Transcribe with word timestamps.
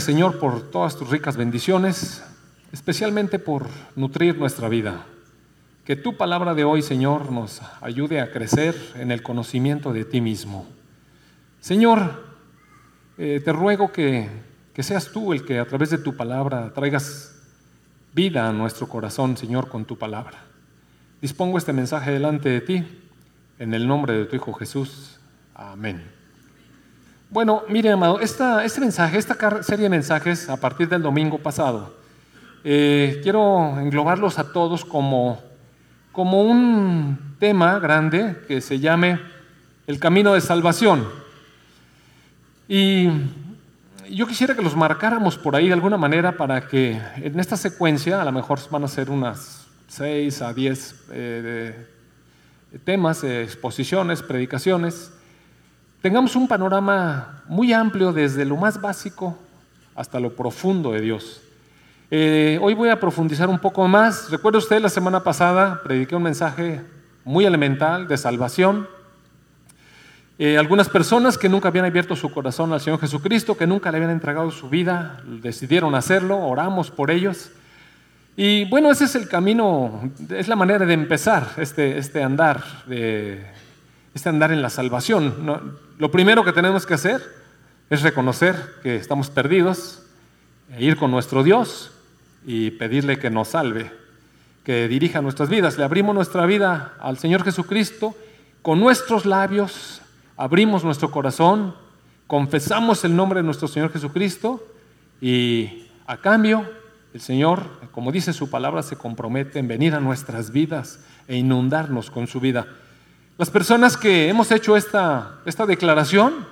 Señor, 0.00 0.40
por 0.40 0.72
todas 0.72 0.96
tus 0.96 1.08
ricas 1.08 1.36
bendiciones, 1.36 2.24
especialmente 2.72 3.38
por 3.38 3.68
nutrir 3.94 4.36
nuestra 4.36 4.68
vida. 4.68 5.06
Que 5.84 5.94
tu 5.94 6.16
palabra 6.16 6.52
de 6.52 6.64
hoy, 6.64 6.82
Señor, 6.82 7.30
nos 7.30 7.62
ayude 7.80 8.20
a 8.20 8.32
crecer 8.32 8.74
en 8.96 9.12
el 9.12 9.22
conocimiento 9.22 9.92
de 9.92 10.04
ti 10.04 10.20
mismo. 10.20 10.66
Señor, 11.60 12.24
eh, 13.18 13.40
te 13.44 13.52
ruego 13.52 13.92
que, 13.92 14.28
que 14.74 14.82
seas 14.82 15.12
tú 15.12 15.32
el 15.32 15.44
que 15.44 15.60
a 15.60 15.64
través 15.64 15.90
de 15.90 15.98
tu 15.98 16.16
palabra 16.16 16.72
traigas 16.74 17.40
vida 18.12 18.48
a 18.48 18.52
nuestro 18.52 18.88
corazón, 18.88 19.36
Señor, 19.36 19.68
con 19.68 19.84
tu 19.84 19.96
palabra. 19.96 20.42
Dispongo 21.22 21.56
este 21.56 21.72
mensaje 21.72 22.10
delante 22.10 22.48
de 22.48 22.60
ti, 22.60 22.84
en 23.60 23.72
el 23.72 23.86
nombre 23.86 24.14
de 24.14 24.24
tu 24.24 24.34
Hijo 24.34 24.52
Jesús. 24.54 25.20
Amén. 25.54 26.13
Bueno, 27.34 27.64
mire, 27.68 27.90
amado, 27.90 28.20
este 28.20 28.80
mensaje, 28.80 29.18
esta 29.18 29.60
serie 29.64 29.82
de 29.82 29.88
mensajes 29.88 30.48
a 30.48 30.56
partir 30.56 30.88
del 30.88 31.02
domingo 31.02 31.36
pasado, 31.36 31.92
eh, 32.62 33.18
quiero 33.24 33.76
englobarlos 33.80 34.38
a 34.38 34.52
todos 34.52 34.84
como, 34.84 35.42
como 36.12 36.42
un 36.42 37.34
tema 37.40 37.80
grande 37.80 38.36
que 38.46 38.60
se 38.60 38.78
llame 38.78 39.18
el 39.88 39.98
camino 39.98 40.32
de 40.34 40.40
salvación. 40.40 41.08
Y 42.68 43.08
yo 44.08 44.28
quisiera 44.28 44.54
que 44.54 44.62
los 44.62 44.76
marcáramos 44.76 45.36
por 45.36 45.56
ahí 45.56 45.66
de 45.66 45.74
alguna 45.74 45.96
manera 45.96 46.36
para 46.36 46.68
que 46.68 47.00
en 47.16 47.40
esta 47.40 47.56
secuencia, 47.56 48.22
a 48.22 48.24
lo 48.24 48.30
mejor 48.30 48.60
van 48.70 48.84
a 48.84 48.88
ser 48.88 49.10
unas 49.10 49.66
6 49.88 50.40
a 50.40 50.54
10 50.54 51.04
eh, 51.10 51.86
temas, 52.84 53.24
exposiciones, 53.24 54.22
predicaciones, 54.22 55.10
tengamos 56.04 56.36
un 56.36 56.46
panorama 56.46 57.42
muy 57.48 57.72
amplio 57.72 58.12
desde 58.12 58.44
lo 58.44 58.58
más 58.58 58.78
básico 58.78 59.38
hasta 59.96 60.20
lo 60.20 60.36
profundo 60.36 60.92
de 60.92 61.00
Dios. 61.00 61.40
Eh, 62.10 62.58
hoy 62.60 62.74
voy 62.74 62.90
a 62.90 63.00
profundizar 63.00 63.48
un 63.48 63.58
poco 63.58 63.88
más. 63.88 64.30
Recuerda 64.30 64.58
usted, 64.58 64.82
la 64.82 64.90
semana 64.90 65.24
pasada 65.24 65.80
prediqué 65.82 66.14
un 66.14 66.24
mensaje 66.24 66.82
muy 67.24 67.46
elemental 67.46 68.06
de 68.06 68.18
salvación. 68.18 68.86
Eh, 70.38 70.58
algunas 70.58 70.90
personas 70.90 71.38
que 71.38 71.48
nunca 71.48 71.68
habían 71.68 71.86
abierto 71.86 72.14
su 72.14 72.30
corazón 72.30 72.74
al 72.74 72.82
Señor 72.82 73.00
Jesucristo, 73.00 73.56
que 73.56 73.66
nunca 73.66 73.90
le 73.90 73.96
habían 73.96 74.12
entregado 74.12 74.50
su 74.50 74.68
vida, 74.68 75.22
decidieron 75.24 75.94
hacerlo, 75.94 76.38
oramos 76.38 76.90
por 76.90 77.10
ellos. 77.10 77.50
Y 78.36 78.66
bueno, 78.66 78.90
ese 78.90 79.04
es 79.04 79.14
el 79.14 79.26
camino, 79.26 80.10
es 80.28 80.48
la 80.48 80.56
manera 80.56 80.84
de 80.84 80.92
empezar 80.92 81.48
este, 81.56 81.96
este 81.96 82.22
andar, 82.22 82.62
de, 82.84 83.42
este 84.14 84.28
andar 84.28 84.52
en 84.52 84.62
la 84.62 84.70
salvación. 84.70 85.78
Lo 85.98 86.10
primero 86.10 86.44
que 86.44 86.52
tenemos 86.52 86.86
que 86.86 86.94
hacer 86.94 87.22
es 87.90 88.02
reconocer 88.02 88.56
que 88.82 88.96
estamos 88.96 89.30
perdidos, 89.30 90.00
e 90.72 90.84
ir 90.84 90.96
con 90.96 91.10
nuestro 91.10 91.42
Dios 91.42 91.92
y 92.46 92.70
pedirle 92.72 93.18
que 93.18 93.30
nos 93.30 93.48
salve, 93.48 93.92
que 94.64 94.88
dirija 94.88 95.20
nuestras 95.20 95.48
vidas. 95.48 95.78
Le 95.78 95.84
abrimos 95.84 96.14
nuestra 96.14 96.46
vida 96.46 96.94
al 97.00 97.18
Señor 97.18 97.44
Jesucristo 97.44 98.16
con 98.62 98.80
nuestros 98.80 99.26
labios, 99.26 100.00
abrimos 100.36 100.84
nuestro 100.84 101.10
corazón, 101.10 101.74
confesamos 102.26 103.04
el 103.04 103.14
nombre 103.14 103.40
de 103.40 103.44
nuestro 103.44 103.68
Señor 103.68 103.92
Jesucristo 103.92 104.66
y 105.20 105.86
a 106.06 106.16
cambio 106.16 106.64
el 107.12 107.20
Señor, 107.20 107.62
como 107.92 108.10
dice 108.10 108.32
su 108.32 108.50
palabra, 108.50 108.82
se 108.82 108.96
compromete 108.96 109.58
en 109.58 109.68
venir 109.68 109.94
a 109.94 110.00
nuestras 110.00 110.50
vidas 110.50 110.98
e 111.28 111.36
inundarnos 111.36 112.10
con 112.10 112.26
su 112.26 112.40
vida. 112.40 112.66
Las 113.36 113.50
personas 113.50 113.96
que 113.96 114.28
hemos 114.28 114.52
hecho 114.52 114.76
esta, 114.76 115.40
esta 115.44 115.66
declaración, 115.66 116.46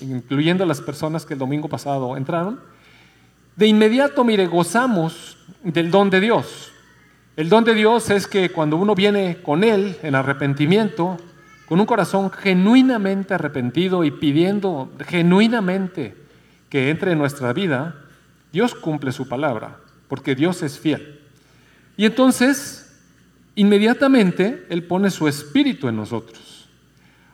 incluyendo 0.00 0.66
las 0.66 0.80
personas 0.80 1.24
que 1.24 1.34
el 1.34 1.38
domingo 1.38 1.68
pasado 1.68 2.16
entraron, 2.16 2.58
de 3.54 3.68
inmediato, 3.68 4.24
mire, 4.24 4.48
gozamos 4.48 5.38
del 5.62 5.92
don 5.92 6.10
de 6.10 6.20
Dios. 6.20 6.72
El 7.36 7.48
don 7.48 7.62
de 7.62 7.74
Dios 7.74 8.10
es 8.10 8.26
que 8.26 8.50
cuando 8.50 8.76
uno 8.76 8.96
viene 8.96 9.38
con 9.42 9.62
Él 9.62 9.96
en 10.02 10.16
arrepentimiento, 10.16 11.18
con 11.68 11.78
un 11.78 11.86
corazón 11.86 12.32
genuinamente 12.32 13.34
arrepentido 13.34 14.02
y 14.02 14.10
pidiendo 14.10 14.90
genuinamente 15.06 16.16
que 16.68 16.90
entre 16.90 17.12
en 17.12 17.18
nuestra 17.18 17.52
vida, 17.52 17.94
Dios 18.52 18.74
cumple 18.74 19.12
su 19.12 19.28
palabra, 19.28 19.76
porque 20.08 20.34
Dios 20.34 20.62
es 20.62 20.80
fiel. 20.80 21.20
Y 21.96 22.06
entonces 22.06 22.85
inmediatamente 23.56 24.66
Él 24.70 24.84
pone 24.84 25.10
su 25.10 25.26
espíritu 25.26 25.88
en 25.88 25.96
nosotros. 25.96 26.68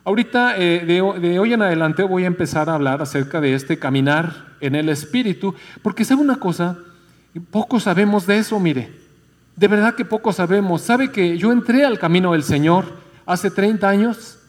Ahorita, 0.05 0.57
eh, 0.57 0.83
de, 0.85 1.39
hoy 1.39 1.53
en 1.53 1.61
adelante, 1.61 2.03
voy 2.03 2.23
a 2.23 2.27
empezar 2.27 2.69
a 2.69 2.73
hablar 2.73 3.01
acerca 3.01 3.39
de 3.39 3.53
este 3.53 3.79
caminar 3.79 4.55
en 4.59 4.75
el 4.75 4.89
espíritu, 4.89 5.55
porque 5.81 6.03
sabe 6.03 6.21
una 6.21 6.37
cosa, 6.37 6.77
poco 7.51 7.79
sabemos 7.79 8.25
de 8.27 8.37
eso, 8.37 8.59
mire, 8.59 8.91
de 9.55 9.67
verdad 9.67 9.95
que 9.95 10.03
poco 10.03 10.33
sabemos. 10.33 10.81
¿Sabe 10.81 11.11
que 11.11 11.37
yo 11.37 11.51
entré 11.51 11.85
al 11.85 11.99
camino 11.99 12.33
del 12.33 12.43
Señor 12.43 12.85
hace 13.25 13.51
30 13.51 13.87
años 13.87 14.39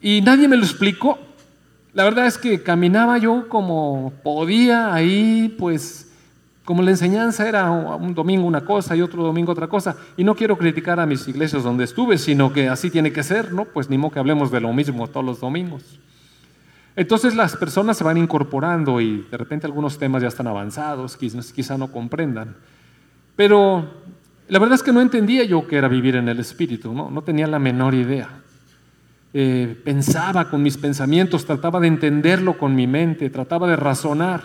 y 0.00 0.20
nadie 0.20 0.48
me 0.48 0.56
lo 0.56 0.64
explicó? 0.64 1.18
La 1.94 2.04
verdad 2.04 2.26
es 2.26 2.36
que 2.36 2.62
caminaba 2.62 3.18
yo 3.18 3.48
como 3.48 4.12
podía 4.22 4.92
ahí, 4.92 5.54
pues 5.58 6.07
como 6.68 6.82
la 6.82 6.90
enseñanza 6.90 7.48
era 7.48 7.70
un 7.70 8.12
domingo 8.12 8.46
una 8.46 8.62
cosa 8.62 8.94
y 8.94 9.00
otro 9.00 9.22
domingo 9.22 9.52
otra 9.52 9.68
cosa, 9.68 9.96
y 10.18 10.22
no 10.22 10.34
quiero 10.34 10.58
criticar 10.58 11.00
a 11.00 11.06
mis 11.06 11.26
iglesias 11.26 11.62
donde 11.62 11.84
estuve, 11.84 12.18
sino 12.18 12.52
que 12.52 12.68
así 12.68 12.90
tiene 12.90 13.10
que 13.10 13.22
ser, 13.22 13.54
¿no? 13.54 13.64
Pues 13.64 13.88
ni 13.88 13.96
modo 13.96 14.10
que 14.10 14.18
hablemos 14.18 14.50
de 14.50 14.60
lo 14.60 14.70
mismo 14.74 15.08
todos 15.08 15.24
los 15.24 15.40
domingos. 15.40 15.98
Entonces 16.94 17.34
las 17.34 17.56
personas 17.56 17.96
se 17.96 18.04
van 18.04 18.18
incorporando 18.18 19.00
y 19.00 19.26
de 19.30 19.38
repente 19.38 19.64
algunos 19.66 19.96
temas 19.96 20.20
ya 20.20 20.28
están 20.28 20.46
avanzados, 20.46 21.16
quizá, 21.16 21.78
no 21.78 21.90
comprendan. 21.90 22.54
Pero 23.34 23.88
la 24.48 24.58
verdad 24.58 24.74
es 24.74 24.82
que 24.82 24.92
no 24.92 25.00
entendía 25.00 25.44
yo 25.44 25.66
qué 25.66 25.76
era 25.76 25.88
vivir 25.88 26.16
en 26.16 26.28
el 26.28 26.38
Espíritu, 26.38 26.92
no, 26.92 27.10
no 27.10 27.22
tenía 27.22 27.46
la 27.46 27.58
menor 27.58 27.94
idea. 27.94 28.28
Eh, 29.32 29.74
pensaba 29.82 30.50
con 30.50 30.62
mis 30.62 30.76
pensamientos, 30.76 31.46
trataba 31.46 31.80
de 31.80 31.88
entenderlo 31.88 32.58
con 32.58 32.74
mi 32.74 32.86
mente, 32.86 33.30
trataba 33.30 33.66
de 33.66 33.76
razonar, 33.76 34.42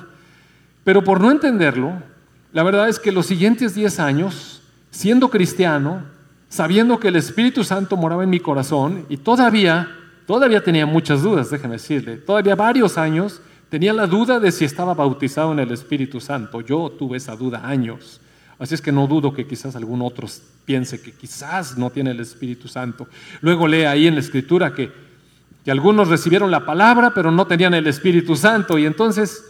pero 0.85 1.03
por 1.03 1.19
no 1.19 1.29
entenderlo, 1.29 2.12
la 2.53 2.63
verdad 2.63 2.87
es 2.87 2.99
que 2.99 3.11
los 3.11 3.25
siguientes 3.25 3.73
10 3.73 3.99
años, 3.99 4.61
siendo 4.91 5.29
cristiano, 5.29 6.03
sabiendo 6.49 6.99
que 6.99 7.07
el 7.07 7.15
Espíritu 7.15 7.63
Santo 7.63 7.97
moraba 7.97 8.23
en 8.23 8.29
mi 8.29 8.39
corazón 8.39 9.07
y 9.09 9.17
todavía, 9.17 9.89
todavía 10.27 10.63
tenía 10.63 10.85
muchas 10.85 11.23
dudas, 11.23 11.49
déjeme 11.49 11.73
decirle, 11.73 12.17
todavía 12.17 12.55
varios 12.55 12.99
años 12.99 13.41
tenía 13.69 13.91
la 13.91 14.05
duda 14.05 14.39
de 14.39 14.51
si 14.51 14.65
estaba 14.65 14.93
bautizado 14.93 15.51
en 15.51 15.57
el 15.57 15.71
Espíritu 15.71 16.21
Santo. 16.21 16.61
Yo 16.61 16.91
tuve 16.91 17.17
esa 17.17 17.35
duda 17.35 17.67
años. 17.67 18.21
Así 18.59 18.75
es 18.75 18.81
que 18.81 18.91
no 18.91 19.07
dudo 19.07 19.33
que 19.33 19.47
quizás 19.47 19.75
algún 19.75 20.03
otro 20.03 20.27
piense 20.63 21.01
que 21.01 21.11
quizás 21.11 21.75
no 21.75 21.89
tiene 21.89 22.11
el 22.11 22.19
Espíritu 22.19 22.67
Santo. 22.67 23.07
Luego 23.41 23.67
lee 23.67 23.85
ahí 23.85 24.05
en 24.05 24.13
la 24.13 24.19
Escritura 24.21 24.75
que, 24.75 24.91
que 25.65 25.71
algunos 25.71 26.07
recibieron 26.07 26.51
la 26.51 26.67
palabra, 26.67 27.13
pero 27.15 27.31
no 27.31 27.47
tenían 27.47 27.73
el 27.73 27.87
Espíritu 27.87 28.35
Santo. 28.35 28.77
Y 28.77 28.85
entonces 28.85 29.43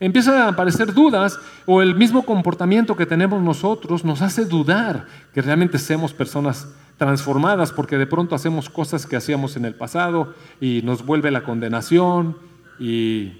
Empiezan 0.00 0.34
a 0.34 0.48
aparecer 0.48 0.92
dudas 0.92 1.38
o 1.66 1.80
el 1.80 1.94
mismo 1.94 2.24
comportamiento 2.24 2.96
que 2.96 3.06
tenemos 3.06 3.42
nosotros 3.42 4.04
nos 4.04 4.22
hace 4.22 4.44
dudar 4.44 5.06
que 5.32 5.40
realmente 5.40 5.78
seamos 5.78 6.12
personas 6.12 6.68
transformadas 6.98 7.72
porque 7.72 7.96
de 7.96 8.06
pronto 8.06 8.34
hacemos 8.34 8.68
cosas 8.68 9.06
que 9.06 9.16
hacíamos 9.16 9.56
en 9.56 9.64
el 9.64 9.74
pasado 9.74 10.34
y 10.60 10.82
nos 10.82 11.04
vuelve 11.06 11.30
la 11.30 11.44
condenación 11.44 12.36
y 12.78 13.32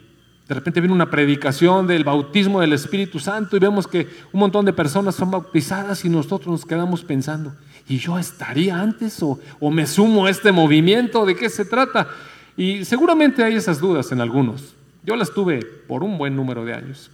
de 0.49 0.55
repente 0.55 0.81
viene 0.81 0.95
una 0.95 1.11
predicación 1.11 1.87
del 1.87 2.05
bautismo 2.05 2.61
del 2.61 2.73
Espíritu 2.73 3.19
Santo 3.19 3.57
y 3.57 3.61
vemos 3.61 3.87
que 3.87 4.09
un 4.33 4.41
montón 4.41 4.65
de 4.65 4.73
personas 4.73 5.15
son 5.15 5.31
bautizadas 5.31 6.05
y 6.05 6.09
nosotros 6.09 6.49
nos 6.49 6.67
quedamos 6.67 7.03
pensando, 7.03 7.55
¿y 7.89 7.99
yo 7.99 8.19
estaría 8.19 8.79
antes 8.79 9.23
o, 9.23 9.41
o 9.59 9.71
me 9.71 9.87
sumo 9.87 10.27
a 10.27 10.31
este 10.31 10.53
movimiento? 10.53 11.25
¿De 11.25 11.35
qué 11.35 11.49
se 11.49 11.65
trata? 11.65 12.09
Y 12.57 12.85
seguramente 12.85 13.43
hay 13.43 13.55
esas 13.55 13.81
dudas 13.81 14.13
en 14.13 14.21
algunos. 14.21 14.75
Yo 15.05 15.17
las 15.17 15.33
tuve 15.33 15.61
por 15.87 16.03
un 16.03 16.17
buen 16.17 16.35
número 16.35 16.65
de 16.65 16.73
años. 16.73 17.11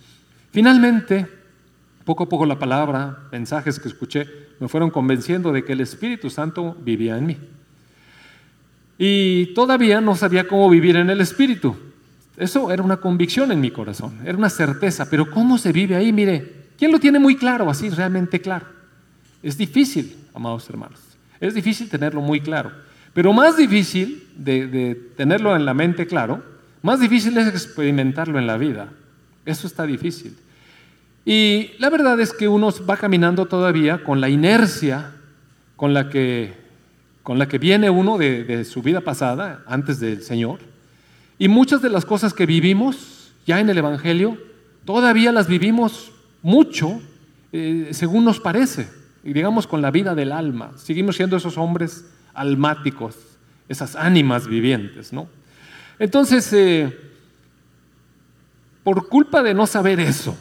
Finalmente, 0.52 1.26
poco 2.04 2.24
a 2.24 2.28
poco 2.28 2.46
la 2.46 2.58
palabra, 2.58 3.18
mensajes 3.32 3.80
que 3.80 3.88
escuché, 3.88 4.26
me 4.60 4.68
fueron 4.68 4.90
convenciendo 4.90 5.52
de 5.52 5.64
que 5.64 5.72
el 5.72 5.80
Espíritu 5.80 6.30
Santo 6.30 6.76
vivía 6.80 7.18
en 7.18 7.26
mí. 7.26 7.38
Y 8.96 9.46
todavía 9.54 10.00
no 10.00 10.14
sabía 10.14 10.46
cómo 10.46 10.68
vivir 10.70 10.96
en 10.96 11.10
el 11.10 11.20
Espíritu. 11.20 11.76
Eso 12.36 12.70
era 12.70 12.82
una 12.82 12.98
convicción 12.98 13.50
en 13.50 13.60
mi 13.60 13.70
corazón, 13.70 14.18
era 14.24 14.38
una 14.38 14.50
certeza, 14.50 15.10
pero 15.10 15.30
¿cómo 15.30 15.58
se 15.58 15.72
vive 15.72 15.96
ahí? 15.96 16.12
Mire, 16.12 16.68
¿quién 16.78 16.92
lo 16.92 16.98
tiene 16.98 17.18
muy 17.18 17.36
claro, 17.36 17.68
así 17.68 17.90
realmente 17.90 18.40
claro? 18.40 18.66
Es 19.42 19.58
difícil, 19.58 20.16
amados 20.32 20.68
hermanos, 20.70 21.00
es 21.38 21.54
difícil 21.54 21.90
tenerlo 21.90 22.22
muy 22.22 22.40
claro, 22.40 22.72
pero 23.12 23.32
más 23.32 23.58
difícil 23.58 24.26
de, 24.36 24.66
de 24.68 24.94
tenerlo 25.16 25.54
en 25.54 25.66
la 25.66 25.74
mente 25.74 26.06
claro 26.06 26.42
más 26.82 27.00
difícil 27.00 27.36
es 27.38 27.48
experimentarlo 27.48 28.38
en 28.38 28.46
la 28.46 28.56
vida. 28.56 28.88
Eso 29.44 29.66
está 29.66 29.84
difícil. 29.86 30.36
Y 31.24 31.72
la 31.78 31.90
verdad 31.90 32.18
es 32.20 32.32
que 32.32 32.48
uno 32.48 32.72
va 32.88 32.96
caminando 32.96 33.46
todavía 33.46 34.02
con 34.02 34.20
la 34.20 34.28
inercia 34.28 35.12
con 35.76 35.94
la 35.94 36.10
que, 36.10 36.54
con 37.22 37.38
la 37.38 37.48
que 37.48 37.58
viene 37.58 37.88
uno 37.88 38.18
de, 38.18 38.64
su 38.66 38.82
vida 38.82 39.00
pasada, 39.00 39.62
antes 39.66 39.98
del 39.98 40.22
Señor. 40.22 40.60
Y 41.38 41.48
muchas 41.48 41.80
de 41.80 41.88
las 41.88 42.04
cosas 42.04 42.34
que 42.34 42.44
vivimos 42.44 43.32
ya 43.46 43.60
en 43.60 43.70
el 43.70 43.78
Evangelio 43.78 44.36
todavía 44.84 45.32
las 45.32 45.46
vivimos 45.48 46.12
mucho 46.42 47.00
eh, 47.52 47.88
según 47.92 48.24
nos 48.24 48.40
parece, 48.40 48.88
y 49.24 49.32
digamos 49.32 49.66
con 49.66 49.82
la 49.82 49.90
vida 49.90 50.14
del 50.14 50.32
alma. 50.32 50.72
Seguimos 50.76 51.16
siendo 51.16 51.36
esos 51.36 51.56
hombres 51.56 52.04
almáticos, 52.34 53.16
esas 53.68 53.96
ánimas 53.96 54.46
vivientes, 54.46 55.12
¿no? 55.12 55.28
Entonces, 56.00 56.50
eh, 56.54 56.98
por 58.82 59.08
culpa 59.10 59.42
de 59.42 59.52
no 59.52 59.66
saber 59.66 60.00
eso, 60.00 60.34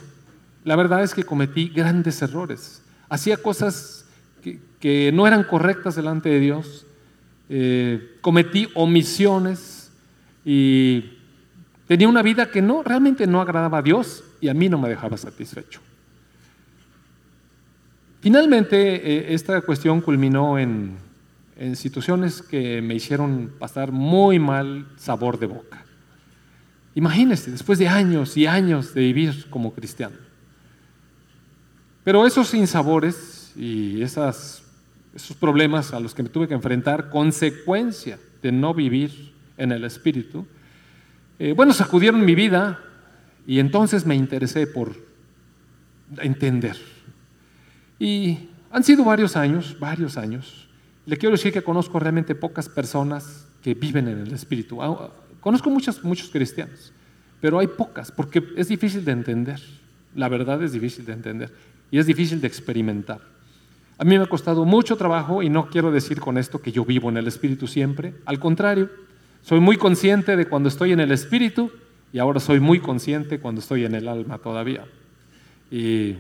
la 0.64 0.78
verdad 0.78 1.04
es 1.04 1.14
que 1.14 1.26
cometí 1.26 1.68
grandes 1.68 2.22
errores. 2.22 2.82
Hacía 3.10 3.36
cosas 3.36 4.06
que, 4.80 5.12
no 5.14 5.28
eran 5.28 5.44
correctas 5.44 5.98
delante 5.98 6.30
de 6.30 6.40
Dios. 6.40 6.86
Eh, 7.50 8.18
cometí 8.22 8.70
omisiones 8.74 9.92
y 10.46 11.18
tenía 11.88 12.08
una 12.08 12.22
vida 12.22 12.50
que 12.50 12.62
no 12.62 12.82
realmente 12.82 13.28
no 13.28 13.42
agradaba 13.42 13.80
a 13.80 13.82
Dios 13.82 14.24
y 14.40 14.48
a 14.48 14.54
mí 14.54 14.70
no 14.70 14.78
me 14.78 14.88
dejaba 14.88 15.18
satisfecho. 15.18 15.82
Finalmente, 18.22 18.78
eh, 18.96 19.34
esta 19.34 19.60
cuestión 19.60 20.00
culminó 20.00 20.58
en, 20.58 20.96
en 21.60 21.76
situaciones 21.76 22.42
que 22.42 22.82
me 22.82 22.96
hicieron 22.96 23.52
pasar 23.60 23.92
muy 23.92 24.40
mal 24.40 24.88
sabor 24.96 25.38
de 25.38 25.48
boca. 25.48 25.84
Imagínense, 26.96 27.52
después 27.52 27.78
de 27.78 27.90
años 27.90 28.38
y 28.38 28.48
años 28.48 28.94
de 28.94 29.02
vivir 29.02 29.50
como 29.50 29.74
cristiano. 29.74 30.16
Pero 32.06 32.26
esos 32.26 32.48
sinsabores 32.48 33.52
y 33.58 34.02
esos 34.02 34.64
problemas 35.38 35.94
a 35.94 36.00
los 36.00 36.16
que 36.16 36.24
me 36.24 36.30
tuve 36.30 36.48
que 36.48 36.54
enfrentar, 36.54 37.10
consecuencia 37.10 38.18
de 38.42 38.54
no 38.54 38.74
vivir 38.74 39.34
en 39.58 39.74
el 39.74 39.84
Espíritu, 39.84 40.48
eh, 41.40 41.52
bueno, 41.52 41.74
sacudieron 41.74 42.24
mi 42.24 42.36
vida 42.36 42.80
y 43.46 43.60
entonces 43.60 44.06
me 44.06 44.16
interesé 44.16 44.66
por 44.66 44.96
entender. 46.22 46.78
Y 48.00 48.48
han 48.72 48.86
sido 48.86 49.04
varios 49.04 49.36
años, 49.36 49.76
varios 49.78 50.16
años. 50.16 50.69
Le 51.10 51.18
quiero 51.18 51.36
decir 51.36 51.52
que 51.52 51.64
conozco 51.64 52.00
realmente 52.00 52.36
pocas 52.36 52.70
personas 52.70 53.48
que 53.64 53.74
viven 53.74 54.08
en 54.08 54.20
el 54.20 54.32
Espíritu. 54.32 54.80
Ah, 54.80 55.10
conozco 55.40 55.72
muchos, 55.72 56.04
muchos 56.04 56.30
cristianos, 56.30 56.94
pero 57.42 57.58
hay 57.58 57.66
pocas 57.66 58.12
porque 58.12 58.44
es 58.56 58.68
difícil 58.68 59.04
de 59.04 59.14
entender. 59.14 59.60
La 60.14 60.30
verdad 60.30 60.62
es 60.62 60.72
difícil 60.72 61.06
de 61.06 61.14
entender 61.14 61.52
y 61.90 61.98
es 61.98 62.06
difícil 62.06 62.40
de 62.40 62.46
experimentar. 62.46 63.22
A 63.98 64.04
mí 64.04 64.20
me 64.20 64.24
ha 64.24 64.28
costado 64.28 64.66
mucho 64.66 64.98
trabajo 64.98 65.42
y 65.42 65.50
no 65.50 65.72
quiero 65.72 65.92
decir 65.92 66.20
con 66.20 66.38
esto 66.38 66.62
que 66.62 66.72
yo 66.72 66.86
vivo 66.86 67.10
en 67.10 67.18
el 67.18 67.26
Espíritu 67.26 67.66
siempre. 67.66 68.14
Al 68.26 68.38
contrario, 68.38 68.92
soy 69.42 69.60
muy 69.60 69.78
consciente 69.78 70.38
de 70.38 70.46
cuando 70.46 70.70
estoy 70.70 70.92
en 70.92 71.00
el 71.00 71.12
Espíritu 71.12 71.72
y 72.14 72.20
ahora 72.20 72.40
soy 72.40 72.60
muy 72.60 72.82
consciente 72.82 73.40
cuando 73.40 73.62
estoy 73.62 73.84
en 73.84 73.96
el 73.96 74.08
alma 74.08 74.38
todavía. 74.38 74.86
Y 75.72 76.12
de 76.12 76.18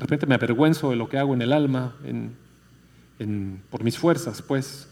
repente 0.00 0.24
me 0.26 0.36
avergüenzo 0.36 0.90
de 0.90 0.96
lo 0.96 1.08
que 1.08 1.18
hago 1.18 1.34
en 1.34 1.42
el 1.42 1.52
alma, 1.52 1.96
por 3.70 3.84
mis 3.84 3.98
fuerzas, 3.98 4.42
pues, 4.42 4.88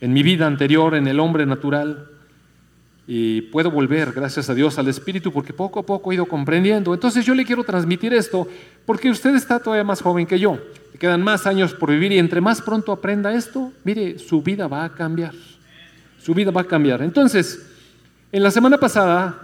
en 0.00 0.12
mi 0.12 0.22
vida 0.22 0.46
anterior, 0.46 0.94
en 0.94 1.06
el 1.06 1.20
hombre 1.20 1.46
natural. 1.46 2.10
Y 3.06 3.42
puedo 3.42 3.70
volver, 3.70 4.12
gracias 4.12 4.48
a 4.48 4.54
Dios, 4.54 4.78
al 4.78 4.88
Espíritu, 4.88 5.30
porque 5.32 5.52
poco 5.52 5.80
a 5.80 5.82
poco 5.82 6.10
he 6.10 6.14
ido 6.14 6.26
comprendiendo. 6.26 6.94
Entonces 6.94 7.24
yo 7.26 7.34
le 7.34 7.44
quiero 7.44 7.64
transmitir 7.64 8.14
esto, 8.14 8.48
porque 8.86 9.10
usted 9.10 9.34
está 9.34 9.58
todavía 9.60 9.84
más 9.84 10.00
joven 10.00 10.26
que 10.26 10.38
yo. 10.38 10.58
Le 10.92 10.98
quedan 10.98 11.22
más 11.22 11.46
años 11.46 11.74
por 11.74 11.90
vivir 11.90 12.12
y 12.12 12.18
entre 12.18 12.40
más 12.40 12.62
pronto 12.62 12.92
aprenda 12.92 13.34
esto, 13.34 13.72
mire, 13.84 14.18
su 14.18 14.42
vida 14.42 14.68
va 14.68 14.84
a 14.84 14.94
cambiar. 14.94 15.34
Su 16.22 16.34
vida 16.34 16.50
va 16.50 16.62
a 16.62 16.64
cambiar. 16.64 17.02
Entonces, 17.02 17.66
en 18.32 18.42
la 18.42 18.50
semana 18.50 18.78
pasada 18.78 19.38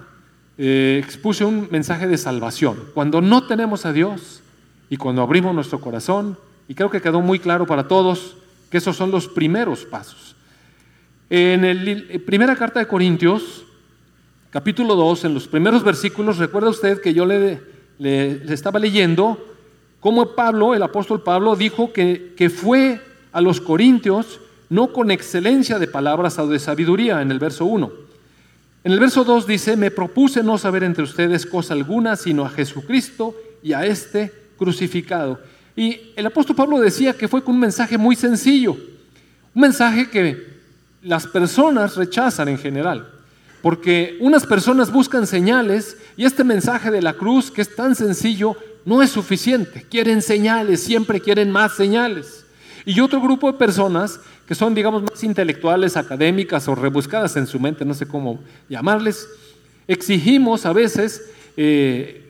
eh, 0.63 1.01
expuse 1.03 1.45
un 1.45 1.69
mensaje 1.71 2.07
de 2.07 2.19
salvación. 2.19 2.77
Cuando 2.93 3.21
no 3.21 3.47
tenemos 3.47 3.87
a 3.87 3.93
Dios 3.93 4.43
y 4.91 4.97
cuando 4.97 5.23
abrimos 5.23 5.55
nuestro 5.55 5.81
corazón, 5.81 6.37
y 6.71 6.75
creo 6.77 6.89
que 6.89 7.03
quedó 7.03 7.21
muy 7.21 7.41
claro 7.41 7.67
para 7.67 7.89
todos 7.89 8.37
que 8.71 8.79
esos 8.79 8.97
son 8.97 9.11
los 9.11 9.27
primeros 9.27 9.85
pasos. 9.85 10.37
En 11.29 11.63
la 11.63 11.91
eh, 11.91 12.23
primera 12.25 12.55
carta 12.55 12.79
de 12.79 12.87
Corintios, 12.87 13.65
capítulo 14.51 14.95
2, 14.95 15.25
en 15.25 15.35
los 15.35 15.49
primeros 15.49 15.83
versículos, 15.83 16.39
recuerda 16.39 16.71
usted 16.71 17.01
que 17.01 17.13
yo 17.13 17.27
le, 17.27 17.61
estaba 18.49 18.79
leyendo 18.79 19.45
cómo 19.99 20.37
Pablo, 20.37 20.73
el 20.73 20.85
apóstol 20.85 21.25
Pablo, 21.25 21.57
dijo 21.57 21.93
que, 21.93 22.35
que 22.37 22.49
fue 22.49 23.01
a 23.33 23.41
los 23.41 23.61
Corintios 23.61 24.39
no 24.69 24.93
con 24.93 25.11
excelencia 25.11 25.81
de 25.81 25.89
palabras 25.89 26.39
o 26.39 26.47
de 26.47 26.61
sabiduría, 26.61 27.21
en 27.21 27.33
el 27.33 27.41
verso 27.41 27.65
1. 27.65 27.91
En 28.85 28.93
el 28.93 29.01
verso 29.01 29.25
2 29.25 29.45
dice, 29.45 29.77
me 29.77 29.91
propuse 29.91 30.45
no 30.45 30.57
saber 30.57 30.85
entre 30.85 31.03
ustedes 31.03 31.47
cosa 31.47 31.75
alguna, 31.75 32.15
sino 32.15 32.47
a 32.47 32.51
Jesucristo 32.51 33.35
y 33.61 33.73
a 33.73 33.87
este 33.87 34.33
crucificado. 34.57 35.41
Y 35.77 36.13
el 36.17 36.27
apóstol 36.27 36.57
Pablo 36.57 36.79
decía 36.79 37.13
que 37.13 37.29
fue 37.29 37.43
con 37.43 37.55
un 37.55 37.61
mensaje 37.61 37.97
muy 37.97 38.17
sencillo, 38.17 38.73
un 39.55 39.63
mensaje 39.63 40.11
que 40.11 40.47
las 41.03 41.27
personas 41.27 41.97
rechazan 41.97 42.49
en 42.49 42.59
general. 42.59 43.09
Porque 43.63 44.17
unas 44.21 44.47
personas 44.47 44.91
buscan 44.91 45.27
señales 45.27 45.97
y 46.17 46.25
este 46.25 46.45
mensaje 46.45 46.91
de 46.91 47.03
la 47.03 47.13
cruz, 47.13 47.51
que 47.51 47.61
es 47.61 47.75
tan 47.75 47.95
sencillo, 47.95 48.57
no 48.85 49.03
es 49.03 49.11
suficiente. 49.11 49.87
Quieren 49.91 50.23
señales, 50.23 50.83
siempre 50.83 51.21
quieren 51.21 51.51
más 51.51 51.75
señales. 51.77 52.45
Y 52.87 53.01
otro 53.01 53.21
grupo 53.21 53.53
de 53.53 53.59
personas 53.59 54.19
que 54.47 54.55
son, 54.55 54.75
digamos, 54.75 55.03
más 55.03 55.23
intelectuales, 55.23 55.97
académicas 55.97 56.67
o 56.69 56.75
rebuscadas 56.75 57.37
en 57.37 57.47
su 57.47 57.61
mente, 57.61 57.85
no 57.85 57.95
sé 57.95 58.07
cómo 58.07 58.41
llamarles, 58.69 59.29
exigimos 59.87 60.67
a 60.67 60.73
veces 60.73 61.23
eh, 61.57 62.29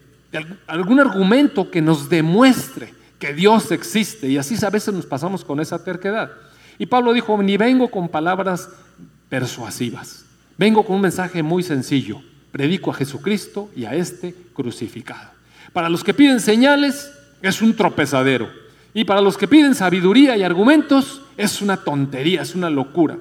algún 0.66 1.00
argumento 1.00 1.70
que 1.70 1.80
nos 1.80 2.08
demuestre 2.08 2.92
que 3.20 3.34
Dios 3.34 3.70
existe. 3.70 4.28
Y 4.28 4.38
así 4.38 4.56
a 4.64 4.70
veces 4.70 4.92
nos 4.92 5.06
pasamos 5.06 5.44
con 5.44 5.60
esa 5.60 5.84
terquedad. 5.84 6.32
Y 6.78 6.86
Pablo 6.86 7.12
dijo, 7.12 7.40
ni 7.40 7.56
vengo 7.56 7.88
con 7.88 8.08
palabras 8.08 8.70
persuasivas, 9.28 10.24
vengo 10.58 10.84
con 10.84 10.96
un 10.96 11.02
mensaje 11.02 11.42
muy 11.42 11.62
sencillo, 11.62 12.20
predico 12.50 12.90
a 12.90 12.94
Jesucristo 12.94 13.70
y 13.76 13.84
a 13.84 13.94
este 13.94 14.34
crucificado. 14.54 15.30
Para 15.72 15.88
los 15.88 16.02
que 16.02 16.14
piden 16.14 16.40
señales 16.40 17.12
es 17.42 17.62
un 17.62 17.76
tropezadero. 17.76 18.48
Y 18.92 19.04
para 19.04 19.20
los 19.20 19.36
que 19.36 19.46
piden 19.46 19.76
sabiduría 19.76 20.36
y 20.36 20.42
argumentos 20.42 21.22
es 21.36 21.62
una 21.62 21.76
tontería, 21.76 22.42
es 22.42 22.56
una 22.56 22.70
locura. 22.70 23.18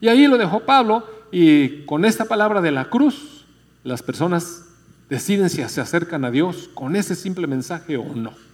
Y 0.00 0.08
ahí 0.08 0.26
lo 0.26 0.38
dejó 0.38 0.60
Pablo 0.60 1.06
y 1.30 1.84
con 1.84 2.04
esta 2.04 2.24
palabra 2.24 2.60
de 2.60 2.72
la 2.72 2.86
cruz 2.86 3.44
las 3.84 4.02
personas 4.02 4.64
deciden 5.08 5.50
si 5.50 5.62
se 5.68 5.80
acercan 5.80 6.24
a 6.24 6.30
Dios 6.30 6.70
con 6.74 6.96
ese 6.96 7.14
simple 7.14 7.46
mensaje 7.46 7.96
o 7.96 8.14
no. 8.14 8.47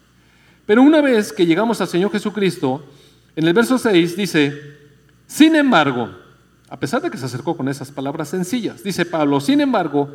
Pero 0.66 0.82
una 0.82 1.00
vez 1.00 1.32
que 1.32 1.46
llegamos 1.46 1.80
al 1.80 1.88
Señor 1.88 2.10
Jesucristo, 2.10 2.84
en 3.36 3.46
el 3.46 3.52
verso 3.52 3.78
6 3.78 4.16
dice, 4.16 4.52
sin 5.26 5.56
embargo, 5.56 6.10
a 6.68 6.78
pesar 6.78 7.02
de 7.02 7.10
que 7.10 7.18
se 7.18 7.26
acercó 7.26 7.56
con 7.56 7.68
esas 7.68 7.90
palabras 7.90 8.28
sencillas, 8.28 8.82
dice 8.82 9.04
Pablo, 9.04 9.40
sin 9.40 9.60
embargo, 9.60 10.14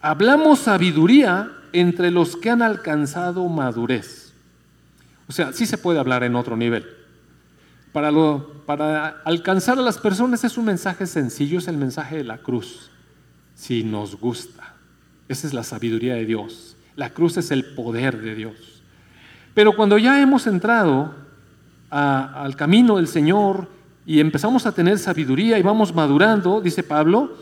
hablamos 0.00 0.60
sabiduría 0.60 1.50
entre 1.72 2.10
los 2.10 2.36
que 2.36 2.50
han 2.50 2.62
alcanzado 2.62 3.48
madurez. 3.48 4.32
O 5.28 5.32
sea, 5.32 5.52
sí 5.52 5.66
se 5.66 5.78
puede 5.78 5.98
hablar 5.98 6.22
en 6.24 6.36
otro 6.36 6.56
nivel. 6.56 6.86
Para, 7.92 8.10
para 8.66 9.08
alcanzar 9.24 9.78
a 9.78 9.82
las 9.82 9.98
personas 9.98 10.44
es 10.44 10.58
un 10.58 10.66
mensaje 10.66 11.06
sencillo, 11.06 11.58
es 11.58 11.68
el 11.68 11.76
mensaje 11.76 12.16
de 12.16 12.24
la 12.24 12.38
cruz. 12.38 12.90
Si 13.54 13.82
nos 13.82 14.18
gusta. 14.20 14.74
Esa 15.28 15.46
es 15.46 15.52
la 15.52 15.64
sabiduría 15.64 16.14
de 16.14 16.24
Dios. 16.24 16.76
La 16.96 17.10
cruz 17.10 17.36
es 17.36 17.50
el 17.50 17.64
poder 17.74 18.20
de 18.20 18.34
Dios. 18.34 18.77
Pero 19.58 19.72
cuando 19.72 19.98
ya 19.98 20.22
hemos 20.22 20.46
entrado 20.46 21.12
al 21.90 22.54
camino 22.54 22.98
del 22.98 23.08
Señor 23.08 23.66
y 24.06 24.20
empezamos 24.20 24.66
a 24.66 24.70
tener 24.70 25.00
sabiduría 25.00 25.58
y 25.58 25.62
vamos 25.62 25.92
madurando, 25.92 26.60
dice 26.60 26.84
Pablo, 26.84 27.32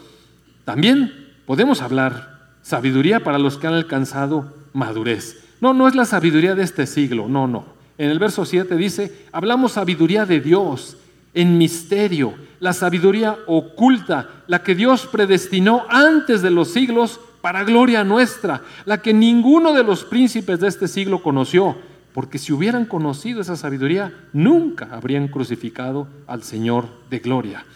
también 0.65 1.13
podemos 1.45 1.83
hablar 1.83 2.55
sabiduría 2.63 3.21
para 3.21 3.39
los 3.39 3.59
que 3.59 3.67
han 3.67 3.75
alcanzado 3.75 4.51
madurez. 4.73 5.45
No, 5.61 5.75
no 5.75 5.87
es 5.89 5.95
la 5.95 6.07
sabiduría 6.07 6.55
de 6.55 6.63
este 6.63 6.87
siglo, 6.87 7.29
no, 7.29 7.47
no. 7.47 7.67
En 7.99 8.09
el 8.09 8.19
verso 8.19 8.47
7 8.47 8.77
dice, 8.77 9.27
hablamos 9.31 9.73
sabiduría 9.73 10.25
de 10.25 10.41
Dios 10.41 10.97
en 11.35 11.59
misterio, 11.59 12.33
la 12.61 12.73
sabiduría 12.73 13.37
oculta, 13.47 14.31
la 14.47 14.63
que 14.63 14.75
Dios 14.75 15.07
predestinó 15.07 15.85
antes 15.91 16.41
de 16.41 16.51
los 16.51 16.69
siglos 16.69 17.21
para 17.43 17.63
gloria 17.63 18.05
nuestra, 18.05 18.63
la 18.87 19.03
que 19.03 19.13
ninguno 19.13 19.75
de 19.75 19.85
los 19.85 20.03
príncipes 20.03 20.61
de 20.61 20.69
este 20.69 20.89
siglo 20.89 21.23
conoció 21.23 21.77
porque 22.17 22.39
si 22.39 22.51
hubieran 22.51 22.87
conocido 22.87 23.43
esa 23.43 23.57
sabiduría, 23.57 24.11
nunca 24.33 24.89
habrían 24.91 25.29
crucificado 25.29 26.09
al 26.27 26.43
Señor 26.43 26.89
de 27.11 27.19
gloria. 27.19 27.67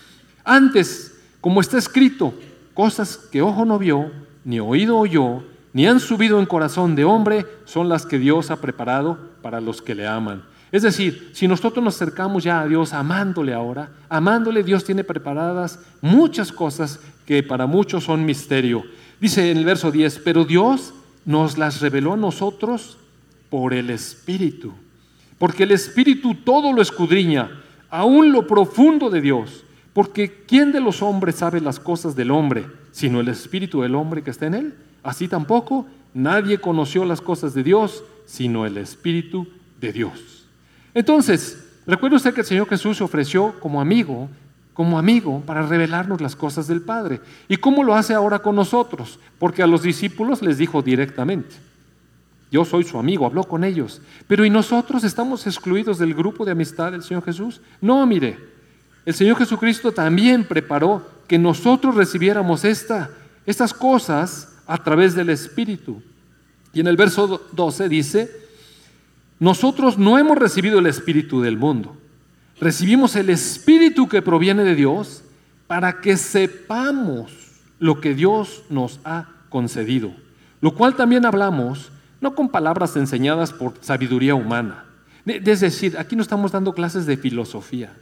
Antes, 0.45 1.21
como 1.43 1.61
está 1.61 1.77
escrito, 1.77 2.33
cosas 2.73 3.19
que 3.19 3.43
ojo 3.43 3.67
no 3.67 3.79
vio, 3.79 4.11
ni 4.47 4.59
oído 4.59 4.97
oyó, 4.97 5.43
ni 5.75 5.87
han 5.87 6.01
subido 6.01 6.41
en 6.41 6.47
corazón 6.47 6.97
de 6.97 7.05
hombre, 7.05 7.45
son 7.67 7.91
las 7.91 8.07
que 8.07 8.19
Dios 8.19 8.51
ha 8.51 8.63
preparado 8.63 9.19
para 9.43 9.61
los 9.61 9.83
que 9.83 9.95
le 9.95 10.07
aman. 10.07 10.43
Es 10.73 10.85
decir, 10.85 11.33
si 11.35 11.47
nosotros 11.47 11.85
nos 11.85 11.97
acercamos 11.97 12.43
ya 12.43 12.63
a 12.63 12.67
Dios 12.67 12.95
amándole 12.95 13.53
ahora, 13.53 13.91
amándole, 14.09 14.63
Dios 14.63 14.85
tiene 14.85 15.05
preparadas 15.05 15.81
muchas 16.01 16.51
cosas 16.51 16.99
que 17.27 17.43
para 17.43 17.67
muchos 17.67 18.05
son 18.05 18.25
misterio. 18.25 18.85
Dice 19.21 19.51
en 19.51 19.59
el 19.59 19.67
verso 19.67 19.91
10, 19.91 20.23
pero 20.25 20.47
Dios 20.47 20.95
nos 21.27 21.59
las 21.59 21.83
reveló 21.83 22.15
a 22.15 22.17
nosotros 22.17 22.97
por 23.51 23.75
el 23.75 23.91
Espíritu. 23.91 24.73
Porque 25.39 25.65
el 25.65 25.73
Espíritu 25.73 26.35
todo 26.37 26.73
lo 26.73 26.81
escudriña, 26.81 27.51
aún 27.91 28.33
lo 28.33 28.47
profundo 28.47 29.11
de 29.11 29.21
Dios. 29.21 29.65
Porque 29.93 30.45
¿quién 30.47 30.73
de 30.73 30.81
los 30.81 31.03
hombres 31.03 31.37
sabe 31.37 31.61
las 31.61 31.81
cosas 31.81 32.15
del 32.15 32.31
hombre, 32.31 32.67
sino 32.93 33.21
el 33.21 33.29
Espíritu 33.29 33.83
del 33.83 33.97
hombre 33.97 34.23
que 34.23 34.31
está 34.31 34.47
en 34.47 34.55
él? 34.55 34.75
Así 35.03 35.29
tampoco 35.29 35.87
nadie 36.15 36.59
conoció 36.59 37.05
las 37.05 37.21
cosas 37.21 37.55
de 37.55 37.63
Dios, 37.63 38.05
sino 38.27 38.67
el 38.67 38.77
Espíritu 38.77 39.47
de 39.81 39.93
Dios. 39.93 40.47
Entonces, 40.95 41.67
recuerde 41.87 42.17
usted 42.17 42.35
que 42.35 42.43
el 42.43 42.47
Señor 42.47 42.69
Jesús 42.69 42.99
se 42.99 43.05
ofreció 43.05 43.59
como 43.61 43.81
amigo, 43.81 44.29
como 44.75 44.99
amigo, 44.99 45.43
para 45.45 45.67
revelarnos 45.67 46.21
las 46.21 46.37
cosas 46.37 46.67
del 46.67 46.83
Padre. 46.83 47.21
¿Y 47.49 47.57
cómo 47.57 47.83
lo 47.83 47.95
hace 47.95 48.15
ahora 48.15 48.41
con 48.41 48.57
nosotros? 48.57 49.19
Porque 49.39 49.63
a 49.63 49.67
los 49.67 49.83
discípulos 49.83 50.43
les 50.43 50.59
dijo 50.59 50.83
directamente, 50.83 51.57
yo 52.51 52.65
soy 52.65 52.85
su 52.85 52.99
amigo, 52.99 53.27
habló 53.27 53.45
con 53.45 53.63
ellos. 53.63 54.03
Pero 54.27 54.45
¿y 54.45 54.51
nosotros 54.51 55.05
estamos 55.05 55.47
excluidos 55.47 55.99
del 55.99 56.15
grupo 56.15 56.45
de 56.45 56.53
amistad 56.53 56.93
del 56.93 57.03
Señor 57.03 57.25
Jesús? 57.25 57.61
No, 57.81 58.05
mire, 58.07 58.39
el 59.07 59.15
Señor 59.15 59.37
Jesucristo 59.37 59.93
también 59.93 60.45
preparó 60.45 61.07
que 61.29 61.39
nosotros 61.39 61.95
recibiéramos 61.95 62.65
esta, 62.65 63.11
estas 63.47 63.73
cosas 63.73 64.57
a 64.67 64.79
través 64.79 65.15
del 65.15 65.31
Espíritu. 65.31 66.03
Y 66.73 66.81
en 66.81 66.89
el 66.89 66.97
verso 66.97 67.41
12 67.53 67.89
dice, 67.89 68.31
nosotros 69.39 69.97
no 69.97 70.19
hemos 70.19 70.37
recibido 70.37 70.81
el 70.81 70.87
Espíritu 70.87 71.41
del 71.41 71.57
mundo, 71.57 71.97
recibimos 72.61 73.17
el 73.17 73.31
Espíritu 73.31 74.09
que 74.09 74.23
proviene 74.23 74.65
de 74.65 74.75
Dios 74.75 75.23
para 75.67 76.01
que 76.01 76.17
sepamos 76.17 77.33
lo 77.79 78.01
que 78.01 78.15
Dios 78.15 78.65
nos 78.69 79.01
ha 79.05 79.29
concedido, 79.49 80.13
lo 80.61 80.75
cual 80.75 80.95
también 80.95 81.25
hablamos 81.25 81.91
no 82.21 82.35
con 82.35 82.49
palabras 82.49 82.97
enseñadas 82.97 83.53
por 83.53 83.75
sabiduría 83.81 84.35
humana. 84.35 84.85
Es 85.27 85.61
decir, 85.61 85.97
aquí 85.99 86.17
no 86.17 86.23
estamos 86.23 86.53
dando 86.53 86.73
clases 86.75 87.07
de 87.07 87.17
filosofía, 87.17 87.93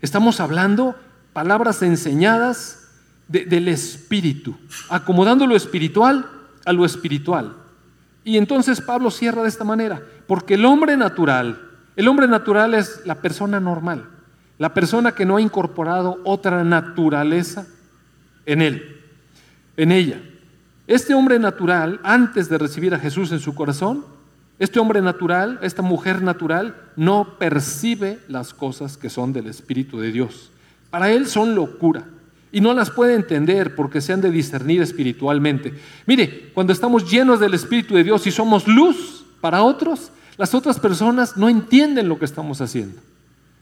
estamos 0.00 0.40
hablando 0.40 0.96
palabras 1.32 1.82
enseñadas 1.82 2.88
del 3.28 3.68
Espíritu, 3.68 4.56
acomodando 4.90 5.46
lo 5.46 5.56
espiritual 5.56 6.28
a 6.64 6.72
lo 6.72 6.84
espiritual. 6.84 7.56
Y 8.24 8.36
entonces 8.36 8.80
Pablo 8.80 9.10
cierra 9.10 9.42
de 9.42 9.48
esta 9.48 9.64
manera, 9.64 10.02
porque 10.26 10.54
el 10.54 10.64
hombre 10.64 10.96
natural, 10.96 11.60
el 11.96 12.08
hombre 12.08 12.28
natural 12.28 12.74
es 12.74 13.02
la 13.04 13.16
persona 13.16 13.58
normal, 13.58 14.04
la 14.58 14.74
persona 14.74 15.12
que 15.12 15.24
no 15.24 15.36
ha 15.36 15.40
incorporado 15.40 16.20
otra 16.24 16.62
naturaleza 16.62 17.66
en 18.46 18.62
él, 18.62 19.00
en 19.76 19.92
ella. 19.92 20.20
Este 20.92 21.14
hombre 21.14 21.38
natural, 21.38 22.00
antes 22.02 22.50
de 22.50 22.58
recibir 22.58 22.92
a 22.92 22.98
Jesús 22.98 23.32
en 23.32 23.40
su 23.40 23.54
corazón, 23.54 24.04
este 24.58 24.78
hombre 24.78 25.00
natural, 25.00 25.58
esta 25.62 25.80
mujer 25.80 26.20
natural, 26.20 26.76
no 26.96 27.38
percibe 27.38 28.18
las 28.28 28.52
cosas 28.52 28.98
que 28.98 29.08
son 29.08 29.32
del 29.32 29.46
Espíritu 29.46 29.98
de 29.98 30.12
Dios. 30.12 30.50
Para 30.90 31.10
él 31.10 31.26
son 31.26 31.54
locura 31.54 32.04
y 32.52 32.60
no 32.60 32.74
las 32.74 32.90
puede 32.90 33.14
entender 33.14 33.74
porque 33.74 34.02
se 34.02 34.12
han 34.12 34.20
de 34.20 34.30
discernir 34.30 34.82
espiritualmente. 34.82 35.72
Mire, 36.04 36.50
cuando 36.52 36.74
estamos 36.74 37.10
llenos 37.10 37.40
del 37.40 37.54
Espíritu 37.54 37.94
de 37.94 38.04
Dios 38.04 38.26
y 38.26 38.30
somos 38.30 38.68
luz 38.68 39.24
para 39.40 39.62
otros, 39.62 40.12
las 40.36 40.54
otras 40.54 40.78
personas 40.78 41.38
no 41.38 41.48
entienden 41.48 42.06
lo 42.06 42.18
que 42.18 42.26
estamos 42.26 42.60
haciendo. 42.60 43.00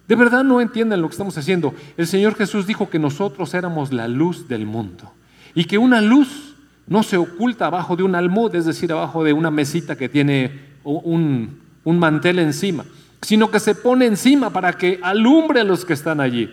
De 0.09 0.17
verdad 0.17 0.43
no 0.43 0.61
entienden 0.61 1.01
lo 1.01 1.07
que 1.07 1.13
estamos 1.15 1.39
haciendo. 1.39 1.77
El 1.97 2.09
Señor 2.09 2.35
Jesús 2.35 2.67
dijo 2.67 2.91
que 2.91 2.99
nosotros 2.99 3.55
éramos 3.55 3.93
la 3.93 4.09
luz 4.09 4.49
del 4.49 4.67
mundo 4.67 5.13
y 5.55 5.67
que 5.67 5.79
una 5.79 6.01
luz 6.01 6.50
no 6.91 7.05
se 7.05 7.17
oculta 7.17 7.67
abajo 7.67 7.95
de 7.95 8.03
un 8.03 8.17
almud, 8.17 8.53
es 8.55 8.67
decir, 8.67 8.91
abajo 8.91 9.23
de 9.23 9.33
una 9.33 9.51
mesita 9.51 9.97
que 9.97 10.09
tiene 10.09 10.61
un, 10.83 11.61
mantel 11.85 12.41
encima, 12.41 12.85
sino 13.23 13.49
que 13.49 13.61
se 13.61 13.77
pone 13.77 14.07
encima 14.07 14.51
para 14.51 14.73
que 14.73 14.99
alumbre 15.01 15.61
a 15.61 15.65
los 15.65 15.85
que 15.85 15.93
están 15.93 16.21
allí. 16.21 16.51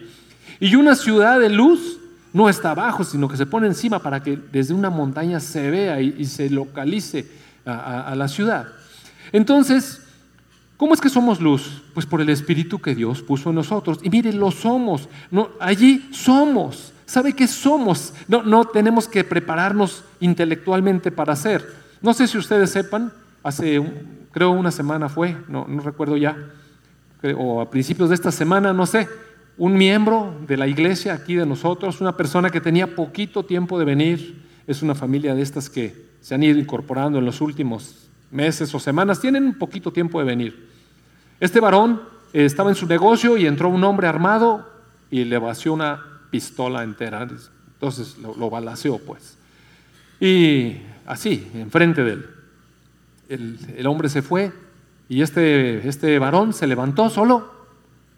Y 0.59 0.75
una 0.75 0.95
ciudad 0.95 1.39
de 1.39 1.49
luz 1.49 1.99
no 2.33 2.49
está 2.49 2.71
abajo, 2.71 3.03
sino 3.03 3.27
que 3.27 3.35
se 3.35 3.47
pone 3.47 3.65
encima 3.65 3.97
para 3.97 4.21
que 4.21 4.37
desde 4.51 4.75
una 4.75 4.91
montaña 4.91 5.39
se 5.39 5.71
vea 5.71 5.99
y, 6.01 6.23
se 6.25 6.51
localice 6.51 7.25
a, 7.65 8.13
la 8.15 8.27
ciudad. 8.27 8.67
Entonces, 9.31 10.03
¿cómo 10.77 10.93
es 10.93 11.01
que 11.01 11.09
somos 11.09 11.41
luz? 11.41 11.81
Pues 11.95 12.05
por 12.05 12.21
el 12.21 12.29
Espíritu 12.29 12.79
que 12.79 12.93
Dios 12.93 13.23
puso 13.23 13.49
en 13.49 13.55
nosotros. 13.55 13.97
Y 14.03 14.11
mire, 14.11 14.31
lo 14.33 14.51
somos. 14.51 15.09
No, 15.31 15.49
allí 15.59 16.07
somos. 16.11 16.93
¿Sabe 17.07 17.31
qué 17.33 17.47
somos? 17.47 18.13
No, 18.27 18.43
no 18.43 18.65
tenemos 18.65 19.07
que 19.07 19.23
prepararnos 19.23 20.03
intelectualmente 20.19 21.09
para 21.09 21.35
ser. 21.37 21.65
No 22.01 22.13
sé 22.13 22.27
si 22.27 22.37
ustedes 22.37 22.69
sepan, 22.69 23.13
hace 23.43 23.81
creo 24.31 24.51
una 24.51 24.71
semana 24.71 25.07
fue, 25.07 25.35
no, 25.47 25.65
no 25.67 25.81
recuerdo 25.81 26.17
ya, 26.17 26.37
o 27.37 27.61
a 27.61 27.69
principios 27.71 28.09
de 28.09 28.15
esta 28.15 28.29
semana, 28.29 28.73
no 28.73 28.85
sé, 28.85 29.07
un 29.57 29.73
miembro 29.73 30.35
de 30.45 30.57
la 30.57 30.67
iglesia 30.67 31.13
aquí 31.13 31.35
de 31.35 31.45
nosotros, 31.45 32.01
una 32.01 32.15
persona 32.15 32.49
que 32.49 32.61
tenía 32.61 32.93
poquito 32.93 33.43
tiempo 33.43 33.79
de 33.79 33.85
venir, 33.85 34.43
es 34.67 34.81
una 34.81 34.93
familia 34.93 35.33
de 35.33 35.41
estas 35.41 35.69
que 35.69 36.07
se 36.19 36.35
han 36.35 36.43
ido 36.43 36.59
incorporando 36.59 37.19
en 37.19 37.25
los 37.25 37.39
últimos 37.39 38.09
meses 38.31 38.75
o 38.75 38.79
semanas, 38.79 39.21
tienen 39.21 39.45
un 39.45 39.57
poquito 39.57 39.93
tiempo 39.93 40.19
de 40.19 40.25
venir. 40.25 40.67
Este 41.39 41.61
varón 41.61 42.01
eh, 42.33 42.43
estaba 42.43 42.69
en 42.69 42.75
su 42.75 42.85
negocio 42.85 43.37
y 43.37 43.47
entró 43.47 43.69
un 43.69 43.83
hombre 43.85 44.07
armado 44.07 44.69
y 45.09 45.23
le 45.23 45.37
vació 45.37 45.73
una 45.73 46.16
pistola 46.29 46.83
entera, 46.83 47.27
entonces 47.73 48.17
lo, 48.17 48.35
lo 48.35 48.49
balaceó 48.49 48.99
pues. 48.99 49.37
Y 50.19 50.77
así, 51.05 51.49
enfrente 51.53 52.03
de 52.03 52.13
él. 52.13 52.29
El, 53.29 53.59
el 53.77 53.87
hombre 53.87 54.09
se 54.09 54.21
fue 54.21 54.51
y 55.09 55.21
este, 55.21 55.87
este 55.87 56.17
varón 56.19 56.53
se 56.53 56.65
levantó 56.67 57.09
solo 57.09 57.57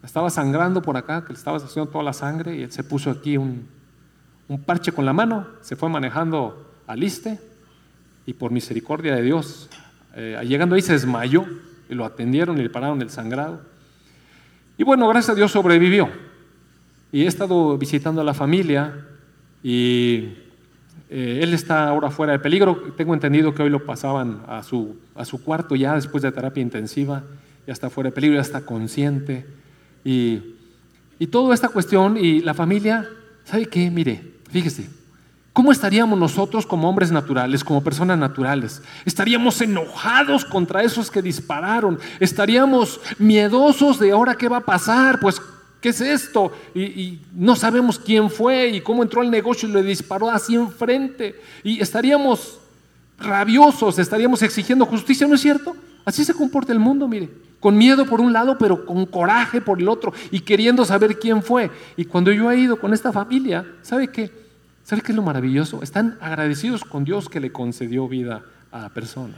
estaba 0.04 0.30
sangrando 0.30 0.82
por 0.82 0.96
acá, 0.96 1.24
que 1.24 1.32
le 1.32 1.38
estaba 1.38 1.58
haciendo 1.58 1.90
toda 1.90 2.04
la 2.04 2.12
sangre, 2.12 2.56
y 2.56 2.62
él 2.62 2.72
se 2.72 2.82
puso 2.82 3.10
aquí 3.10 3.36
un, 3.36 3.68
parche 4.64 4.92
con 4.92 5.04
la 5.04 5.12
mano, 5.12 5.46
se 5.60 5.76
fue 5.76 5.88
manejando 5.88 6.72
al 6.86 7.00
liste, 7.00 7.38
y 8.26 8.32
por 8.32 8.50
misericordia 8.50 9.14
de 9.14 9.22
Dios, 9.22 9.68
eh, 10.14 10.40
llegando 10.44 10.74
ahí 10.74 10.82
se 10.82 10.92
desmayó, 10.92 11.46
y 11.88 11.94
lo 11.94 12.04
atendieron 12.04 12.58
y 12.58 12.62
le 12.62 12.70
pararon 12.70 13.02
el 13.02 13.10
sangrado. 13.10 13.60
Y 14.78 14.84
bueno, 14.84 15.08
gracias 15.08 15.30
a 15.30 15.34
Dios 15.34 15.50
sobrevivió. 15.52 16.08
Y 17.12 17.24
he 17.24 17.26
estado 17.26 17.76
visitando 17.76 18.20
a 18.20 18.24
la 18.24 18.34
familia, 18.34 19.06
y 19.62 20.32
eh, 21.08 21.40
él 21.42 21.52
está 21.54 21.88
ahora 21.88 22.10
fuera 22.10 22.32
de 22.32 22.38
peligro. 22.38 22.94
Tengo 22.96 23.14
entendido 23.14 23.52
que 23.52 23.62
hoy 23.62 23.70
lo 23.70 23.84
pasaban 23.84 24.42
a 24.46 24.62
su, 24.62 24.96
a 25.14 25.24
su 25.24 25.42
cuarto 25.42 25.74
ya 25.74 25.94
después 25.94 26.22
de 26.22 26.30
terapia 26.30 26.62
intensiva, 26.62 27.24
ya 27.66 27.72
está 27.72 27.90
fuera 27.90 28.10
de 28.10 28.14
peligro, 28.14 28.36
ya 28.36 28.42
está 28.42 28.62
consciente. 28.62 29.46
Y, 30.04 30.56
toda 31.30 31.54
esta 31.54 31.68
cuestión 31.68 32.16
y 32.16 32.40
la 32.40 32.54
familia, 32.54 33.06
¿sabe 33.44 33.66
qué? 33.66 33.90
Mire, 33.90 34.22
fíjese, 34.50 34.88
¿cómo 35.52 35.70
estaríamos 35.70 36.18
nosotros 36.18 36.64
como 36.64 36.88
hombres 36.88 37.12
naturales, 37.12 37.62
como 37.62 37.84
personas 37.84 38.18
naturales? 38.18 38.80
Estaríamos 39.04 39.60
enojados 39.60 40.46
contra 40.46 40.82
esos 40.82 41.10
que 41.10 41.20
dispararon, 41.20 41.98
estaríamos 42.20 43.02
miedosos 43.18 43.98
de 43.98 44.12
ahora 44.12 44.34
qué 44.34 44.48
va 44.48 44.58
a 44.58 44.64
pasar, 44.64 45.20
pues 45.20 45.42
¿qué 45.80 45.90
es 45.90 46.00
esto? 46.00 46.52
Y, 46.74 47.20
no 47.34 47.56
sabemos 47.56 47.98
quién 47.98 48.30
fue 48.30 48.68
y 48.68 48.80
cómo 48.80 49.02
entró 49.02 49.20
al 49.20 49.30
negocio 49.30 49.68
y 49.68 49.72
le 49.72 49.82
disparó 49.82 50.30
así 50.30 50.54
enfrente. 50.54 51.40
Y 51.62 51.80
estaríamos 51.80 52.58
rabiosos, 53.18 53.98
estaríamos 53.98 54.42
exigiendo 54.42 54.86
justicia, 54.86 55.26
¿no 55.26 55.34
es 55.34 55.40
cierto? 55.40 55.76
Así 56.04 56.24
se 56.24 56.34
comporta 56.34 56.72
el 56.72 56.78
mundo, 56.78 57.06
mire 57.08 57.28
con 57.60 57.76
miedo 57.76 58.06
por 58.06 58.20
un 58.20 58.32
lado, 58.32 58.56
pero 58.58 58.84
con 58.86 59.06
coraje 59.06 59.60
por 59.60 59.78
el 59.78 59.88
otro 59.88 60.12
y 60.30 60.40
queriendo 60.40 60.84
saber 60.84 61.18
quién 61.18 61.42
fue. 61.42 61.70
Y 61.96 62.06
cuando 62.06 62.32
yo 62.32 62.50
he 62.50 62.58
ido 62.58 62.80
con 62.80 62.92
esta 62.94 63.12
familia, 63.12 63.66
¿sabe 63.82 64.08
qué? 64.08 64.32
¿Sabe 64.82 65.02
qué 65.02 65.12
es 65.12 65.16
lo 65.16 65.22
maravilloso? 65.22 65.82
Están 65.82 66.18
agradecidos 66.20 66.84
con 66.84 67.04
Dios 67.04 67.28
que 67.28 67.38
le 67.38 67.52
concedió 67.52 68.08
vida 68.08 68.42
a 68.72 68.80
la 68.80 68.88
persona. 68.88 69.34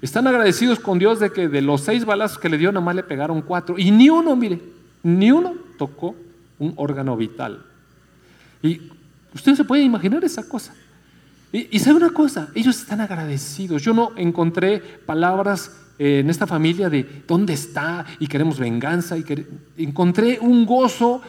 Están 0.00 0.26
agradecidos 0.26 0.80
con 0.80 0.98
Dios 0.98 1.20
de 1.20 1.30
que 1.30 1.46
de 1.48 1.62
los 1.62 1.82
seis 1.82 2.04
balazos 2.04 2.38
que 2.38 2.48
le 2.48 2.58
dio, 2.58 2.72
nomás 2.72 2.96
le 2.96 3.04
pegaron 3.04 3.42
cuatro. 3.42 3.78
Y 3.78 3.90
ni 3.92 4.08
uno, 4.08 4.34
mire, 4.34 4.60
ni 5.02 5.30
uno 5.30 5.54
tocó 5.78 6.14
un 6.58 6.74
órgano 6.76 7.16
vital. 7.16 7.64
Y 8.62 8.80
usted 9.34 9.54
se 9.54 9.64
puede 9.64 9.82
imaginar 9.82 10.24
esa 10.24 10.48
cosa. 10.48 10.74
Y, 11.52 11.76
y 11.76 11.78
sabe 11.80 11.96
una 11.96 12.10
cosa, 12.10 12.48
ellos 12.54 12.78
están 12.78 13.00
agradecidos. 13.00 13.82
Yo 13.82 13.92
no 13.92 14.12
encontré 14.16 14.80
palabras 14.80 15.70
en 15.98 16.30
esta 16.30 16.46
familia 16.46 16.90
de 16.90 17.22
dónde 17.26 17.52
está 17.52 18.04
y 18.18 18.26
queremos 18.26 18.58
venganza. 18.58 19.16
Y 19.16 19.24
Encontré 19.76 20.38
un 20.40 20.66
gozo, 20.66 21.22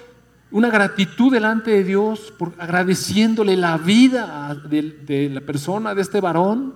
una 0.52 0.70
gratitud 0.70 1.32
delante 1.32 1.72
de 1.72 1.84
Dios 1.84 2.34
por 2.38 2.54
agradeciéndole 2.58 3.56
la 3.56 3.78
vida 3.78 4.56
de, 4.56 5.30
la 5.32 5.42
persona, 5.42 5.94
de 5.94 6.02
este 6.02 6.22
varón. 6.22 6.76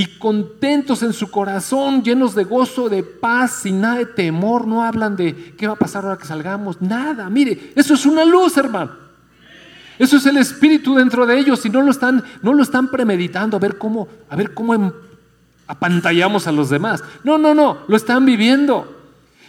Y 0.00 0.06
contentos 0.16 1.02
en 1.02 1.12
su 1.12 1.30
corazón, 1.30 2.02
llenos 2.02 2.34
de 2.34 2.44
gozo, 2.44 2.88
de 2.88 3.02
paz, 3.02 3.60
sin 3.64 3.82
nada 3.82 3.96
de 3.96 4.06
temor, 4.06 4.66
no 4.66 4.82
hablan 4.82 5.14
de 5.14 5.54
qué 5.58 5.66
va 5.66 5.74
a 5.74 5.76
pasar 5.76 6.04
ahora 6.04 6.16
que 6.16 6.24
salgamos, 6.24 6.80
nada. 6.80 7.28
Mire, 7.28 7.74
eso 7.76 7.92
es 7.92 8.06
una 8.06 8.24
luz, 8.24 8.56
hermano. 8.56 8.92
Eso 9.98 10.16
es 10.16 10.24
el 10.24 10.38
espíritu 10.38 10.94
dentro 10.94 11.26
de 11.26 11.38
ellos 11.38 11.66
y 11.66 11.68
no 11.68 11.82
lo 11.82 11.90
están, 11.90 12.24
no 12.40 12.54
lo 12.54 12.62
están 12.62 12.88
premeditando 12.88 13.58
a 13.58 13.60
ver 13.60 13.76
cómo, 13.76 14.08
a 14.30 14.36
ver 14.36 14.54
cómo 14.54 14.72
em, 14.72 14.90
apantallamos 15.66 16.46
a 16.46 16.52
los 16.52 16.70
demás. 16.70 17.04
No, 17.22 17.36
no, 17.36 17.54
no, 17.54 17.80
lo 17.86 17.94
están 17.94 18.24
viviendo. 18.24 18.96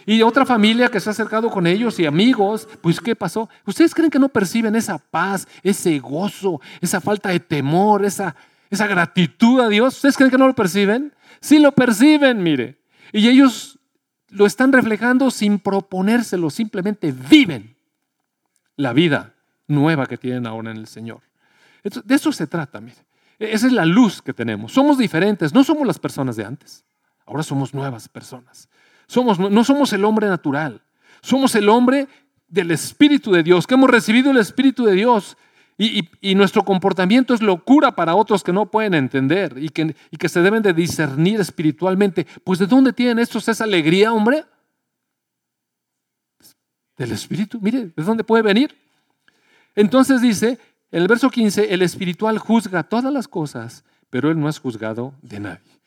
Y 0.05 0.21
otra 0.21 0.45
familia 0.45 0.89
que 0.89 0.99
se 0.99 1.09
ha 1.09 1.13
acercado 1.13 1.49
con 1.49 1.65
ellos 1.65 1.97
y 1.97 2.05
amigos, 2.05 2.67
pues 2.81 2.99
¿qué 2.99 3.15
pasó? 3.15 3.47
¿Ustedes 3.65 3.95
creen 3.95 4.11
que 4.11 4.19
no 4.19 4.27
perciben 4.27 4.75
esa 4.75 4.97
paz, 4.97 5.47
ese 5.63 5.97
gozo, 5.99 6.59
esa 6.81 6.99
falta 6.99 7.29
de 7.29 7.39
temor, 7.39 8.03
esa, 8.03 8.35
esa 8.71 8.87
gratitud 8.87 9.59
a 9.59 9.69
Dios? 9.69 9.97
¿Ustedes 9.97 10.17
creen 10.17 10.31
que 10.31 10.37
no 10.37 10.47
lo 10.47 10.55
perciben? 10.55 11.13
Sí 11.41 11.59
lo 11.59 11.73
perciben, 11.73 12.41
mire. 12.41 12.79
Y 13.11 13.27
ellos 13.27 13.77
lo 14.29 14.45
están 14.45 14.71
reflejando 14.71 15.29
sin 15.29 15.59
proponérselo, 15.59 16.49
simplemente 16.49 17.11
viven 17.11 17.75
la 18.77 18.93
vida 18.93 19.35
nueva 19.67 20.07
que 20.07 20.17
tienen 20.17 20.47
ahora 20.47 20.71
en 20.71 20.77
el 20.77 20.87
Señor. 20.87 21.21
De 21.83 22.15
eso 22.15 22.31
se 22.31 22.47
trata, 22.47 22.81
mire. 22.81 23.05
E-, 23.37 23.53
esa 23.53 23.67
es 23.67 23.73
la 23.73 23.85
luz 23.85 24.21
que 24.21 24.33
tenemos. 24.33 24.71
Somos 24.71 24.97
diferentes, 24.97 25.53
no 25.53 25.63
somos 25.63 25.85
las 25.85 25.99
personas 25.99 26.35
de 26.35 26.45
antes. 26.45 26.85
Ahora 27.25 27.43
somos 27.43 27.73
nuevas 27.73 28.07
personas. 28.07 28.69
Somos, 29.07 29.37
no 29.39 29.63
somos 29.65 29.91
el 29.91 30.05
hombre 30.05 30.27
natural, 30.27 30.81
somos 31.21 31.53
el 31.55 31.67
hombre 31.67 32.07
del 32.47 32.71
Espíritu 32.71 33.33
de 33.33 33.43
Dios, 33.43 33.67
que 33.67 33.73
hemos 33.73 33.89
recibido 33.89 34.31
el 34.31 34.37
Espíritu 34.37 34.85
de 34.85 34.93
Dios 34.93 35.35
y, 35.77 36.35
nuestro 36.35 36.63
comportamiento 36.63 37.33
es 37.33 37.41
locura 37.41 37.95
para 37.95 38.15
otros 38.15 38.43
que 38.43 38.53
no 38.53 38.69
pueden 38.69 38.93
entender 38.93 39.55
y 39.57 39.69
que, 39.69 39.95
y 40.11 40.17
que 40.17 40.29
se 40.29 40.41
deben 40.41 40.61
de 40.61 40.73
discernir 40.73 41.39
espiritualmente. 41.39 42.27
Pues 42.43 42.59
¿de 42.59 42.67
dónde 42.67 42.93
tienen 42.93 43.19
estos 43.19 43.47
esa 43.47 43.63
alegría, 43.63 44.13
hombre? 44.13 44.45
Del 46.97 47.11
Espíritu. 47.13 47.59
Mire, 47.59 47.91
¿de 47.95 48.03
dónde 48.03 48.23
puede 48.23 48.43
venir? 48.43 48.77
Entonces 49.75 50.21
dice, 50.21 50.59
en 50.91 51.01
el 51.01 51.07
verso 51.07 51.29
15, 51.29 51.73
el 51.73 51.81
espiritual 51.81 52.37
juzga 52.37 52.83
todas 52.83 53.11
las 53.11 53.27
cosas, 53.27 53.83
pero 54.09 54.29
él 54.29 54.39
no 54.39 54.49
es 54.49 54.59
juzgado 54.59 55.15
de 55.21 55.39
nadie. 55.39 55.81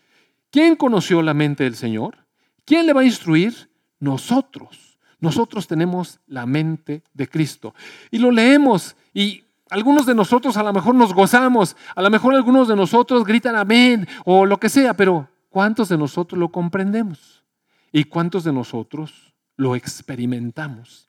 ¿Quién 0.51 0.77
conoció 0.77 1.23
la 1.23 1.35
mente 1.35 1.65
del 1.65 1.77
Señor? 1.77 2.17
¿Quién 2.65 2.87
le 2.87 2.93
va 2.93 3.03
a 3.03 3.05
instruir? 3.05 3.71
Nosotros. 4.01 4.99
Nosotros 5.21 5.67
tenemos 5.67 6.21
la 6.27 6.47
mente 6.47 7.03
de 7.13 7.29
Cristo. 7.29 7.75
Y 8.11 8.19
lo 8.19 8.31
leemos 8.31 8.97
y 9.13 9.44
algunos 9.71 10.07
de 10.07 10.15
nosotros 10.15 10.57
a 10.57 10.63
lo 10.63 10.73
mejor 10.73 10.95
nos 10.95 11.13
gozamos, 11.15 11.77
a 11.95 12.03
lo 12.03 12.11
mejor 12.11 12.35
algunos 12.35 12.69
de 12.69 12.77
nosotros 12.77 13.25
gritan 13.25 13.57
amén 13.57 14.07
o 14.25 14.47
lo 14.47 14.59
que 14.59 14.69
sea, 14.69 14.95
pero 14.95 15.29
¿cuántos 15.49 15.89
de 15.89 15.99
nosotros 15.99 16.39
lo 16.39 16.51
comprendemos? 16.51 17.45
¿Y 17.93 18.05
cuántos 18.05 18.45
de 18.45 18.53
nosotros 18.53 19.35
lo 19.57 19.77
experimentamos? 19.77 21.09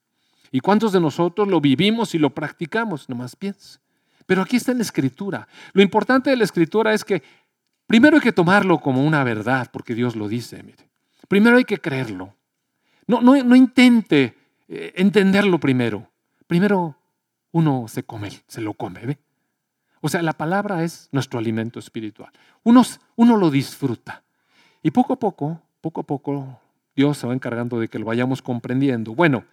¿Y 0.51 0.59
cuántos 0.59 0.93
de 0.93 1.01
nosotros 1.01 1.47
lo 1.47 1.59
vivimos 1.59 2.15
y 2.15 2.19
lo 2.19 2.29
practicamos? 2.29 3.09
Nomás 3.09 3.35
piensa. 3.35 3.79
Pero 4.25 4.41
aquí 4.41 4.55
está 4.55 4.71
en 4.71 4.77
la 4.77 4.83
escritura. 4.83 5.47
Lo 5.73 5.81
importante 5.81 6.29
de 6.29 6.37
la 6.37 6.43
escritura 6.43 6.93
es 6.93 7.03
que 7.03 7.21
primero 7.87 8.17
hay 8.17 8.21
que 8.21 8.31
tomarlo 8.31 8.79
como 8.79 9.03
una 9.03 9.23
verdad, 9.23 9.69
porque 9.71 9.93
Dios 9.93 10.15
lo 10.15 10.27
dice. 10.27 10.63
Primero 11.27 11.57
hay 11.57 11.65
que 11.65 11.79
creerlo. 11.79 12.35
No, 13.07 13.21
no, 13.21 13.35
no 13.43 13.55
intente 13.55 14.35
eh, 14.67 14.93
entenderlo 14.95 15.59
primero. 15.59 16.09
Primero 16.47 16.95
uno 17.55 17.87
se 17.87 18.03
come, 18.03 18.29
se 18.47 18.59
lo 18.59 18.73
come, 18.73 19.05
¿ve? 19.05 19.17
O 20.01 20.09
sea, 20.09 20.21
la 20.21 20.33
palabra 20.33 20.83
es 20.83 21.07
nuestro 21.13 21.39
alimento 21.39 21.79
espiritual. 21.79 22.29
Uno, 22.63 22.83
uno 23.15 23.37
lo 23.37 23.49
disfruta. 23.49 24.23
Y 24.83 24.91
poco 24.91 25.13
a 25.13 25.15
poco, 25.19 25.61
poco 25.79 26.01
a 26.01 26.03
poco, 26.03 26.59
Dios 26.97 27.17
se 27.17 27.25
va 27.25 27.33
encargando 27.33 27.79
de 27.79 27.87
que 27.87 27.97
lo 27.97 28.05
vayamos 28.05 28.41
comprendiendo. 28.41 29.15
Bueno, 29.15 29.45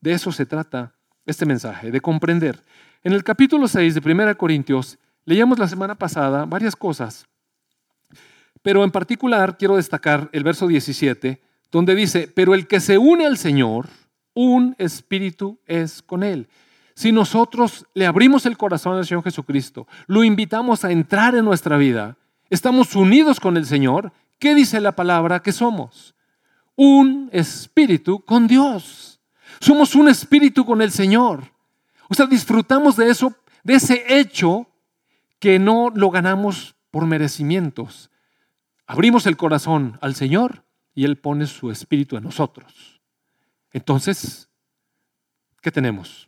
de 0.00 0.12
eso 0.12 0.30
se 0.30 0.46
trata 0.46 0.94
este 1.26 1.46
mensaje, 1.46 1.90
de 1.90 2.00
comprender. 2.00 2.62
En 3.02 3.12
el 3.12 3.24
capítulo 3.24 3.66
6 3.66 3.96
de 3.96 4.12
1 4.12 4.38
Corintios, 4.38 4.96
leíamos 5.24 5.58
la 5.58 5.66
semana 5.66 5.96
pasada 5.96 6.44
varias 6.44 6.76
cosas, 6.76 7.26
pero 8.62 8.84
en 8.84 8.92
particular 8.92 9.58
quiero 9.58 9.74
destacar 9.74 10.30
el 10.32 10.44
verso 10.44 10.68
17, 10.68 11.42
donde 11.72 11.96
dice, 11.96 12.30
pero 12.32 12.54
el 12.54 12.68
que 12.68 12.78
se 12.78 12.98
une 12.98 13.26
al 13.26 13.36
Señor, 13.36 13.88
un 14.32 14.76
espíritu 14.78 15.58
es 15.66 16.02
con 16.02 16.22
él. 16.22 16.46
Si 16.98 17.12
nosotros 17.12 17.86
le 17.94 18.06
abrimos 18.06 18.44
el 18.44 18.58
corazón 18.58 18.96
al 18.96 19.06
Señor 19.06 19.22
Jesucristo, 19.22 19.86
lo 20.08 20.24
invitamos 20.24 20.84
a 20.84 20.90
entrar 20.90 21.36
en 21.36 21.44
nuestra 21.44 21.76
vida, 21.76 22.16
estamos 22.50 22.96
unidos 22.96 23.38
con 23.38 23.56
el 23.56 23.66
Señor, 23.66 24.12
¿qué 24.40 24.52
dice 24.52 24.80
la 24.80 24.96
palabra 24.96 25.40
que 25.40 25.52
somos? 25.52 26.16
Un 26.74 27.30
espíritu 27.32 28.24
con 28.24 28.48
Dios. 28.48 29.20
Somos 29.60 29.94
un 29.94 30.08
espíritu 30.08 30.66
con 30.66 30.82
el 30.82 30.90
Señor. 30.90 31.44
O 32.08 32.14
sea, 32.14 32.26
disfrutamos 32.26 32.96
de 32.96 33.10
eso, 33.10 33.32
de 33.62 33.74
ese 33.74 34.04
hecho 34.18 34.66
que 35.38 35.60
no 35.60 35.92
lo 35.94 36.10
ganamos 36.10 36.74
por 36.90 37.06
merecimientos. 37.06 38.10
Abrimos 38.88 39.24
el 39.28 39.36
corazón 39.36 40.00
al 40.00 40.16
Señor 40.16 40.64
y 40.96 41.04
Él 41.04 41.16
pone 41.16 41.46
su 41.46 41.70
espíritu 41.70 42.16
en 42.16 42.24
nosotros. 42.24 43.00
Entonces, 43.72 44.48
¿qué 45.62 45.70
tenemos? 45.70 46.27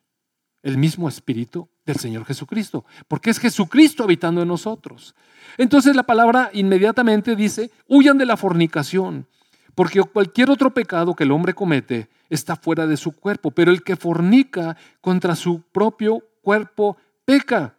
El 0.63 0.79
mismo 0.79 1.09
espíritu 1.09 1.69
del 1.87 1.97
Señor 1.97 2.25
Jesucristo, 2.25 2.85
porque 3.09 3.31
es 3.31 3.39
Jesucristo 3.39 4.05
habitando 4.05 4.43
en 4.43 4.49
nosotros. 4.49 5.15
Entonces 5.59 5.97
la 5.97 6.03
palabra 6.03 6.51
inmediatamente 6.53 7.37
dice, 7.37 7.71
huyan 7.89 8.19
de 8.19 8.27
la 8.27 8.37
fornicación, 8.37 9.27
porque 9.75 10.03
cualquier 10.03 10.51
otro 10.51 10.73
pecado 10.73 11.15
que 11.15 11.25
el 11.25 11.33
hombre 11.33 11.55
comete 11.55 12.09
está 12.29 12.57
fuera 12.57 12.87
de 12.87 12.97
su 12.97 13.13
cuerpo, 13.13 13.51
pero 13.51 13.71
el 13.71 13.83
que 13.83 13.97
fornica 13.97 14.77
contra 15.01 15.35
su 15.35 15.63
propio 15.73 16.23
cuerpo 16.43 16.97
peca. 17.25 17.77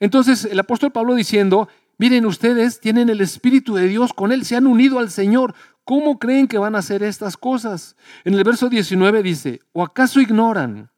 Entonces 0.00 0.44
el 0.44 0.58
apóstol 0.58 0.92
Pablo 0.92 1.14
diciendo, 1.14 1.68
miren 1.98 2.26
ustedes 2.26 2.80
tienen 2.80 3.08
el 3.08 3.20
Espíritu 3.20 3.74
de 3.74 3.88
Dios 3.88 4.12
con 4.12 4.32
él, 4.32 4.44
se 4.44 4.56
han 4.56 4.66
unido 4.66 4.98
al 4.98 5.10
Señor. 5.10 5.54
¿Cómo 5.84 6.18
creen 6.18 6.48
que 6.48 6.58
van 6.58 6.74
a 6.74 6.80
hacer 6.80 7.02
estas 7.02 7.36
cosas? 7.36 7.96
En 8.24 8.34
el 8.34 8.44
verso 8.44 8.68
19 8.68 9.22
dice, 9.22 9.60
¿o 9.72 9.82
acaso 9.82 10.20
ignoran? 10.20 10.90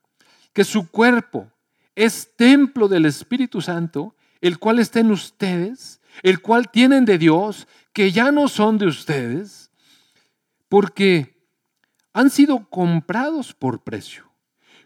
Que 0.53 0.65
su 0.65 0.91
cuerpo 0.91 1.51
es 1.95 2.35
templo 2.37 2.89
del 2.89 3.07
Espíritu 3.07 3.61
Santo, 3.61 4.15
el 4.41 4.59
cual 4.59 4.79
está 4.79 5.01
en 5.01 5.11
ustedes, 5.11 6.01
el 6.23 6.41
cual 6.41 6.71
tienen 6.71 7.05
de 7.05 7.19
Dios, 7.19 7.69
que 7.93 8.13
ya 8.13 8.33
no 8.33 8.49
son 8.49 8.79
de 8.79 8.87
ustedes, 8.87 9.71
porque 10.69 11.37
han 12.13 12.31
sido 12.31 12.69
comprados 12.69 13.55
por 13.55 13.83
precio. 13.83 14.31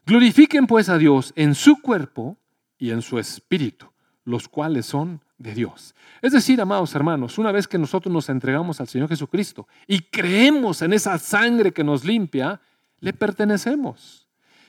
Glorifiquen 0.07 0.66
pues 0.66 0.88
a 0.88 0.98
Dios 0.98 1.33
en 1.37 1.55
su 1.55 1.81
cuerpo 1.81 2.37
y 2.79 2.90
en 2.90 3.00
su 3.00 3.18
espíritu, 3.18 3.87
los 4.24 4.48
cuales 4.48 4.87
son 4.87 5.22
de 5.38 5.55
Dios. 5.55 5.94
Es 6.20 6.33
decir, 6.33 6.61
amados 6.61 6.94
hermanos, 6.94 7.38
una 7.38 7.53
vez 7.53 7.66
que 7.66 7.79
nosotros 7.79 8.12
nos 8.12 8.29
entregamos 8.29 8.81
al 8.81 8.88
Señor 8.88 9.09
Jesucristo 9.09 9.66
y 9.87 10.00
creemos 10.00 10.83
en 10.83 10.92
esa 10.92 11.18
sangre 11.18 11.72
que 11.72 11.85
nos 11.85 12.05
limpia, 12.05 12.61
le 13.00 13.12
pertenecemos. 13.12 14.23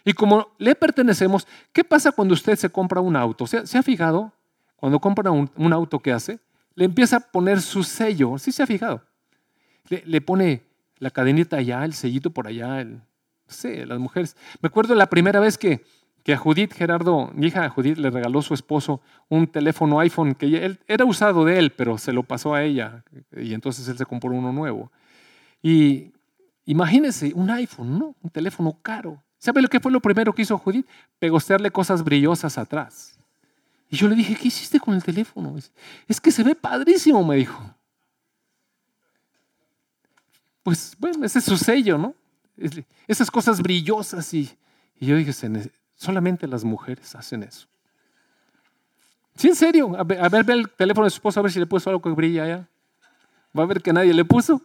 Y 0.05 0.13
como 0.13 0.51
le 0.59 0.75
pertenecemos, 0.75 1.47
¿qué 1.73 1.83
pasa 1.83 2.11
cuando 2.11 2.35
usted 2.35 2.55
se 2.55 2.69
compra 2.69 3.01
un 3.01 3.15
auto? 3.15 3.47
¿Se, 3.47 3.57
ha 3.57 3.83
fijado? 3.83 4.31
Cuando 4.75 4.99
compra 4.99 5.31
un, 5.31 5.73
auto, 5.73 5.99
¿qué 5.99 6.11
hace? 6.11 6.39
Le 6.75 6.85
empieza 6.85 7.17
a 7.17 7.19
poner 7.19 7.59
su 7.59 7.83
sello. 7.83 8.37
¿Sí 8.37 8.51
se 8.51 8.61
ha 8.61 8.67
fijado? 8.67 9.03
Le, 9.89 10.21
pone 10.21 10.61
la 10.99 11.09
cadenita 11.09 11.57
allá, 11.57 11.83
el 11.83 11.93
sellito 11.93 12.29
por 12.29 12.47
allá, 12.47 12.81
el, 12.81 12.93
no 12.97 13.01
sé, 13.47 13.83
las 13.87 13.97
mujeres. 13.97 14.37
Me 14.61 14.67
acuerdo 14.67 14.93
la 14.93 15.09
primera 15.09 15.39
vez 15.39 15.57
que, 15.57 15.83
que 16.23 16.33
a 16.33 16.37
Judith, 16.37 16.73
Gerardo, 16.73 17.31
mi 17.33 17.47
hija 17.47 17.67
Judith, 17.69 17.97
le 17.97 18.11
regaló 18.11 18.43
su 18.43 18.53
esposo 18.53 19.01
un 19.27 19.47
teléfono 19.47 19.99
iPhone 19.99 20.35
que 20.35 20.65
él, 20.65 20.79
era 20.87 21.05
usado 21.05 21.45
de 21.45 21.57
él, 21.57 21.71
pero 21.71 21.97
se 21.97 22.13
lo 22.13 22.21
pasó 22.21 22.53
a 22.53 22.63
ella 22.63 23.03
y 23.35 23.55
entonces 23.55 23.87
él 23.87 23.97
se 23.97 24.05
compró 24.05 24.31
uno 24.31 24.51
nuevo. 24.51 24.91
Y 25.63 26.13
imagínese 26.65 27.31
un 27.33 27.49
iPhone, 27.49 27.97
¿no? 27.97 28.15
Un 28.21 28.29
teléfono 28.29 28.77
caro. 28.83 29.24
¿Sabe 29.45 29.61
lo 29.61 29.67
que 29.67 29.79
fue 29.79 29.91
lo 29.91 29.99
primero 29.99 30.33
que 30.33 30.41
hizo 30.41 30.57
Judith? 30.57 30.87
Pegostearle 31.19 31.69
cosas 31.69 32.03
brillosas 32.03 32.57
atrás. 32.57 33.15
Y 33.91 33.95
yo 33.95 34.07
le 34.07 34.15
dije, 34.15 34.35
¿qué 34.35 34.47
hiciste 34.47 34.79
con 34.79 34.95
el 34.95 35.03
teléfono? 35.03 35.55
Es 36.07 36.19
que 36.19 36.31
se 36.31 36.43
ve 36.43 36.55
padrísimo, 36.55 37.23
me 37.23 37.35
dijo. 37.35 37.63
Pues 40.63 40.95
bueno, 40.97 41.23
ese 41.23 41.37
es 41.37 41.45
su 41.45 41.57
sello, 41.57 41.95
¿no? 41.99 42.15
Esas 43.07 43.29
cosas 43.29 43.61
brillosas 43.61 44.33
y, 44.33 44.49
yo 44.99 45.15
dije, 45.15 45.31
solamente 45.93 46.47
las 46.47 46.63
mujeres 46.63 47.13
hacen 47.13 47.43
eso. 47.43 47.67
Sí, 49.35 49.49
en 49.49 49.55
serio. 49.55 49.95
A 49.95 50.03
ver, 50.03 50.25
a 50.25 50.27
ver, 50.27 50.43
ve 50.43 50.53
el 50.53 50.69
teléfono 50.71 51.05
de 51.05 51.11
su 51.11 51.17
esposa 51.17 51.39
a 51.39 51.43
ver 51.43 51.51
si 51.51 51.59
le 51.59 51.67
puso 51.67 51.91
algo 51.91 52.01
que 52.01 52.09
brilla 52.09 52.45
allá. 52.45 52.67
Va 53.55 53.61
a 53.61 53.67
ver 53.67 53.83
que 53.83 53.93
nadie 53.93 54.11
le 54.11 54.25
puso. 54.25 54.59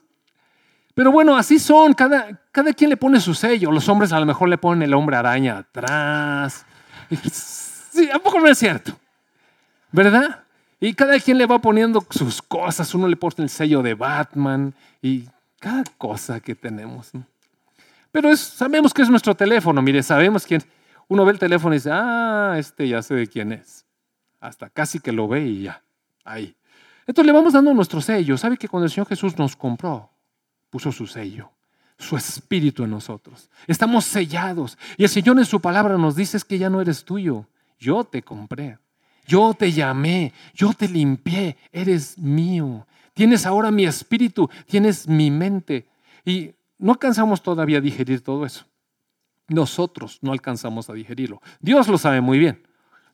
Pero 0.95 1.13
bueno, 1.13 1.37
así 1.37 1.59
son, 1.59 1.95
cada, 1.95 2.41
cada 2.53 2.73
quien 2.73 2.91
le 2.91 2.97
pone 2.97 3.21
su 3.21 3.35
sello. 3.35 3.71
Los 3.71 3.89
hombres 3.89 4.13
a 4.13 4.21
lo 4.21 4.27
mejor 4.27 4.49
le 4.49 4.59
ponen 4.59 4.83
el 4.83 4.95
hombre 4.95 5.17
araña 5.17 5.59
atrás. 5.59 6.65
Sí, 7.33 8.09
¿A 8.11 8.19
poco 8.19 8.39
no 8.41 8.49
es 8.49 8.59
cierto? 8.59 8.93
¿Verdad? 9.93 10.45
Y 10.79 10.95
cada 10.95 11.19
quien 11.19 11.39
le 11.39 11.47
va 11.47 11.59
poniendo 11.59 12.05
sus 12.11 12.41
cosas. 12.41 12.95
Uno 12.95 13.09
le 13.09 13.17
pone 13.17 13.35
el 13.39 13.51
sello 13.51 13.83
de 13.83 13.95
Batman 13.95 14.75
y 15.03 15.29
cada 15.59 15.85
cosa 15.99 16.41
que 16.41 16.55
tenemos. 16.55 17.11
Pero 18.13 18.37
sabemos 18.37 18.93
que 18.93 19.03
es 19.03 19.11
nuestro 19.11 19.35
teléfono, 19.35 19.81
mire, 19.83 20.03
sabemos 20.03 20.47
quién. 20.47 20.63
uno 21.09 21.25
ve 21.25 21.33
el 21.33 21.39
teléfono 21.39 21.75
y 21.75 21.79
dice, 21.79 21.91
ah, 21.93 22.57
este 22.59 22.89
ya 22.89 23.03
sé 23.03 23.15
de 23.15 23.27
quién 23.27 23.53
es. 23.53 23.85
Hasta 24.41 24.69
casi 24.71 24.99
que 24.99 25.13
lo 25.13 25.29
ve 25.29 25.43
y 25.47 25.63
ya, 25.63 25.83
ahí. 26.25 26.55
Entonces 27.07 27.27
le 27.27 27.33
vamos 27.33 27.53
dando 27.53 27.75
nuestro 27.75 28.01
sello. 28.01 28.37
¿Sabe 28.37 28.57
que 28.57 28.69
cuando 28.69 28.87
el 28.87 28.91
Señor 28.91 29.07
Jesús 29.07 29.37
nos 29.37 29.55
compró, 29.55 30.11
puso 30.71 30.93
su 30.93 31.07
sello, 31.07 31.51
su 31.99 32.17
espíritu 32.17 32.85
en 32.85 32.91
nosotros? 32.91 33.51
Estamos 33.67 34.05
sellados. 34.05 34.79
Y 34.97 35.03
el 35.05 35.09
Señor 35.11 35.39
en 35.39 35.45
su 35.45 35.61
palabra 35.61 35.99
nos 35.99 36.17
dice 36.17 36.37
es 36.37 36.45
que 36.45 36.59
ya 36.59 36.71
no 36.71 36.81
eres 36.81 37.05
tuyo. 37.05 37.47
Yo 37.79 38.05
te 38.05 38.23
compré. 38.23 38.79
Yo 39.27 39.55
te 39.55 39.73
llamé. 39.73 40.33
Yo 40.55 40.73
te 40.73 40.89
limpié. 40.89 41.57
Eres 41.73 42.17
mío. 42.19 42.87
Tienes 43.15 43.47
ahora 43.47 43.71
mi 43.71 43.85
espíritu. 43.85 44.49
Tienes 44.67 45.07
mi 45.09 45.31
mente. 45.31 45.89
Y 46.25 46.53
no 46.79 46.93
alcanzamos 46.93 47.43
todavía 47.43 47.79
a 47.79 47.83
digerir 47.83 48.23
todo 48.23 48.47
eso. 48.47 48.65
Nosotros 49.49 50.19
no 50.23 50.33
alcanzamos 50.33 50.89
a 50.89 50.95
digerirlo. 50.95 51.43
Dios 51.61 51.89
lo 51.89 51.99
sabe 51.99 52.21
muy 52.21 52.39
bien. 52.39 52.63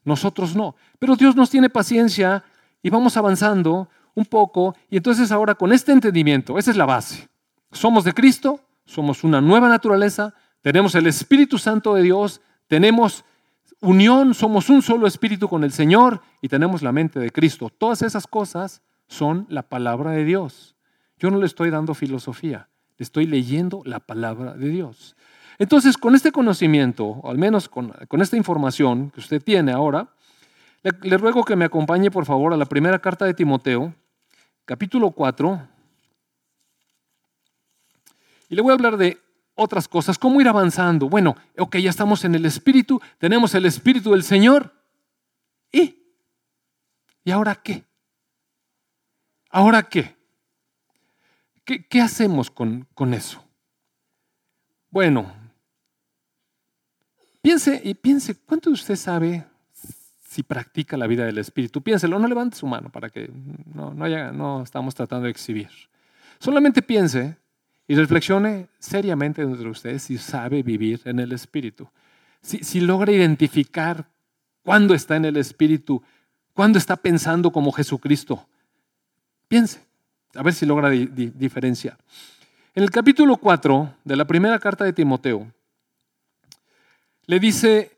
Nosotros 0.04 0.54
no. 0.54 0.76
Pero 0.98 1.16
Dios 1.16 1.34
nos 1.34 1.50
tiene 1.50 1.68
paciencia 1.68 2.44
y 2.82 2.90
vamos 2.90 3.16
avanzando 3.16 3.88
un 4.14 4.24
poco. 4.24 4.76
Y 4.88 4.98
entonces 4.98 5.32
ahora 5.32 5.54
con 5.54 5.72
este 5.72 5.92
entendimiento, 5.92 6.58
esa 6.58 6.70
es 6.70 6.76
la 6.76 6.84
base. 6.84 7.28
Somos 7.72 8.04
de 8.04 8.14
Cristo, 8.14 8.60
somos 8.84 9.24
una 9.24 9.40
nueva 9.40 9.68
naturaleza, 9.68 10.34
tenemos 10.62 10.94
el 10.94 11.06
Espíritu 11.06 11.58
Santo 11.58 11.94
de 11.94 12.02
Dios, 12.02 12.40
tenemos 12.66 13.24
unión, 13.80 14.34
somos 14.34 14.70
un 14.70 14.82
solo 14.82 15.06
espíritu 15.06 15.48
con 15.48 15.64
el 15.64 15.72
Señor 15.72 16.20
y 16.40 16.48
tenemos 16.48 16.82
la 16.82 16.92
mente 16.92 17.20
de 17.20 17.30
Cristo. 17.30 17.70
Todas 17.70 18.02
esas 18.02 18.26
cosas 18.26 18.82
son 19.08 19.46
la 19.48 19.62
palabra 19.62 20.12
de 20.12 20.24
Dios. 20.24 20.76
Yo 21.18 21.30
no 21.30 21.38
le 21.38 21.46
estoy 21.46 21.70
dando 21.70 21.94
filosofía, 21.94 22.68
le 22.98 23.04
estoy 23.04 23.26
leyendo 23.26 23.82
la 23.84 24.00
palabra 24.00 24.54
de 24.54 24.68
Dios. 24.68 25.16
Entonces, 25.58 25.96
con 25.96 26.14
este 26.14 26.32
conocimiento, 26.32 27.06
o 27.06 27.30
al 27.30 27.38
menos 27.38 27.68
con, 27.68 27.92
esta 28.20 28.36
información 28.36 29.10
que 29.10 29.20
usted 29.20 29.42
tiene 29.42 29.72
ahora, 29.72 30.08
le, 30.82 30.92
le, 31.02 31.16
ruego 31.16 31.44
que 31.44 31.56
me 31.56 31.64
acompañe, 31.64 32.10
por 32.10 32.26
favor, 32.26 32.52
a 32.52 32.56
la 32.56 32.66
primera 32.66 32.98
carta 32.98 33.24
de 33.24 33.32
Timoteo, 33.32 33.94
capítulo 34.66 35.10
4. 35.12 35.75
Y 38.48 38.54
le 38.54 38.62
voy 38.62 38.70
a 38.70 38.74
hablar 38.74 38.96
de 38.96 39.20
otras 39.54 39.88
cosas, 39.88 40.18
cómo 40.18 40.40
ir 40.40 40.48
avanzando. 40.48 41.08
Bueno, 41.08 41.34
ok, 41.58 41.76
ya 41.78 41.90
estamos 41.90 42.24
en 42.24 42.34
el 42.34 42.44
Espíritu, 42.44 43.00
tenemos 43.18 43.54
el 43.54 43.64
Espíritu 43.64 44.12
del 44.12 44.22
Señor. 44.22 44.72
¿Y? 45.72 45.96
¿Y 47.24 47.30
ahora 47.30 47.56
qué? 47.56 47.84
¿Ahora 49.50 49.82
qué? 49.82 50.14
¿Qué, 51.64 52.00
hacemos 52.00 52.48
con, 52.48 52.86
con 52.94 53.12
eso? 53.12 53.42
Bueno, 54.88 55.32
piense 57.42 57.80
y 57.82 57.94
piense, 57.94 58.36
¿cuánto 58.36 58.70
de 58.70 58.74
usted 58.74 58.94
sabe 58.94 59.44
si 60.28 60.44
practica 60.44 60.96
la 60.96 61.08
vida 61.08 61.24
del 61.24 61.38
Espíritu? 61.38 61.82
Piénselo, 61.82 62.20
no 62.20 62.28
levante 62.28 62.56
su 62.56 62.68
mano 62.68 62.92
para 62.92 63.08
que 63.10 63.28
no, 63.74 63.92
no, 63.92 64.32
no 64.32 64.62
estamos 64.62 64.94
tratando 64.94 65.24
de 65.24 65.32
exhibir. 65.32 65.70
Solamente 66.38 66.82
piense 66.82 67.36
y 67.88 67.94
reflexione 67.94 68.68
seriamente 68.78 69.42
entre 69.42 69.68
ustedes 69.68 70.02
si 70.02 70.18
sabe 70.18 70.62
vivir 70.62 71.00
en 71.04 71.20
el 71.20 71.32
Espíritu. 71.32 71.88
Si, 72.40 72.58
si 72.58 72.80
logra 72.80 73.12
identificar 73.12 74.08
cuándo 74.62 74.94
está 74.94 75.16
en 75.16 75.24
el 75.24 75.36
Espíritu, 75.36 76.02
cuándo 76.52 76.78
está 76.78 76.96
pensando 76.96 77.52
como 77.52 77.70
Jesucristo. 77.72 78.46
Piense. 79.46 79.80
A 80.34 80.42
ver 80.42 80.52
si 80.52 80.66
logra 80.66 80.90
diferenciar. 80.90 81.96
En 82.74 82.82
el 82.82 82.90
capítulo 82.90 83.36
4 83.36 83.94
de 84.04 84.16
la 84.16 84.26
primera 84.26 84.58
carta 84.58 84.84
de 84.84 84.92
Timoteo, 84.92 85.50
le 87.26 87.40
dice 87.40 87.96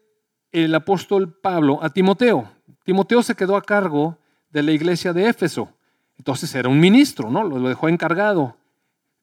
el 0.53 0.74
apóstol 0.74 1.33
Pablo 1.33 1.81
a 1.83 1.90
Timoteo. 1.90 2.48
Timoteo 2.85 3.22
se 3.22 3.35
quedó 3.35 3.57
a 3.57 3.62
cargo 3.62 4.18
de 4.51 4.62
la 4.62 4.72
iglesia 4.72 5.12
de 5.12 5.29
Éfeso. 5.29 5.72
Entonces 6.16 6.55
era 6.55 6.68
un 6.68 6.79
ministro, 6.79 7.31
¿no? 7.31 7.42
Lo 7.42 7.68
dejó 7.68 7.88
encargado. 7.88 8.57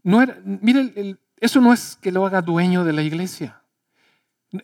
No 0.05 0.21
era, 0.21 0.39
mire, 0.45 1.17
eso 1.39 1.59
no 1.59 1.73
es 1.73 1.97
que 1.99 2.11
lo 2.11 2.27
haga 2.27 2.43
dueño 2.43 2.83
de 2.83 2.93
la 2.93 3.01
iglesia. 3.01 3.63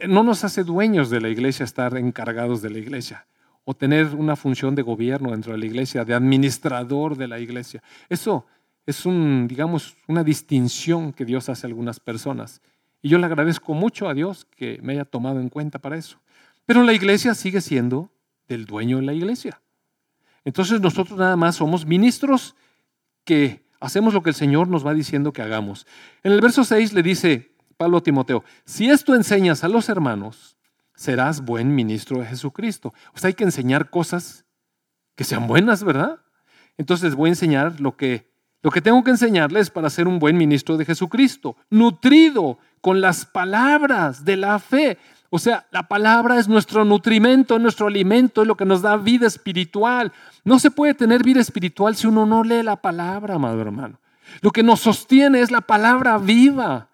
No 0.08 0.21
nos 0.21 0.43
hace 0.43 0.63
dueños 0.63 1.10
de 1.10 1.19
la 1.19 1.30
iglesia 1.30 1.63
estar 1.63 1.97
encargados 1.97 2.62
de 2.62 2.69
la 2.69 2.77
iglesia 2.77 3.25
o 3.63 3.73
tener 3.73 4.13
una 4.13 4.36
función 4.36 4.75
de 4.75 4.84
gobierno 4.84 5.32
dentro 5.32 5.54
de 5.54 5.58
la 5.58 5.65
iglesia, 5.65 6.06
de 6.06 6.13
administrador 6.13 7.17
de 7.17 7.27
la 7.27 7.39
iglesia. 7.39 7.82
Eso 8.08 8.45
es 8.86 9.04
un, 9.08 9.47
digamos, 9.47 9.95
una 10.08 10.23
distinción 10.23 11.12
que 11.12 11.25
Dios 11.25 11.49
hace 11.49 11.65
a 11.65 11.69
algunas 11.69 11.99
personas. 11.99 12.62
Y 13.01 13.10
yo 13.10 13.17
le 13.17 13.25
agradezco 13.25 13.73
mucho 13.73 14.08
a 14.08 14.13
Dios 14.13 14.45
que 14.45 14.80
me 14.84 14.93
haya 14.93 15.06
tomado 15.06 15.39
en 15.39 15.49
cuenta 15.49 15.80
para 15.80 15.97
eso. 15.97 16.19
Pero 16.67 16.84
la 16.84 16.93
iglesia 16.93 17.34
sigue 17.34 17.62
siendo 17.62 18.12
del 18.47 18.65
dueño 18.67 18.97
de 18.97 19.04
la 19.08 19.13
iglesia. 19.13 19.60
Entonces 20.45 20.82
nosotros 20.82 21.17
nada 21.17 21.36
más 21.36 21.56
somos 21.56 21.88
ministros 21.88 22.56
que 23.23 23.70
hacemos 23.82 24.13
lo 24.13 24.24
que 24.24 24.30
el 24.30 24.36
Señor 24.36 24.70
nos 24.70 24.86
va 24.86 24.94
diciendo 24.94 25.34
que 25.34 25.41
hagamos. 25.41 25.86
En 26.24 26.32
el 26.32 26.39
verso 26.39 26.63
6 26.63 26.94
le 26.94 27.04
dice 27.04 27.52
Pablo 27.76 27.98
a 27.98 28.04
Timoteo, 28.04 28.44
si 28.63 28.89
esto 28.89 29.15
enseñas 29.15 29.63
a 29.63 29.67
los 29.67 29.89
hermanos, 29.89 30.58
serás 30.96 31.44
buen 31.44 31.74
ministro 31.74 32.20
de 32.20 32.28
Jesucristo. 32.28 32.94
O 33.13 33.17
sea, 33.17 33.30
hay 33.30 33.34
que 33.34 33.44
enseñar 33.44 33.89
cosas 33.89 34.46
que 35.15 35.24
sean 35.24 35.48
buenas, 35.48 35.84
¿verdad? 35.84 36.20
Entonces 36.78 37.15
voy 37.15 37.30
a 37.30 37.34
enseñar 37.34 37.82
lo 37.82 37.98
que, 37.98 38.32
lo 38.62 38.70
que 38.72 38.82
tengo 38.82 39.04
que 39.04 39.12
enseñarles 39.12 39.72
para 39.72 39.89
ser 39.89 40.08
un 40.08 40.20
buen 40.20 40.38
ministro 40.38 40.78
de 40.78 40.86
Jesucristo, 40.86 41.58
nutrido 41.70 42.60
con 42.82 43.02
las 43.02 43.26
palabras 43.26 44.24
de 44.26 44.38
la 44.38 44.60
fe. 44.60 45.00
O 45.34 45.39
sea, 45.39 45.65
la 45.72 45.88
palabra 45.88 46.39
es 46.39 46.50
nuestro 46.50 46.84
nutrimento, 46.84 47.58
nuestro 47.58 47.88
alimento, 47.88 48.41
es 48.41 48.48
lo 48.50 48.58
que 48.58 48.65
nos 48.65 48.82
da 48.82 48.98
vida 48.98 49.28
espiritual. 49.28 50.12
No 50.44 50.60
se 50.60 50.72
puede 50.72 50.94
tener 50.94 51.24
vida 51.24 51.39
espiritual 51.39 51.96
si 51.96 52.06
uno 52.06 52.26
no 52.26 52.44
lee 52.44 52.62
la 52.63 52.76
palabra, 52.76 53.36
amado 53.36 53.62
hermano. 53.62 53.98
Lo 54.41 54.52
que 54.52 54.62
nos 54.62 54.82
sostiene 54.82 55.39
es 55.39 55.50
la 55.50 55.62
palabra 55.62 56.17
viva, 56.17 56.89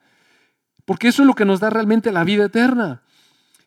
porque 0.86 1.08
eso 1.08 1.24
es 1.24 1.28
lo 1.28 1.34
que 1.34 1.46
nos 1.46 1.60
da 1.60 1.72
realmente 1.72 2.12
la 2.12 2.24
vida 2.24 2.46
eterna. 2.46 3.02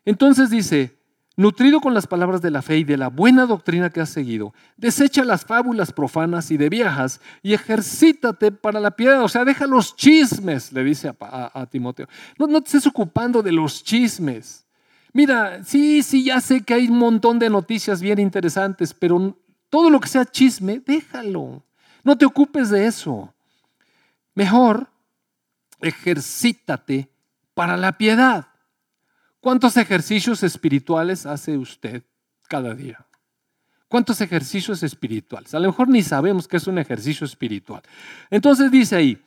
Entonces 0.05 0.49
dice, 0.49 1.00
nutrido 1.37 1.79
con 1.79 1.93
las 1.93 2.07
palabras 2.07 2.41
de 2.41 2.51
la 2.51 2.61
fe 2.61 2.77
y 2.77 2.83
de 2.83 2.97
la 2.97 3.07
buena 3.07 3.45
doctrina 3.45 3.89
que 3.89 4.01
has 4.01 4.09
seguido, 4.09 4.53
desecha 4.77 5.23
las 5.23 5.45
fábulas 5.45 5.91
profanas 5.91 6.51
y 6.51 6.57
de 6.57 6.69
viejas 6.69 7.21
y 7.41 7.53
ejercítate 7.53 8.51
para 8.51 8.79
la 8.79 8.91
piedad. 8.91 9.23
O 9.23 9.29
sea, 9.29 9.45
deja 9.45 9.67
los 9.67 9.95
chismes, 9.95 10.71
le 10.71 10.83
dice 10.83 11.13
a, 11.19 11.65
Timoteo. 11.69 12.07
No, 12.37 12.47
no 12.47 12.61
te 12.61 12.67
estés 12.67 12.87
ocupando 12.87 13.41
de 13.41 13.51
los 13.51 13.83
chismes. 13.83 14.65
Mira, 15.13 15.63
sí, 15.63 16.03
sí, 16.03 16.23
ya 16.23 16.39
sé 16.39 16.61
que 16.61 16.73
hay 16.73 16.87
un 16.87 16.97
montón 16.97 17.37
de 17.39 17.49
noticias 17.49 18.01
bien 18.01 18.19
interesantes, 18.19 18.93
pero 18.93 19.37
todo 19.69 19.89
lo 19.89 19.99
que 19.99 20.07
sea 20.07 20.25
chisme, 20.25 20.81
déjalo. 20.85 21.63
No 22.03 22.17
te 22.17 22.25
ocupes 22.25 22.69
de 22.69 22.85
eso. 22.85 23.33
Mejor, 24.33 24.89
ejercítate 25.81 27.09
para 27.53 27.77
la 27.77 27.97
piedad. 27.97 28.47
¿Cuántos 29.41 29.75
ejercicios 29.75 30.43
espirituales 30.43 31.25
hace 31.25 31.57
usted 31.57 32.03
cada 32.47 32.75
día? 32.75 33.07
¿Cuántos 33.87 34.21
ejercicios 34.21 34.83
espirituales? 34.83 35.55
A 35.55 35.59
lo 35.59 35.67
mejor 35.67 35.89
ni 35.89 36.03
sabemos 36.03 36.47
qué 36.47 36.57
es 36.57 36.67
un 36.67 36.77
ejercicio 36.77 37.25
espiritual. 37.25 37.81
Entonces 38.29 38.69
dice 38.69 38.95
ahí, 38.95 39.17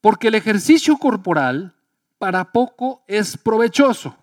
porque 0.00 0.28
el 0.28 0.34
ejercicio 0.34 0.96
corporal 0.96 1.74
para 2.18 2.52
poco 2.52 3.04
es 3.06 3.36
provechoso. 3.36 4.16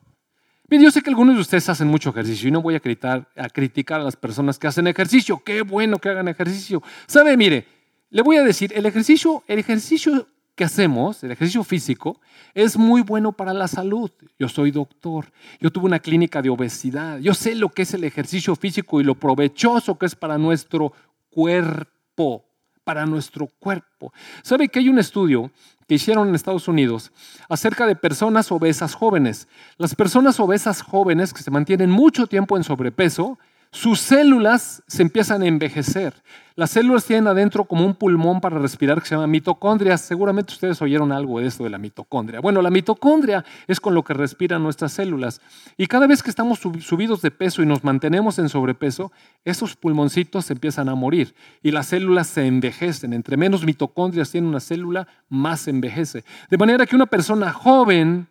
Mire, 0.67 0.85
yo 0.85 0.91
sé 0.91 1.03
que 1.03 1.11
algunos 1.11 1.35
de 1.35 1.41
ustedes 1.41 1.69
hacen 1.69 1.87
mucho 1.87 2.09
ejercicio 2.09 2.49
y 2.49 2.51
no 2.51 2.63
voy 2.63 2.73
a 2.73 2.79
criticar, 2.79 3.29
a 3.35 3.47
criticar 3.49 4.01
a 4.01 4.03
las 4.03 4.15
personas 4.15 4.57
que 4.57 4.65
hacen 4.65 4.87
ejercicio. 4.87 5.39
Qué 5.45 5.61
bueno 5.61 5.99
que 5.99 6.09
hagan 6.09 6.27
ejercicio. 6.27 6.81
¿Sabe? 7.05 7.37
Mire, 7.37 7.67
le 8.09 8.23
voy 8.23 8.37
a 8.37 8.43
decir, 8.43 8.73
el 8.75 8.87
ejercicio, 8.87 9.43
el 9.47 9.59
ejercicio 9.59 10.27
que 10.55 10.63
hacemos, 10.63 11.23
el 11.23 11.31
ejercicio 11.31 11.63
físico, 11.63 12.19
es 12.53 12.77
muy 12.77 13.01
bueno 13.01 13.33
para 13.33 13.53
la 13.53 13.67
salud. 13.67 14.09
Yo 14.39 14.47
soy 14.47 14.71
doctor, 14.71 15.31
yo 15.59 15.69
tuve 15.69 15.85
una 15.85 15.99
clínica 15.99 16.41
de 16.41 16.49
obesidad, 16.49 17.19
yo 17.19 17.33
sé 17.33 17.55
lo 17.55 17.69
que 17.69 17.81
es 17.81 17.93
el 17.93 18.05
ejercicio 18.05 18.55
físico 18.55 19.01
y 19.01 19.03
lo 19.03 19.15
provechoso 19.15 19.97
que 19.97 20.05
es 20.05 20.15
para 20.15 20.37
nuestro 20.37 20.93
cuerpo, 21.29 22.45
para 22.85 23.05
nuestro 23.05 23.47
cuerpo. 23.59 24.13
¿Sabe 24.43 24.69
que 24.69 24.79
hay 24.79 24.87
un 24.87 24.99
estudio 24.99 25.51
que 25.87 25.95
hicieron 25.95 26.29
en 26.29 26.35
Estados 26.35 26.67
Unidos 26.67 27.11
acerca 27.49 27.85
de 27.85 27.95
personas 27.95 28.51
obesas 28.51 28.95
jóvenes? 28.95 29.49
Las 29.77 29.93
personas 29.93 30.39
obesas 30.39 30.81
jóvenes 30.81 31.33
que 31.33 31.43
se 31.43 31.51
mantienen 31.51 31.89
mucho 31.89 32.27
tiempo 32.27 32.55
en 32.55 32.63
sobrepeso, 32.63 33.37
sus 33.75 33.99
células 33.99 34.83
se 34.87 35.01
empiezan 35.01 35.41
a 35.41 35.47
envejecer. 35.47 36.13
Las 36.55 36.71
células 36.71 37.03
tienen 37.03 37.27
adentro 37.27 37.65
como 37.65 37.85
un 37.85 37.93
pulmón 37.93 38.39
para 38.39 38.57
respirar 38.57 39.01
que 39.01 39.09
se 39.09 39.15
llama 39.15 39.27
mitocondria. 39.27 39.97
Seguramente 39.97 40.53
ustedes 40.53 40.81
oyeron 40.81 41.11
algo 41.11 41.41
de 41.41 41.47
esto 41.47 41.65
de 41.65 41.69
la 41.69 41.77
mitocondria. 41.77 42.39
Bueno, 42.39 42.61
la 42.61 42.69
mitocondria 42.69 43.43
es 43.67 43.81
con 43.81 43.93
lo 43.93 44.05
que 44.05 44.13
respiran 44.13 44.63
nuestras 44.63 44.93
células. 44.93 45.41
Y 45.75 45.87
cada 45.87 46.07
vez 46.07 46.23
que 46.23 46.29
estamos 46.29 46.59
subidos 46.59 47.21
de 47.21 47.31
peso 47.31 47.61
y 47.61 47.65
nos 47.65 47.83
mantenemos 47.83 48.39
en 48.39 48.47
sobrepeso, 48.47 49.11
esos 49.43 49.75
pulmoncitos 49.75 50.45
se 50.45 50.53
empiezan 50.53 50.87
a 50.87 50.95
morir 50.95 51.35
y 51.61 51.71
las 51.71 51.87
células 51.87 52.27
se 52.27 52.47
envejecen. 52.47 53.11
Entre 53.11 53.35
menos 53.35 53.65
mitocondrias 53.65 54.31
tiene 54.31 54.47
una 54.47 54.61
célula, 54.61 55.05
más 55.27 55.67
envejece. 55.67 56.23
De 56.49 56.57
manera 56.57 56.85
que 56.85 56.95
una 56.95 57.07
persona 57.07 57.51
joven 57.51 58.29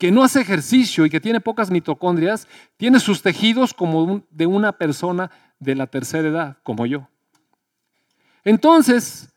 que 0.00 0.10
no 0.10 0.24
hace 0.24 0.40
ejercicio 0.40 1.04
y 1.04 1.10
que 1.10 1.20
tiene 1.20 1.42
pocas 1.42 1.70
mitocondrias, 1.70 2.48
tiene 2.78 2.98
sus 3.00 3.20
tejidos 3.20 3.74
como 3.74 4.22
de 4.30 4.46
una 4.46 4.72
persona 4.72 5.30
de 5.58 5.74
la 5.74 5.86
tercera 5.88 6.26
edad, 6.26 6.56
como 6.62 6.86
yo. 6.86 7.06
Entonces, 8.42 9.28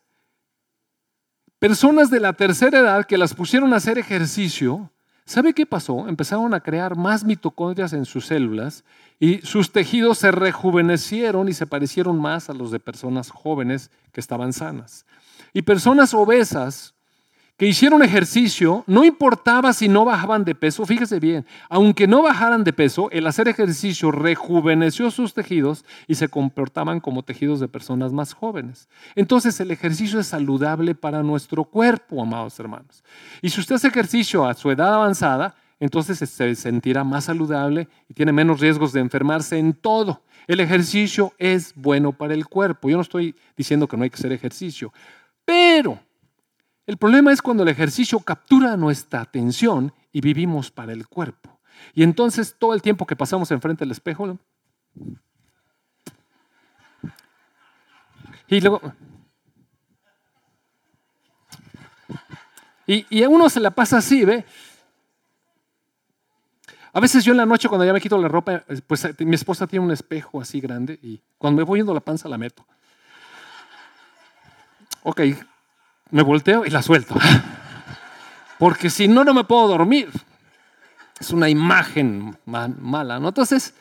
personas 1.60 2.10
de 2.10 2.22
la 2.22 2.32
tercera 2.32 2.80
edad 2.80 3.06
que 3.06 3.18
las 3.18 3.34
pusieron 3.34 3.74
a 3.74 3.76
hacer 3.76 3.98
ejercicio, 3.98 4.90
¿sabe 5.26 5.54
qué 5.54 5.66
pasó? 5.66 6.08
Empezaron 6.08 6.54
a 6.54 6.62
crear 6.62 6.96
más 6.96 7.26
mitocondrias 7.26 7.92
en 7.92 8.06
sus 8.06 8.28
células 8.28 8.86
y 9.20 9.40
sus 9.40 9.74
tejidos 9.74 10.20
se 10.20 10.32
rejuvenecieron 10.32 11.50
y 11.50 11.54
se 11.54 11.68
parecieron 11.68 12.22
más 12.22 12.50
a 12.50 12.54
los 12.54 12.72
de 12.72 12.80
personas 12.80 13.32
jóvenes 13.32 13.92
que 14.14 14.22
estaban 14.22 14.54
sanas. 14.54 15.06
Y 15.52 15.64
personas 15.64 16.14
obesas 16.14 16.96
que 17.58 17.68
hicieron 17.68 18.02
ejercicio, 18.02 18.84
no 18.88 19.06
importaba 19.06 19.74
si 19.74 19.88
no 19.88 20.06
bajaban 20.06 20.44
de 20.44 20.56
peso, 20.56 20.86
fíjese 20.86 21.20
bien, 21.20 21.46
aunque 21.70 22.08
no 22.08 22.24
bajaran 22.24 22.64
de 22.64 22.74
peso, 22.74 23.12
el 23.12 23.28
hacer 23.28 23.48
ejercicio 23.48 24.12
rejuveneció 24.12 25.12
sus 25.12 25.36
tejidos 25.36 25.86
y 26.08 26.16
se 26.16 26.30
comportaban 26.30 27.00
como 27.00 27.24
tejidos 27.24 27.60
de 27.60 27.68
personas 27.68 28.12
más 28.12 28.34
jóvenes. 28.34 28.90
Entonces 29.16 29.60
el 29.60 29.70
ejercicio 29.70 30.20
es 30.20 30.28
saludable 30.28 30.96
para 30.96 31.22
nuestro 31.22 31.64
cuerpo, 31.66 32.22
amados 32.22 32.60
hermanos. 32.60 33.04
Y 33.42 33.50
si 33.50 33.60
usted 33.60 33.76
hace 33.76 33.88
ejercicio 33.90 34.46
a 34.46 34.56
su 34.56 34.72
edad 34.72 34.94
avanzada, 34.94 35.56
entonces 35.80 36.18
se 36.18 36.56
sentirá 36.56 37.04
más 37.04 37.26
saludable 37.26 37.88
y 38.08 38.14
tiene 38.14 38.32
menos 38.32 38.62
riesgos 38.62 38.94
de 38.94 39.02
enfermarse 39.02 39.60
en 39.60 39.74
todo. 39.74 40.24
El 40.48 40.60
ejercicio 40.60 41.34
es 41.38 41.74
bueno 41.76 42.14
para 42.14 42.34
el 42.34 42.48
cuerpo. 42.48 42.90
Yo 42.90 42.96
no 42.96 43.02
estoy 43.02 43.36
diciendo 43.56 43.88
que 43.88 43.98
no 43.98 44.04
hay 44.04 44.10
que 44.10 44.16
hacer 44.16 44.32
ejercicio, 44.32 44.92
pero 45.46 46.00
el 46.86 46.98
problema 46.98 47.32
es 47.32 47.42
cuando 47.42 47.64
el 47.64 47.70
ejercicio 47.70 48.20
captura 48.20 48.76
nuestra 48.76 49.22
atención 49.22 49.94
y 50.12 50.22
vivimos 50.22 50.70
para 50.70 50.94
el 50.94 51.08
cuerpo. 51.08 51.60
Y 51.94 52.04
entonces 52.04 52.56
todo 52.58 52.74
el 52.74 52.82
tiempo 52.82 53.06
que 53.06 53.16
pasamos 53.16 53.52
enfrente 53.52 53.84
del 53.86 53.92
espejo, 53.92 54.38
y 58.48 58.62
luego... 58.62 58.82
Y, 62.86 63.06
y, 63.10 63.24
a 63.24 63.30
uno 63.30 63.50
se 63.50 63.62
la 63.62 63.72
pasa 63.72 64.00
así, 64.00 64.26
¿ve? 64.26 64.46
A 66.92 67.00
veces 67.00 67.24
yo 67.24 67.32
en 67.32 67.38
la 67.38 67.46
noche 67.46 67.70
cuando 67.70 67.86
ya 67.86 67.94
me 67.94 68.02
quito 68.02 68.18
la 68.18 68.28
ropa, 68.28 68.64
pues 68.86 69.08
mi 69.20 69.36
esposa 69.36 69.66
tiene 69.66 69.86
un 69.86 69.92
espejo 69.92 70.42
así 70.42 70.60
grande 70.60 71.00
y 71.02 71.22
cuando 71.38 71.58
me 71.58 71.64
voy 71.64 71.80
yendo 71.80 71.94
la 71.94 72.02
panza 72.02 72.28
la 72.28 72.38
meto. 72.38 72.66
Ok, 75.02 75.22
me 76.14 76.22
volteo 76.22 76.64
y 76.66 76.70
la 76.70 76.82
suelto. 76.82 77.16
Porque 78.60 78.90
si 78.90 79.08
no, 79.08 79.24
no 79.24 79.34
me 79.34 79.44
puedo 79.44 79.68
dormir. 79.68 80.10
Es 81.20 81.32
una 81.32 81.50
imagen 81.50 82.38
mala, 82.46 83.20
¿no? 83.20 83.30
Entonces, 83.30 83.74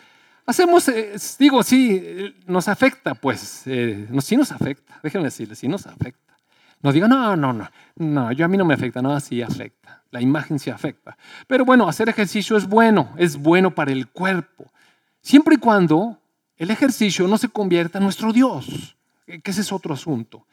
hacemos, 0.47 0.89
eh, 0.89 1.15
digo, 1.39 1.63
sí, 1.63 2.35
nos 2.47 2.69
afecta, 2.69 3.15
pues, 3.15 3.63
eh, 3.67 4.09
sí 4.21 4.37
nos 4.37 4.53
afecta, 4.53 5.01
déjenme 5.03 5.27
decirles, 5.27 5.59
sí 5.59 5.69
nos 5.69 5.87
afecta. 5.87 6.37
No 6.83 6.93
digan, 6.93 7.11
no, 7.11 7.37
no, 7.37 7.53
no, 7.53 7.71
no, 7.97 8.33
yo 8.33 8.45
a 8.45 8.49
mí 8.49 8.57
no 8.57 8.65
me 8.65 8.75
afecta, 8.75 9.03
no, 9.03 9.19
sí 9.21 9.41
afecta, 9.43 10.03
la 10.11 10.21
imagen 10.21 10.59
sí 10.59 10.71
afecta. 10.71 11.17
Pero 11.47 11.65
bueno, 11.65 11.89
hacer 11.89 12.09
ejercicio 12.09 12.57
es 12.57 12.67
bueno, 12.67 13.13
es 13.17 13.37
bueno 13.37 13.75
para 13.75 13.93
el 13.93 14.09
cuerpo, 14.09 14.71
siempre 15.21 15.55
y 15.57 15.59
cuando 15.59 16.19
el 16.57 16.71
ejercicio 16.71 17.27
no 17.29 17.39
se 17.39 17.49
convierta 17.49 17.99
en 17.99 18.05
nuestro 18.05 18.33
Dios, 18.33 18.97
que 19.27 19.51
ese 19.51 19.63
es 19.63 19.73
otro 19.73 19.95
asunto. 19.95 20.47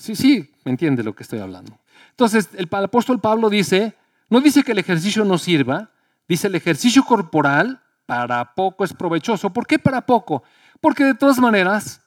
Sí, 0.00 0.16
sí, 0.16 0.50
me 0.64 0.70
entiende 0.70 1.04
lo 1.04 1.14
que 1.14 1.22
estoy 1.22 1.40
hablando. 1.40 1.78
Entonces, 2.08 2.48
el 2.56 2.68
apóstol 2.72 3.20
Pablo 3.20 3.50
dice, 3.50 3.94
no 4.30 4.40
dice 4.40 4.62
que 4.62 4.72
el 4.72 4.78
ejercicio 4.78 5.26
no 5.26 5.36
sirva, 5.36 5.90
dice 6.26 6.46
el 6.46 6.54
ejercicio 6.54 7.04
corporal 7.04 7.82
para 8.06 8.54
poco 8.54 8.82
es 8.82 8.94
provechoso. 8.94 9.50
¿Por 9.50 9.66
qué 9.66 9.78
para 9.78 10.00
poco? 10.06 10.42
Porque 10.80 11.04
de 11.04 11.14
todas 11.14 11.38
maneras, 11.38 12.00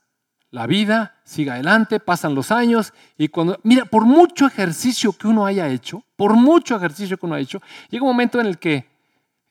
la 0.50 0.66
vida 0.66 1.22
sigue 1.24 1.52
adelante, 1.52 2.00
pasan 2.00 2.34
los 2.34 2.52
años 2.52 2.94
y 3.16 3.28
cuando, 3.28 3.60
mira, 3.62 3.86
por 3.86 4.06
mucho 4.06 4.48
ejercicio 4.48 5.14
que 5.14 5.28
uno 5.28 5.46
haya 5.46 5.68
hecho, 5.70 6.04
por 6.16 6.34
mucho 6.34 6.76
ejercicio 6.76 7.18
que 7.18 7.26
uno 7.28 7.36
ha 7.36 7.40
hecho, 7.40 7.62
llega 7.92 8.04
un 8.04 8.10
momento 8.10 8.40
en 8.42 8.48
el 8.48 8.58
que 8.58 8.88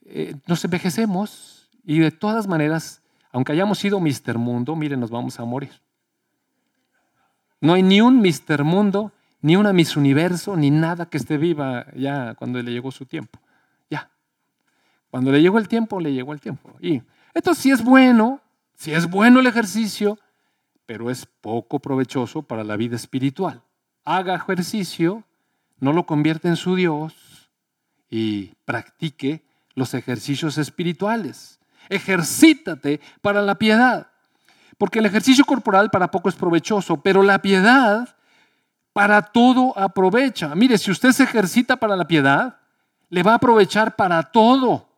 eh, 0.05 0.35
nos 0.49 0.65
envejecemos 0.65 1.71
y 1.85 2.01
de 2.01 2.11
todas 2.11 2.49
maneras, 2.49 3.03
aunque 3.31 3.53
hayamos 3.53 3.79
sido 3.79 4.01
Mister 4.01 4.37
Mundo, 4.37 4.75
miren, 4.75 4.99
nos 4.99 5.11
vamos 5.11 5.39
a 5.39 5.45
morir. 5.45 5.71
No 7.63 7.75
hay 7.75 7.85
ni 7.85 8.01
un 8.01 8.21
Mister 8.21 8.65
Mundo, 8.65 9.13
ni 9.41 9.55
una 9.55 9.73
Miss 9.73 9.97
Universo, 9.97 10.57
ni 10.57 10.73
nada 10.73 11.07
que 11.07 11.17
esté 11.17 11.39
viva 11.39 11.87
ya 11.95 12.35
cuando 12.35 12.61
le 12.61 12.73
llegó 12.73 12.91
su 12.91 13.07
tiempo. 13.07 13.39
Ya. 13.89 14.11
Cuando 15.11 15.31
le 15.31 15.41
llegó 15.41 15.59
el 15.59 15.69
tiempo, 15.69 16.01
le 16.01 16.13
llegó 16.13 16.33
el 16.33 16.41
tiempo. 16.41 16.75
Y 16.81 17.03
esto 17.33 17.55
sí 17.55 17.71
es 17.71 17.85
bueno, 17.85 18.41
sí 18.75 18.93
es 18.93 19.09
bueno 19.09 19.39
el 19.39 19.47
ejercicio, 19.47 20.19
pero 20.87 21.09
es 21.09 21.25
poco 21.25 21.79
provechoso 21.79 22.43
para 22.43 22.65
la 22.65 22.77
vida 22.77 22.97
espiritual. 22.97 23.63
Haga 24.05 24.35
ejercicio, 24.35 25.23
no 25.79 25.93
lo 25.93 26.05
convierta 26.05 26.49
en 26.49 26.57
su 26.57 26.75
Dios 26.75 27.49
y 28.11 28.55
practique 28.65 29.45
los 29.75 29.95
ejercicios 29.95 30.59
espirituales. 30.59 31.61
Ejercítate 31.89 33.01
para 33.21 33.41
la 33.41 33.55
piedad. 33.55 34.12
Porque 34.83 34.99
el 34.99 35.07
ejercicio 35.07 35.45
corporal 35.45 35.93
para 35.93 36.11
poco 36.11 36.29
es 36.29 36.35
provechoso, 36.35 36.97
pero 36.97 37.23
la 37.23 37.41
piedad 37.41 38.17
para 38.93 39.23
todo 39.23 39.79
aprovecha. 39.79 40.57
Mire, 40.57 40.77
si 40.77 40.91
usted 40.91 41.13
se 41.13 41.23
ejercita 41.23 41.77
para 41.77 41.95
la 41.95 42.09
piedad, 42.09 42.59
le 43.09 43.23
va 43.23 43.31
a 43.31 43.35
aprovechar 43.37 43.95
para 43.95 44.21
todo. 44.25 44.89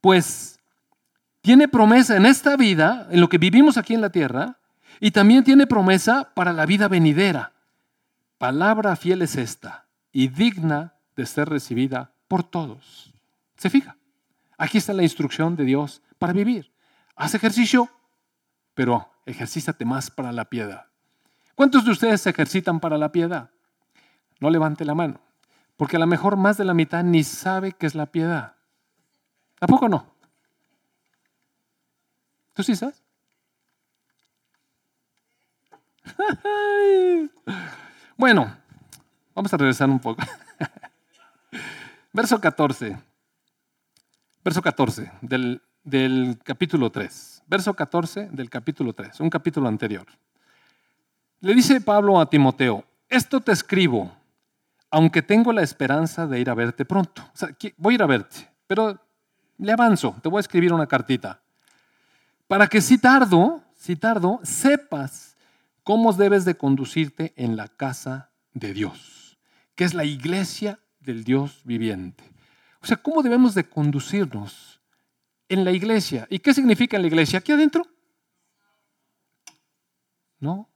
Pues 0.00 0.60
tiene 1.40 1.66
promesa 1.66 2.16
en 2.16 2.24
esta 2.24 2.56
vida, 2.56 3.08
en 3.10 3.20
lo 3.20 3.28
que 3.28 3.38
vivimos 3.38 3.78
aquí 3.78 3.94
en 3.94 4.00
la 4.00 4.10
tierra, 4.10 4.58
y 5.00 5.10
también 5.10 5.42
tiene 5.42 5.66
promesa 5.66 6.30
para 6.32 6.52
la 6.52 6.64
vida 6.64 6.86
venidera. 6.86 7.50
Palabra 8.38 8.94
fiel 8.94 9.22
es 9.22 9.34
esta 9.34 9.86
y 10.12 10.28
digna 10.28 10.94
de 11.16 11.26
ser 11.26 11.48
recibida 11.48 12.12
por 12.28 12.44
todos. 12.44 13.12
¿Se 13.56 13.70
fija? 13.70 13.96
Aquí 14.56 14.78
está 14.78 14.92
la 14.92 15.02
instrucción 15.02 15.56
de 15.56 15.64
Dios 15.64 16.00
para 16.16 16.32
vivir. 16.32 16.70
Haz 17.16 17.34
ejercicio 17.34 17.90
pero 18.74 19.10
ejercítate 19.26 19.84
más 19.84 20.10
para 20.10 20.32
la 20.32 20.44
piedad. 20.46 20.86
¿Cuántos 21.54 21.84
de 21.84 21.92
ustedes 21.92 22.20
se 22.20 22.30
ejercitan 22.30 22.80
para 22.80 22.98
la 22.98 23.12
piedad? 23.12 23.50
No 24.40 24.50
levante 24.50 24.84
la 24.84 24.94
mano, 24.94 25.20
porque 25.76 25.96
a 25.96 26.00
lo 26.00 26.06
mejor 26.06 26.36
más 26.36 26.56
de 26.56 26.64
la 26.64 26.74
mitad 26.74 27.04
ni 27.04 27.22
sabe 27.24 27.72
qué 27.72 27.86
es 27.86 27.94
la 27.94 28.06
piedad. 28.06 28.56
¿Tampoco 29.58 29.88
no? 29.88 30.06
¿Tú 32.52 32.62
sí 32.62 32.76
sabes? 32.76 33.02
bueno, 38.16 38.56
vamos 39.34 39.54
a 39.54 39.56
regresar 39.56 39.88
un 39.88 40.00
poco. 40.00 40.22
Verso 42.12 42.40
14. 42.40 42.98
Verso 44.44 44.60
14 44.60 45.10
del, 45.22 45.62
del 45.82 46.38
capítulo 46.44 46.90
3 46.90 47.33
verso 47.46 47.74
14 47.74 48.28
del 48.32 48.50
capítulo 48.50 48.92
3, 48.92 49.20
un 49.20 49.30
capítulo 49.30 49.68
anterior. 49.68 50.06
Le 51.40 51.54
dice 51.54 51.80
Pablo 51.80 52.20
a 52.20 52.28
Timoteo, 52.28 52.84
esto 53.08 53.40
te 53.40 53.52
escribo, 53.52 54.16
aunque 54.90 55.22
tengo 55.22 55.52
la 55.52 55.62
esperanza 55.62 56.26
de 56.26 56.40
ir 56.40 56.48
a 56.48 56.54
verte 56.54 56.84
pronto. 56.84 57.22
O 57.22 57.36
sea, 57.36 57.56
voy 57.76 57.94
a 57.94 57.96
ir 57.96 58.02
a 58.02 58.06
verte, 58.06 58.48
pero 58.66 59.00
le 59.58 59.72
avanzo, 59.72 60.16
te 60.22 60.28
voy 60.28 60.38
a 60.38 60.40
escribir 60.40 60.72
una 60.72 60.86
cartita. 60.86 61.42
Para 62.48 62.66
que 62.66 62.80
si 62.80 62.98
tardo, 62.98 63.62
si 63.76 63.96
tardo, 63.96 64.40
sepas 64.42 65.36
cómo 65.82 66.12
debes 66.12 66.44
de 66.44 66.56
conducirte 66.56 67.32
en 67.36 67.56
la 67.56 67.68
casa 67.68 68.30
de 68.52 68.72
Dios, 68.72 69.38
que 69.74 69.84
es 69.84 69.94
la 69.94 70.04
iglesia 70.04 70.80
del 71.00 71.24
Dios 71.24 71.60
viviente. 71.64 72.24
O 72.80 72.86
sea, 72.86 72.96
¿cómo 72.96 73.22
debemos 73.22 73.54
de 73.54 73.64
conducirnos 73.64 74.73
en 75.48 75.64
la 75.64 75.72
iglesia. 75.72 76.26
¿Y 76.30 76.38
qué 76.38 76.54
significa 76.54 76.96
en 76.96 77.02
la 77.02 77.08
iglesia? 77.08 77.38
¿Aquí 77.38 77.52
adentro? 77.52 77.86
No. 80.38 80.68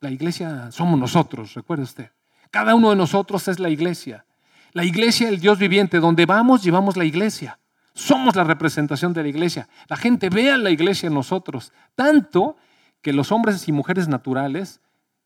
La 0.00 0.10
iglesia 0.10 0.70
somos 0.72 0.98
nosotros, 0.98 1.54
recuerde 1.54 1.84
usted. 1.84 2.10
Cada 2.50 2.74
uno 2.74 2.90
de 2.90 2.96
nosotros 2.96 3.46
es 3.48 3.58
la 3.58 3.70
iglesia. 3.70 4.24
La 4.72 4.84
iglesia 4.84 5.26
del 5.26 5.40
Dios 5.40 5.58
viviente. 5.58 6.00
Donde 6.00 6.26
vamos, 6.26 6.62
llevamos 6.62 6.96
la 6.96 7.04
iglesia. 7.04 7.58
Somos 7.94 8.34
la 8.34 8.44
representación 8.44 9.12
de 9.12 9.22
la 9.22 9.28
iglesia. 9.28 9.68
La 9.88 9.96
gente 9.96 10.30
ve 10.30 10.50
a 10.50 10.56
la 10.56 10.70
iglesia 10.70 11.06
en 11.08 11.14
nosotros. 11.14 11.72
Tanto 11.94 12.56
que 13.02 13.12
los 13.12 13.32
hombres 13.32 13.68
y 13.68 13.72
mujeres 13.72 14.08
naturales 14.08 14.80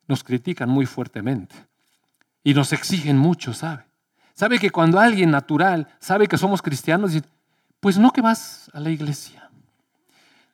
nos 0.07 0.23
critican 0.25 0.69
muy 0.69 0.87
fuertemente. 0.87 1.55
Y 2.43 2.55
nos 2.55 2.73
exigen 2.73 3.17
mucho, 3.17 3.55
¿sabe? 3.55 3.85
Sabe 4.35 4.59
que 4.59 4.71
cuando 4.71 4.99
alguien 4.99 5.31
natural 5.31 5.89
sabe 5.99 6.27
que 6.27 6.37
somos 6.37 6.61
cristianos, 6.61 7.13
dice, 7.13 7.27
pues 7.85 7.99
no 7.99 8.15
que 8.15 8.23
vas 8.23 8.71
a 8.73 8.81
la 8.81 8.89
iglesia. 8.89 9.51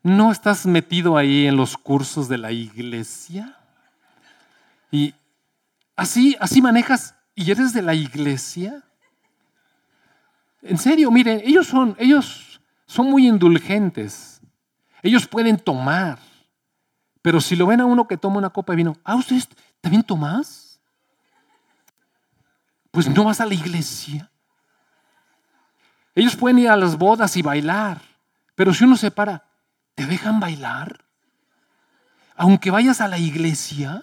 ¿No 0.03 0.33
estás 0.33 0.67
metido 0.67 1.17
ahí 1.17 1.47
en 1.47 1.57
los 1.57 1.77
cursos 1.77 2.29
de 2.29 2.39
la 2.39 2.51
iglesia? 2.51 3.57
Y 4.91 5.15
así, 5.95 6.37
así 6.41 6.61
manejas 6.61 7.15
y 7.37 7.49
eres 7.53 7.73
de 7.73 7.83
la 7.83 7.95
iglesia. 7.95 8.83
En 10.61 10.77
serio, 10.77 11.09
miren, 11.13 11.41
ellos 11.45 11.69
son, 11.69 11.95
ellos 12.01 12.61
son 12.87 13.09
muy 13.09 13.29
indulgentes. 13.29 14.41
Ellos 15.01 15.29
pueden 15.29 15.57
tomar. 15.57 16.19
Pero 17.23 17.41
si 17.41 17.55
lo 17.55 17.69
ven 17.69 17.81
a 17.81 17.87
uno 17.87 18.09
que 18.09 18.17
toma 18.17 18.39
una 18.39 18.51
copa 18.51 18.73
de 18.73 18.79
vino, 18.79 18.97
¿ah, 19.05 19.15
ustedes 19.15 19.49
también 19.81 20.03
tomas? 20.03 20.81
Pues 22.91 23.09
no 23.09 23.23
vas 23.23 23.41
a 23.41 23.47
la 23.47 23.55
iglesia. 23.55 24.30
Ellos 26.15 26.37
pueden 26.37 26.59
ir 26.59 26.69
a 26.69 26.77
las 26.77 26.99
bodas 26.99 27.37
y 27.37 27.43
bailar, 27.43 28.01
pero 28.55 28.75
si 28.75 28.85
uno 28.85 28.97
se 28.97 29.11
para, 29.11 29.45
¿te 29.95 30.07
dejan 30.07 30.41
bailar? 30.41 31.05
Aunque 32.37 32.71
vayas 32.71 33.01
a 33.01 33.09
la 33.09 33.19
iglesia. 33.19 34.03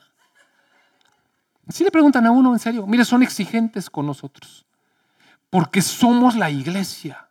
Si 1.69 1.83
le 1.83 1.91
preguntan 1.91 2.25
a 2.25 2.31
uno 2.31 2.53
en 2.53 2.59
serio, 2.59 2.87
mire, 2.87 3.03
son 3.03 3.23
exigentes 3.23 3.89
con 3.89 4.05
nosotros, 4.05 4.65
porque 5.49 5.81
somos 5.81 6.35
la 6.35 6.49
iglesia. 6.49 7.27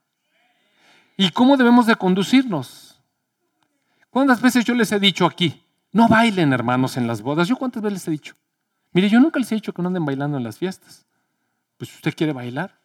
¿Y 1.16 1.30
cómo 1.30 1.56
debemos 1.56 1.86
de 1.86 1.96
conducirnos? 1.96 3.00
¿Cuántas 4.10 4.40
veces 4.40 4.64
yo 4.64 4.74
les 4.74 4.92
he 4.92 4.98
dicho 4.98 5.24
aquí, 5.24 5.62
no 5.92 6.08
bailen 6.08 6.52
hermanos 6.52 6.96
en 6.96 7.06
las 7.06 7.22
bodas? 7.22 7.48
¿Yo 7.48 7.56
cuántas 7.56 7.82
veces 7.82 7.94
les 7.94 8.08
he 8.08 8.10
dicho? 8.10 8.34
Mire, 8.92 9.08
yo 9.08 9.20
nunca 9.20 9.38
les 9.38 9.50
he 9.52 9.54
dicho 9.54 9.72
que 9.72 9.82
no 9.82 9.88
anden 9.88 10.04
bailando 10.04 10.36
en 10.36 10.44
las 10.44 10.58
fiestas. 10.58 11.06
Pues 11.76 11.90
si 11.90 11.96
usted 11.96 12.14
quiere 12.14 12.32
bailar, 12.32 12.78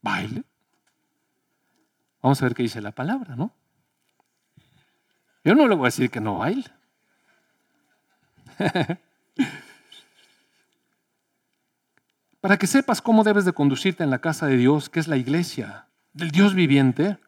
baile. 0.00 0.44
Vamos 2.24 2.40
a 2.40 2.46
ver 2.46 2.54
qué 2.54 2.62
dice 2.62 2.80
la 2.80 2.92
palabra, 2.92 3.36
¿no? 3.36 3.52
Yo 5.44 5.54
no 5.54 5.68
le 5.68 5.74
voy 5.74 5.84
a 5.84 5.88
decir 5.88 6.10
que 6.10 6.22
no 6.22 6.38
baile. 6.38 6.64
Para 12.40 12.56
que 12.56 12.66
sepas 12.66 13.02
cómo 13.02 13.24
debes 13.24 13.44
de 13.44 13.52
conducirte 13.52 14.04
en 14.04 14.08
la 14.08 14.20
casa 14.22 14.46
de 14.46 14.56
Dios, 14.56 14.88
que 14.88 15.00
es 15.00 15.06
la 15.06 15.18
iglesia 15.18 15.88
del 16.14 16.30
Dios 16.30 16.54
viviente, 16.54 17.18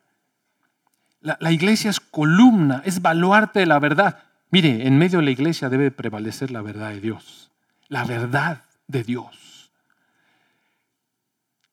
la, 1.20 1.36
la 1.40 1.52
iglesia 1.52 1.90
es 1.90 2.00
columna, 2.00 2.80
es 2.86 3.02
baluarte 3.02 3.60
de 3.60 3.66
la 3.66 3.78
verdad. 3.78 4.22
Mire, 4.50 4.86
en 4.86 4.96
medio 4.96 5.18
de 5.18 5.26
la 5.26 5.30
iglesia 5.30 5.68
debe 5.68 5.90
prevalecer 5.90 6.50
la 6.50 6.62
verdad 6.62 6.88
de 6.88 7.02
Dios, 7.02 7.50
la 7.88 8.04
verdad 8.04 8.62
de 8.86 9.04
Dios. 9.04 9.45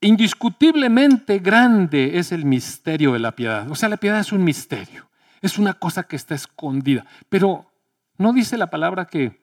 Indiscutiblemente 0.04 1.40
grande 1.40 2.20
es 2.20 2.34
el 2.34 2.44
misterio 2.44 3.14
de 3.14 3.20
la 3.20 3.32
piedad. 3.32 3.72
O 3.72 3.76
sea, 3.76 3.88
la 3.88 3.96
piedad 3.96 4.20
es 4.20 4.34
un 4.34 4.44
misterio, 4.44 5.10
es 5.42 5.58
una 5.58 5.76
cosa 5.76 6.04
que 6.04 6.18
está 6.18 6.36
escondida. 6.36 7.06
Pero 7.30 7.72
no 8.18 8.34
dice 8.34 8.58
la 8.58 8.70
palabra 8.70 9.06
que, 9.06 9.42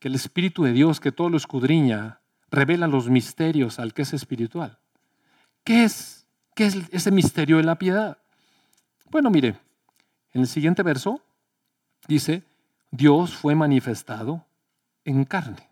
que 0.00 0.08
el 0.08 0.16
Espíritu 0.16 0.64
de 0.64 0.72
Dios, 0.72 0.98
que 0.98 1.12
todo 1.12 1.30
lo 1.30 1.36
escudriña, 1.36 2.18
revela 2.50 2.88
los 2.88 3.08
misterios 3.08 3.78
al 3.78 3.94
que 3.94 4.02
es 4.02 4.12
espiritual. 4.12 4.80
¿Qué 5.62 5.84
es, 5.84 6.26
qué 6.56 6.66
es 6.66 6.76
ese 6.90 7.12
misterio 7.12 7.58
de 7.58 7.62
la 7.62 7.78
piedad? 7.78 8.18
Bueno, 9.12 9.30
mire, 9.30 9.60
en 10.32 10.40
el 10.40 10.48
siguiente 10.48 10.82
verso 10.82 11.22
dice, 12.08 12.42
Dios 12.90 13.36
fue 13.36 13.54
manifestado 13.54 14.44
en 15.04 15.24
carne, 15.24 15.68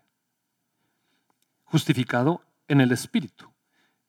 justificado 1.65 2.41
en 2.69 2.79
el 2.79 2.93
Espíritu 2.93 3.46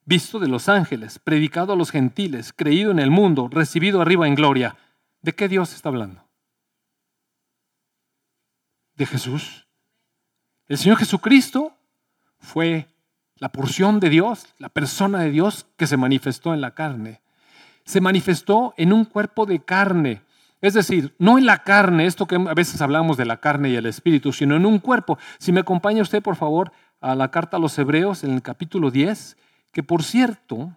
visto 0.08 0.38
de 0.38 0.48
los 0.48 0.70
ángeles, 0.70 1.18
predicado 1.18 1.74
a 1.74 1.76
los 1.76 1.90
gentiles, 1.90 2.54
creído 2.56 2.90
en 2.90 2.98
el 2.98 3.10
mundo, 3.10 3.48
recibido 3.52 4.00
arriba 4.00 4.26
en 4.26 4.34
gloria. 4.34 4.74
¿De 5.20 5.34
qué 5.34 5.48
Dios 5.48 5.74
está 5.74 5.90
hablando? 5.90 6.24
De 8.94 9.04
Jesús. 9.04 9.68
El 10.66 10.78
Señor 10.78 10.96
Jesucristo 10.96 11.74
fue 12.38 12.88
la 13.36 13.50
porción 13.50 14.00
de 14.00 14.08
Dios, 14.08 14.46
la 14.56 14.70
persona 14.70 15.20
de 15.20 15.30
Dios 15.30 15.66
que 15.76 15.86
se 15.86 15.98
manifestó 15.98 16.54
en 16.54 16.62
la 16.62 16.70
carne. 16.70 17.20
Se 17.84 18.00
manifestó 18.00 18.72
en 18.78 18.94
un 18.94 19.04
cuerpo 19.04 19.44
de 19.44 19.60
carne. 19.60 20.22
Es 20.62 20.72
decir, 20.72 21.14
no 21.18 21.36
en 21.36 21.44
la 21.44 21.64
carne, 21.64 22.06
esto 22.06 22.26
que 22.26 22.36
a 22.36 22.54
veces 22.54 22.80
hablamos 22.80 23.18
de 23.18 23.26
la 23.26 23.40
carne 23.40 23.68
y 23.68 23.76
el 23.76 23.84
espíritu, 23.84 24.32
sino 24.32 24.56
en 24.56 24.64
un 24.64 24.78
cuerpo. 24.78 25.18
Si 25.38 25.52
me 25.52 25.60
acompaña 25.60 26.00
usted, 26.00 26.22
por 26.22 26.36
favor, 26.36 26.72
a 27.02 27.14
la 27.14 27.30
carta 27.30 27.58
a 27.58 27.60
los 27.60 27.78
Hebreos 27.78 28.24
en 28.24 28.32
el 28.32 28.40
capítulo 28.40 28.90
10, 28.90 29.36
que 29.78 29.84
por 29.84 30.02
cierto, 30.02 30.76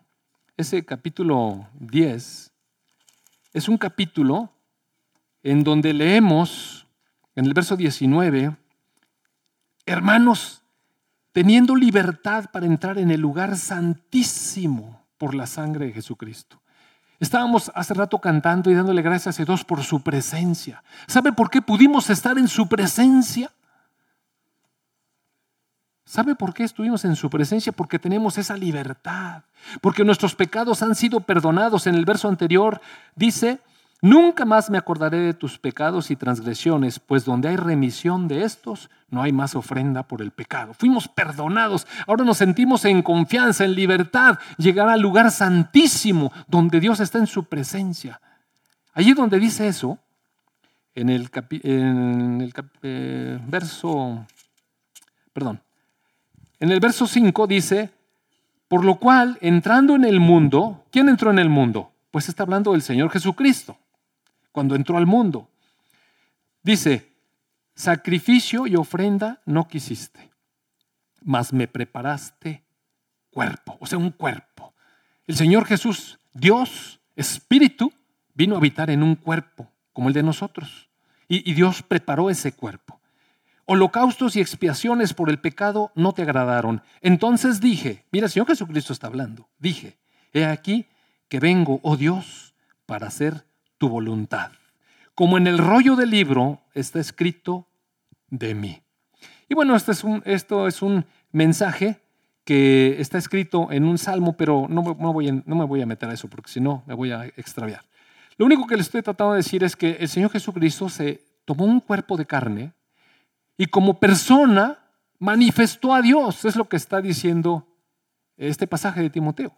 ese 0.57 0.85
capítulo 0.85 1.67
10 1.79 2.51
es 3.51 3.67
un 3.67 3.75
capítulo 3.79 4.53
en 5.41 5.63
donde 5.63 5.91
leemos 5.91 6.85
en 7.33 7.45
el 7.45 7.55
verso 7.55 7.75
19, 7.75 8.55
hermanos, 9.87 10.61
teniendo 11.31 11.75
libertad 11.75 12.51
para 12.53 12.67
entrar 12.67 12.99
en 12.99 13.09
el 13.09 13.19
lugar 13.19 13.57
santísimo 13.57 15.03
por 15.17 15.33
la 15.33 15.47
sangre 15.47 15.87
de 15.87 15.93
Jesucristo. 15.93 16.61
Estábamos 17.19 17.71
hace 17.73 17.95
rato 17.95 18.19
cantando 18.19 18.69
y 18.69 18.75
dándole 18.75 19.01
gracias 19.01 19.39
a 19.39 19.45
Dios 19.45 19.65
por 19.65 19.83
su 19.83 20.03
presencia. 20.03 20.83
¿Sabe 21.07 21.33
por 21.33 21.49
qué 21.49 21.63
pudimos 21.63 22.07
estar 22.11 22.37
en 22.37 22.47
su 22.47 22.69
presencia? 22.69 23.51
¿Sabe 26.11 26.35
por 26.35 26.53
qué 26.53 26.65
estuvimos 26.65 27.05
en 27.05 27.15
su 27.15 27.29
presencia? 27.29 27.71
Porque 27.71 27.97
tenemos 27.97 28.37
esa 28.37 28.57
libertad, 28.57 29.43
porque 29.79 30.03
nuestros 30.03 30.35
pecados 30.35 30.81
han 30.81 30.93
sido 30.93 31.21
perdonados. 31.21 31.87
En 31.87 31.95
el 31.95 32.03
verso 32.03 32.27
anterior 32.27 32.81
dice, 33.15 33.59
nunca 34.01 34.43
más 34.43 34.69
me 34.69 34.77
acordaré 34.77 35.19
de 35.19 35.33
tus 35.33 35.57
pecados 35.57 36.11
y 36.11 36.17
transgresiones, 36.17 36.99
pues 36.99 37.23
donde 37.23 37.47
hay 37.47 37.55
remisión 37.55 38.27
de 38.27 38.43
estos, 38.43 38.89
no 39.09 39.21
hay 39.21 39.31
más 39.31 39.55
ofrenda 39.55 40.03
por 40.03 40.21
el 40.21 40.31
pecado. 40.31 40.73
Fuimos 40.73 41.07
perdonados, 41.07 41.87
ahora 42.05 42.25
nos 42.25 42.39
sentimos 42.39 42.83
en 42.83 43.03
confianza, 43.03 43.63
en 43.63 43.73
libertad, 43.73 44.37
llegar 44.57 44.89
al 44.89 44.99
lugar 44.99 45.31
santísimo, 45.31 46.33
donde 46.45 46.81
Dios 46.81 46.99
está 46.99 47.19
en 47.19 47.27
su 47.27 47.45
presencia. 47.45 48.19
Allí 48.93 49.13
donde 49.13 49.39
dice 49.39 49.65
eso, 49.65 49.97
en 50.93 51.09
el, 51.09 51.29
en 51.63 52.41
el 52.41 52.53
eh, 52.81 53.39
verso, 53.47 54.25
perdón, 55.31 55.61
en 56.61 56.71
el 56.71 56.79
verso 56.79 57.07
5 57.07 57.47
dice, 57.47 57.89
por 58.67 58.85
lo 58.85 58.99
cual, 58.99 59.39
entrando 59.41 59.95
en 59.95 60.05
el 60.05 60.19
mundo, 60.19 60.85
¿quién 60.91 61.09
entró 61.09 61.31
en 61.31 61.39
el 61.39 61.49
mundo? 61.49 61.91
Pues 62.11 62.29
está 62.29 62.43
hablando 62.43 62.73
del 62.73 62.83
Señor 62.83 63.09
Jesucristo, 63.09 63.79
cuando 64.51 64.75
entró 64.75 64.95
al 64.97 65.07
mundo. 65.07 65.49
Dice, 66.61 67.13
sacrificio 67.73 68.67
y 68.67 68.75
ofrenda 68.75 69.41
no 69.43 69.67
quisiste, 69.67 70.29
mas 71.23 71.51
me 71.51 71.67
preparaste 71.67 72.63
cuerpo, 73.31 73.75
o 73.79 73.87
sea, 73.87 73.97
un 73.97 74.11
cuerpo. 74.11 74.75
El 75.25 75.35
Señor 75.37 75.65
Jesús, 75.65 76.19
Dios, 76.31 76.99
Espíritu, 77.15 77.91
vino 78.35 78.53
a 78.53 78.59
habitar 78.59 78.91
en 78.91 79.01
un 79.01 79.15
cuerpo 79.15 79.67
como 79.93 80.09
el 80.09 80.13
de 80.13 80.21
nosotros. 80.21 80.89
Y, 81.27 81.49
y 81.49 81.55
Dios 81.55 81.81
preparó 81.81 82.29
ese 82.29 82.51
cuerpo. 82.51 83.00
Holocaustos 83.71 84.35
y 84.35 84.41
expiaciones 84.41 85.13
por 85.13 85.29
el 85.29 85.39
pecado 85.39 85.93
no 85.95 86.11
te 86.11 86.23
agradaron. 86.23 86.81
Entonces 86.99 87.61
dije, 87.61 88.03
mira, 88.11 88.25
el 88.25 88.31
Señor 88.31 88.47
Jesucristo 88.47 88.91
está 88.91 89.07
hablando, 89.07 89.47
dije, 89.59 89.97
he 90.33 90.43
aquí 90.43 90.87
que 91.29 91.39
vengo, 91.39 91.79
oh 91.81 91.95
Dios, 91.95 92.53
para 92.85 93.07
hacer 93.07 93.45
tu 93.77 93.87
voluntad. 93.87 94.51
Como 95.15 95.37
en 95.37 95.47
el 95.47 95.57
rollo 95.57 95.95
del 95.95 96.09
libro 96.09 96.59
está 96.73 96.99
escrito 96.99 97.69
de 98.29 98.55
mí. 98.55 98.81
Y 99.47 99.55
bueno, 99.55 99.73
este 99.77 99.93
es 99.93 100.03
un, 100.03 100.21
esto 100.25 100.67
es 100.67 100.81
un 100.81 101.05
mensaje 101.31 102.01
que 102.43 102.99
está 102.99 103.19
escrito 103.19 103.71
en 103.71 103.85
un 103.85 103.97
salmo, 103.97 104.35
pero 104.35 104.67
no, 104.67 104.81
voy 104.83 105.31
no 105.45 105.55
me 105.55 105.63
voy 105.63 105.81
a 105.81 105.85
meter 105.85 106.09
a 106.09 106.13
eso 106.13 106.27
porque 106.27 106.51
si 106.51 106.59
no 106.59 106.83
me 106.87 106.93
voy 106.93 107.13
a 107.13 107.23
extraviar. 107.37 107.85
Lo 108.35 108.45
único 108.47 108.67
que 108.67 108.75
le 108.75 108.81
estoy 108.81 109.01
tratando 109.01 109.31
de 109.31 109.37
decir 109.37 109.63
es 109.63 109.77
que 109.77 109.91
el 109.91 110.09
Señor 110.09 110.29
Jesucristo 110.29 110.89
se 110.89 111.21
tomó 111.45 111.63
un 111.63 111.79
cuerpo 111.79 112.17
de 112.17 112.25
carne, 112.25 112.73
y 113.57 113.67
como 113.67 113.99
persona 113.99 114.79
manifestó 115.19 115.93
a 115.93 116.01
Dios. 116.01 116.45
Es 116.45 116.55
lo 116.55 116.67
que 116.67 116.77
está 116.77 117.01
diciendo 117.01 117.67
este 118.37 118.67
pasaje 118.67 119.01
de 119.01 119.09
Timoteo. 119.09 119.55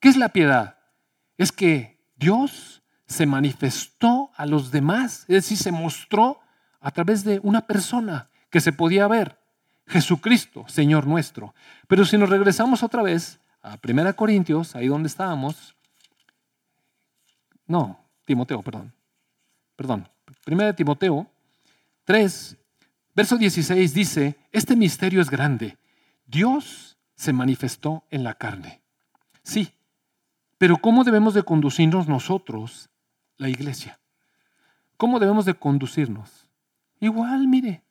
¿Qué 0.00 0.08
es 0.08 0.16
la 0.16 0.28
piedad? 0.28 0.78
Es 1.36 1.50
que 1.50 1.98
Dios 2.16 2.82
se 3.06 3.26
manifestó 3.26 4.30
a 4.36 4.46
los 4.46 4.70
demás, 4.70 5.20
es 5.22 5.36
decir, 5.36 5.56
se 5.56 5.72
mostró 5.72 6.40
a 6.80 6.90
través 6.90 7.24
de 7.24 7.40
una 7.42 7.66
persona 7.66 8.28
que 8.50 8.60
se 8.60 8.72
podía 8.72 9.08
ver, 9.08 9.40
Jesucristo, 9.86 10.66
Señor 10.68 11.06
nuestro. 11.06 11.54
Pero 11.88 12.04
si 12.04 12.18
nos 12.18 12.28
regresamos 12.28 12.82
otra 12.82 13.02
vez 13.02 13.40
a 13.62 13.78
1 13.82 14.14
Corintios, 14.14 14.76
ahí 14.76 14.88
donde 14.88 15.08
estábamos, 15.08 15.74
no, 17.66 17.98
Timoteo, 18.26 18.62
perdón, 18.62 18.92
perdón, 19.74 20.08
1 20.46 20.74
Timoteo 20.74 21.26
3, 22.04 22.57
Verso 23.18 23.36
16 23.36 23.94
dice, 23.94 24.38
este 24.52 24.76
misterio 24.76 25.20
es 25.20 25.28
grande. 25.28 25.76
Dios 26.28 26.98
se 27.16 27.32
manifestó 27.32 28.04
en 28.10 28.22
la 28.22 28.34
carne. 28.34 28.80
Sí, 29.42 29.72
pero 30.56 30.76
¿cómo 30.76 31.02
debemos 31.02 31.34
de 31.34 31.42
conducirnos 31.42 32.06
nosotros, 32.06 32.90
la 33.36 33.48
iglesia? 33.48 33.98
¿Cómo 34.96 35.18
debemos 35.18 35.46
de 35.46 35.54
conducirnos? 35.54 36.46
Igual, 37.00 37.48
mire, 37.48 37.82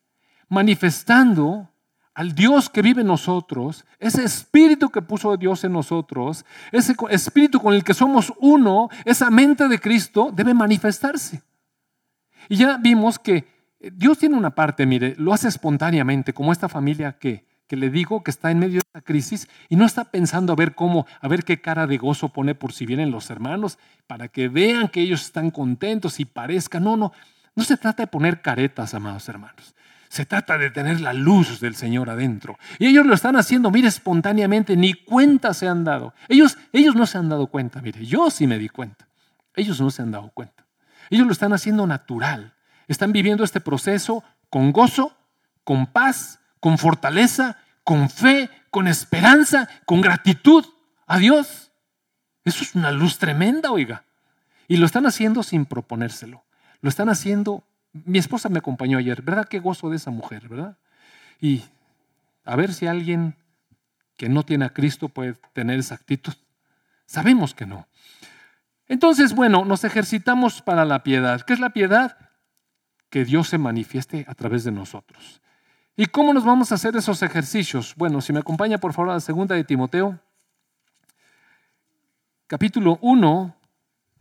manifestando 0.48 1.74
al 2.14 2.34
Dios 2.34 2.70
que 2.70 2.82
vive 2.82 3.02
en 3.02 3.08
nosotros, 3.08 3.84
ese 4.00 4.24
espíritu 4.24 4.90
que 4.92 5.02
puso 5.02 5.36
Dios 5.36 5.62
en 5.66 5.74
nosotros, 5.74 6.46
ese 6.72 6.96
espíritu 7.10 7.60
con 7.60 7.74
el 7.74 7.84
que 7.84 7.94
somos 7.94 8.32
uno, 8.40 8.88
esa 9.04 9.30
mente 9.30 9.68
de 9.68 9.78
Cristo 9.78 10.32
debe 10.34 10.54
manifestarse. 10.54 11.42
Y 12.48 12.56
ya 12.56 12.78
vimos 12.78 13.20
que 13.20 13.57
Dios 13.80 14.18
tiene 14.18 14.36
una 14.36 14.56
parte, 14.56 14.86
mire, 14.86 15.16
lo 15.18 15.34
hace 15.34 15.48
espontáneamente, 15.48 16.34
como 16.34 16.52
esta 16.52 16.68
familia 16.68 17.14
que, 17.14 17.46
que 17.68 17.76
le 17.76 17.90
digo 17.90 18.24
que 18.24 18.32
está 18.32 18.50
en 18.50 18.60
medio 18.60 18.76
de 18.76 18.80
esta 18.88 19.02
crisis 19.02 19.48
y 19.70 19.76
no 19.76 19.86
está 19.86 20.06
pensando 20.06 20.54
a 20.54 20.56
ver 20.56 20.74
cómo, 20.74 21.06
a 21.22 21.28
ver 21.28 21.44
qué 21.44 21.62
cara 21.62 21.86
de 21.86 21.98
gozo 21.98 22.30
pone 22.30 22.56
por 22.56 22.74
si 22.74 22.86
vienen 22.86 23.12
los 23.12 23.30
hermanos, 23.30 23.78
para 24.08 24.30
que 24.30 24.48
vean 24.48 24.88
que 24.88 25.02
ellos 25.02 25.22
están 25.22 25.52
contentos 25.52 26.20
y 26.20 26.26
parezcan. 26.26 26.84
No, 26.84 26.98
no, 26.98 27.12
no 27.56 27.64
se 27.64 27.78
trata 27.78 28.04
de 28.04 28.08
poner 28.08 28.42
caretas, 28.42 28.94
amados 28.94 29.28
hermanos. 29.30 29.76
Se 30.10 30.26
trata 30.26 30.58
de 30.58 30.72
tener 30.72 31.02
la 31.02 31.12
luz 31.12 31.60
del 31.60 31.76
Señor 31.76 32.10
adentro. 32.10 32.58
Y 32.80 32.88
ellos 32.88 33.06
lo 33.06 33.14
están 33.14 33.36
haciendo, 33.36 33.70
mire, 33.70 33.90
espontáneamente, 33.90 34.78
ni 34.78 34.94
cuenta 34.94 35.54
se 35.54 35.68
han 35.68 35.84
dado. 35.84 36.14
Ellos, 36.30 36.58
ellos 36.72 36.96
no 36.96 37.06
se 37.06 37.18
han 37.18 37.28
dado 37.28 37.48
cuenta, 37.48 37.82
mire, 37.82 38.06
yo 38.06 38.32
sí 38.32 38.48
me 38.48 38.58
di 38.58 38.70
cuenta. 38.70 39.08
Ellos 39.54 39.82
no 39.82 39.92
se 39.92 40.02
han 40.02 40.12
dado 40.12 40.30
cuenta. 40.30 40.66
Ellos 41.10 41.26
lo 41.26 41.34
están 41.34 41.52
haciendo 41.52 41.86
natural. 41.86 42.54
Están 42.88 43.12
viviendo 43.12 43.44
este 43.44 43.62
proceso 43.62 44.24
con 44.50 44.72
gozo, 44.72 45.16
con 45.64 45.88
paz, 45.88 46.40
con 46.60 46.78
fortaleza, 46.78 47.58
con 47.84 48.10
fe, 48.10 48.50
con 48.70 48.88
esperanza, 48.88 49.68
con 49.86 50.02
gratitud 50.02 50.66
a 51.06 51.18
Dios. 51.18 51.72
Eso 52.46 52.64
es 52.64 52.76
una 52.76 52.92
luz 52.92 53.18
tremenda, 53.18 53.72
oiga. 53.72 54.04
Y 54.68 54.78
lo 54.78 54.86
están 54.86 55.06
haciendo 55.06 55.44
sin 55.44 55.66
proponérselo. 55.66 56.44
Lo 56.82 56.90
están 56.90 57.10
haciendo 57.10 57.64
mi 58.06 58.20
esposa 58.20 58.50
me 58.50 58.60
acompañó 58.60 58.98
ayer, 58.98 59.22
¿verdad? 59.22 59.48
Qué 59.48 59.60
gozo 59.60 59.90
de 59.90 59.98
esa 59.98 60.12
mujer, 60.12 60.48
¿verdad? 60.48 60.78
Y 61.40 61.64
a 62.46 62.56
ver 62.56 62.74
si 62.74 62.88
alguien 62.88 63.36
que 64.18 64.30
no 64.30 64.44
tiene 64.44 64.66
a 64.66 64.70
Cristo 64.70 65.10
puede 65.10 65.36
tener 65.54 65.80
esa 65.80 65.96
actitud. 65.96 66.34
Sabemos 67.06 67.54
que 67.54 67.66
no. 67.66 67.88
Entonces, 68.88 69.34
bueno, 69.34 69.66
nos 69.66 69.84
ejercitamos 69.84 70.62
para 70.62 70.86
la 70.86 71.04
piedad. 71.04 71.42
¿Qué 71.42 71.54
es 71.54 71.60
la 71.60 71.72
piedad? 71.72 72.18
Que 73.10 73.26
Dios 73.26 73.50
se 73.50 73.58
manifieste 73.58 74.26
a 74.28 74.36
través 74.36 74.64
de 74.64 74.72
nosotros. 74.72 75.42
¿Y 75.96 76.06
cómo 76.08 76.34
nos 76.34 76.46
vamos 76.46 76.72
a 76.72 76.76
hacer 76.76 76.96
esos 76.96 77.22
ejercicios? 77.24 77.96
Bueno, 77.96 78.22
si 78.22 78.34
me 78.34 78.40
acompaña 78.40 78.78
por 78.78 78.94
favor 78.94 79.12
a 79.12 79.16
la 79.16 79.20
segunda 79.20 79.56
de 79.56 79.64
Timoteo, 79.64 80.20
capítulo 82.48 83.00
1, 83.02 83.56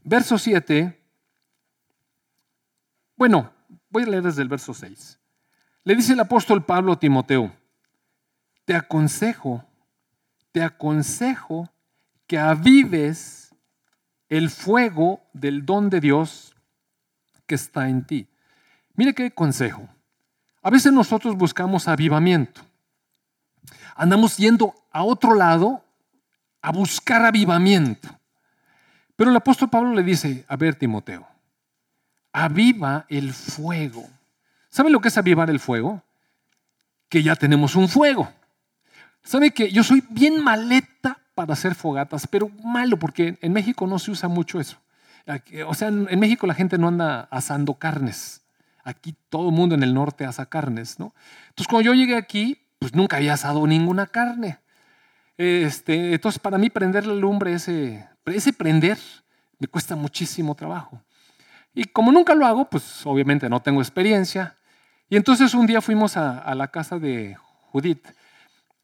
verso 0.05 0.39
7. 0.39 0.99
Bueno, 3.17 3.53
Voy 3.97 4.03
a 4.03 4.07
leer 4.09 4.23
desde 4.23 4.43
el 4.43 4.49
verso 4.49 4.75
6. 4.75 5.19
Le 5.85 5.95
dice 5.95 6.13
el 6.13 6.21
apóstol 6.21 6.65
Pablo 6.65 6.93
a 6.93 6.99
Timoteo, 6.99 7.51
te 8.67 8.75
aconsejo, 8.75 9.65
te 10.53 10.63
aconsejo 10.63 11.73
que 12.27 12.39
avives 12.39 13.55
el 14.29 14.51
fuego 14.51 15.23
del 15.33 15.65
don 15.65 15.89
de 15.89 16.01
Dios 16.01 16.55
que 17.47 17.55
está 17.55 17.89
en 17.89 18.05
ti. 18.05 18.29
Mire 18.97 19.15
qué 19.15 19.31
consejo. 19.31 19.89
A 20.63 20.71
veces 20.71 20.93
nosotros 20.93 21.37
buscamos 21.37 21.87
avivamiento. 21.87 22.61
Andamos 23.95 24.37
yendo 24.37 24.75
a 24.91 25.05
otro 25.05 25.35
lado 25.35 25.85
a 26.61 26.73
buscar 26.73 27.25
avivamiento. 27.25 28.09
Pero 29.15 29.31
el 29.31 29.37
apóstol 29.37 29.71
Pablo 29.71 29.95
le 29.95 30.03
dice, 30.03 30.45
a 30.49 30.57
ver 30.57 30.75
Timoteo, 30.75 31.27
aviva 32.33 33.07
el 33.09 33.33
fuego. 33.33 34.07
¿Sabe 34.69 34.91
lo 34.91 35.01
que 35.01 35.09
es 35.09 35.17
avivar 35.17 35.49
el 35.49 35.61
fuego? 35.61 36.03
Que 37.09 37.23
ya 37.23 37.37
tenemos 37.37 37.77
un 37.77 37.89
fuego. 37.89 38.31
¿Sabe 39.23 39.53
que 39.53 39.71
yo 39.71 39.83
soy 39.83 40.05
bien 40.11 40.43
maleta 40.43 41.19
para 41.35 41.55
hacer 41.55 41.75
fogatas, 41.75 42.27
pero 42.27 42.51
malo 42.65 42.99
porque 42.99 43.39
en 43.41 43.53
México 43.53 43.87
no 43.87 43.99
se 43.99 44.11
usa 44.11 44.29
mucho 44.29 44.61
eso? 44.61 44.77
O 45.67 45.75
sea, 45.75 45.89
en 45.89 46.21
México 46.21 46.47
la 46.47 46.55
gente 46.55 46.77
no 46.77 46.89
anda 46.89 47.29
asando 47.31 47.75
carnes. 47.75 48.43
Aquí 48.87 49.17
todo 49.31 49.49
el 49.49 49.55
mundo 49.55 49.75
en 49.75 49.83
el 49.83 49.93
norte 49.93 50.25
asa 50.25 50.47
carnes, 50.47 51.01
¿no? 51.01 51.13
Entonces 51.49 51.67
cuando 51.67 51.87
yo 51.87 51.95
llegué 51.95 52.17
aquí, 52.17 52.57
pues 52.79 52.95
nunca 52.95 53.17
había 53.17 53.33
asado 53.33 53.67
ninguna 53.67 54.07
carne. 54.07 54.61
Este, 55.37 56.15
entonces 56.15 56.39
para 56.39 56.57
mí 56.57 56.71
prender 56.71 57.05
la 57.05 57.15
lumbre, 57.15 57.53
ese, 57.53 58.09
ese 58.27 58.53
prender, 58.53 58.97
me 59.59 59.67
cuesta 59.67 59.97
muchísimo 59.97 60.55
trabajo. 60.55 61.03
Y 61.75 61.87
como 61.87 62.13
nunca 62.13 62.37
lo 62.37 62.47
hago, 62.47 62.71
pues 62.71 63.05
obviamente 63.05 63.49
no 63.49 63.61
tengo 63.61 63.81
experiencia. 63.81 64.55
Y 65.09 65.17
entonces 65.17 65.53
un 65.53 65.67
día 65.67 65.81
fuimos 65.81 66.17
a, 66.17 66.55
la 66.55 66.69
casa 66.69 67.01
de 67.01 67.37
Judith. 67.73 68.07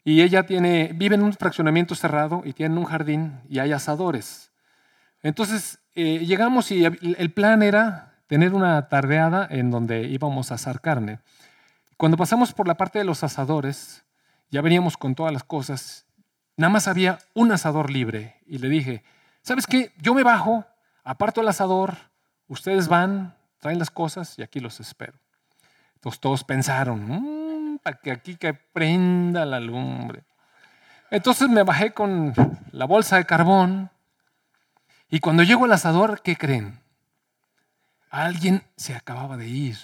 Y 0.03 0.21
ella 0.23 0.47
tiene, 0.47 0.91
vive 0.97 1.15
en 1.15 1.23
un 1.23 1.33
fraccionamiento 1.33 1.95
cerrado 1.95 2.43
y 2.45 2.55
tiene 2.55 2.77
un 2.77 2.87
jardín 2.87 3.39
y 3.49 3.61
hay 3.61 3.71
asadores. 3.71 4.51
Entonces 5.23 5.79
eh, 5.95 6.27
llegamos 6.27 6.73
y 6.73 6.85
el 6.85 7.33
plan 7.33 7.63
era 7.63 8.12
tener 8.33 8.55
una 8.55 8.89
tardeada 8.89 9.47
en 9.51 9.71
donde 9.71 10.05
íbamos 10.05 10.51
a 10.51 10.55
asar 10.55 10.81
carne. 10.81 11.19
Cuando 11.99 12.17
pasamos 12.17 12.55
por 12.55 12.67
la 12.67 12.79
parte 12.79 12.99
de 12.99 13.05
los 13.05 13.23
asadores, 13.23 14.07
ya 14.51 14.63
veníamos 14.63 14.97
con 14.97 15.15
todas 15.15 15.35
las 15.35 15.45
cosas, 15.45 16.07
nada 16.57 16.73
más 16.73 16.89
había 16.89 17.19
un 17.35 17.53
asador 17.53 17.91
libre. 17.91 18.41
Y 18.47 18.57
le 18.57 18.71
dije, 18.71 19.05
¿sabes 19.43 19.67
qué? 19.67 19.93
Yo 19.99 20.15
me 20.15 20.23
bajo, 20.23 20.65
aparto 21.05 21.43
el 21.43 21.49
asador, 21.49 21.95
Ustedes 22.49 22.89
van, 22.89 23.37
traen 23.59 23.79
las 23.79 23.91
cosas 23.91 24.39
y 24.39 24.43
aquí 24.43 24.61
los 24.61 24.81
espero. 24.81 25.19
Entonces 25.97 26.19
todos 26.19 26.43
pensaron, 26.43 27.05
mmm, 27.07 27.79
para 27.83 27.99
que 27.99 28.13
aquí 28.13 28.37
que 28.37 28.55
prenda 28.55 29.45
la 29.45 29.61
lumbre. 29.61 30.25
Entonces 31.11 31.51
me 31.51 31.65
bajé 31.65 31.93
con 31.93 32.33
la 32.71 32.87
bolsa 32.87 33.17
de 33.17 33.27
carbón 33.27 33.91
y 35.11 35.21
cuando 35.21 35.43
llego 35.43 35.67
al 35.67 35.73
asador, 35.73 36.23
¿qué 36.23 36.35
creen? 36.35 36.82
Alguien 38.13 38.63
se 38.77 38.95
acababa 38.95 39.39
de 39.39 39.49
ir. 39.49 39.79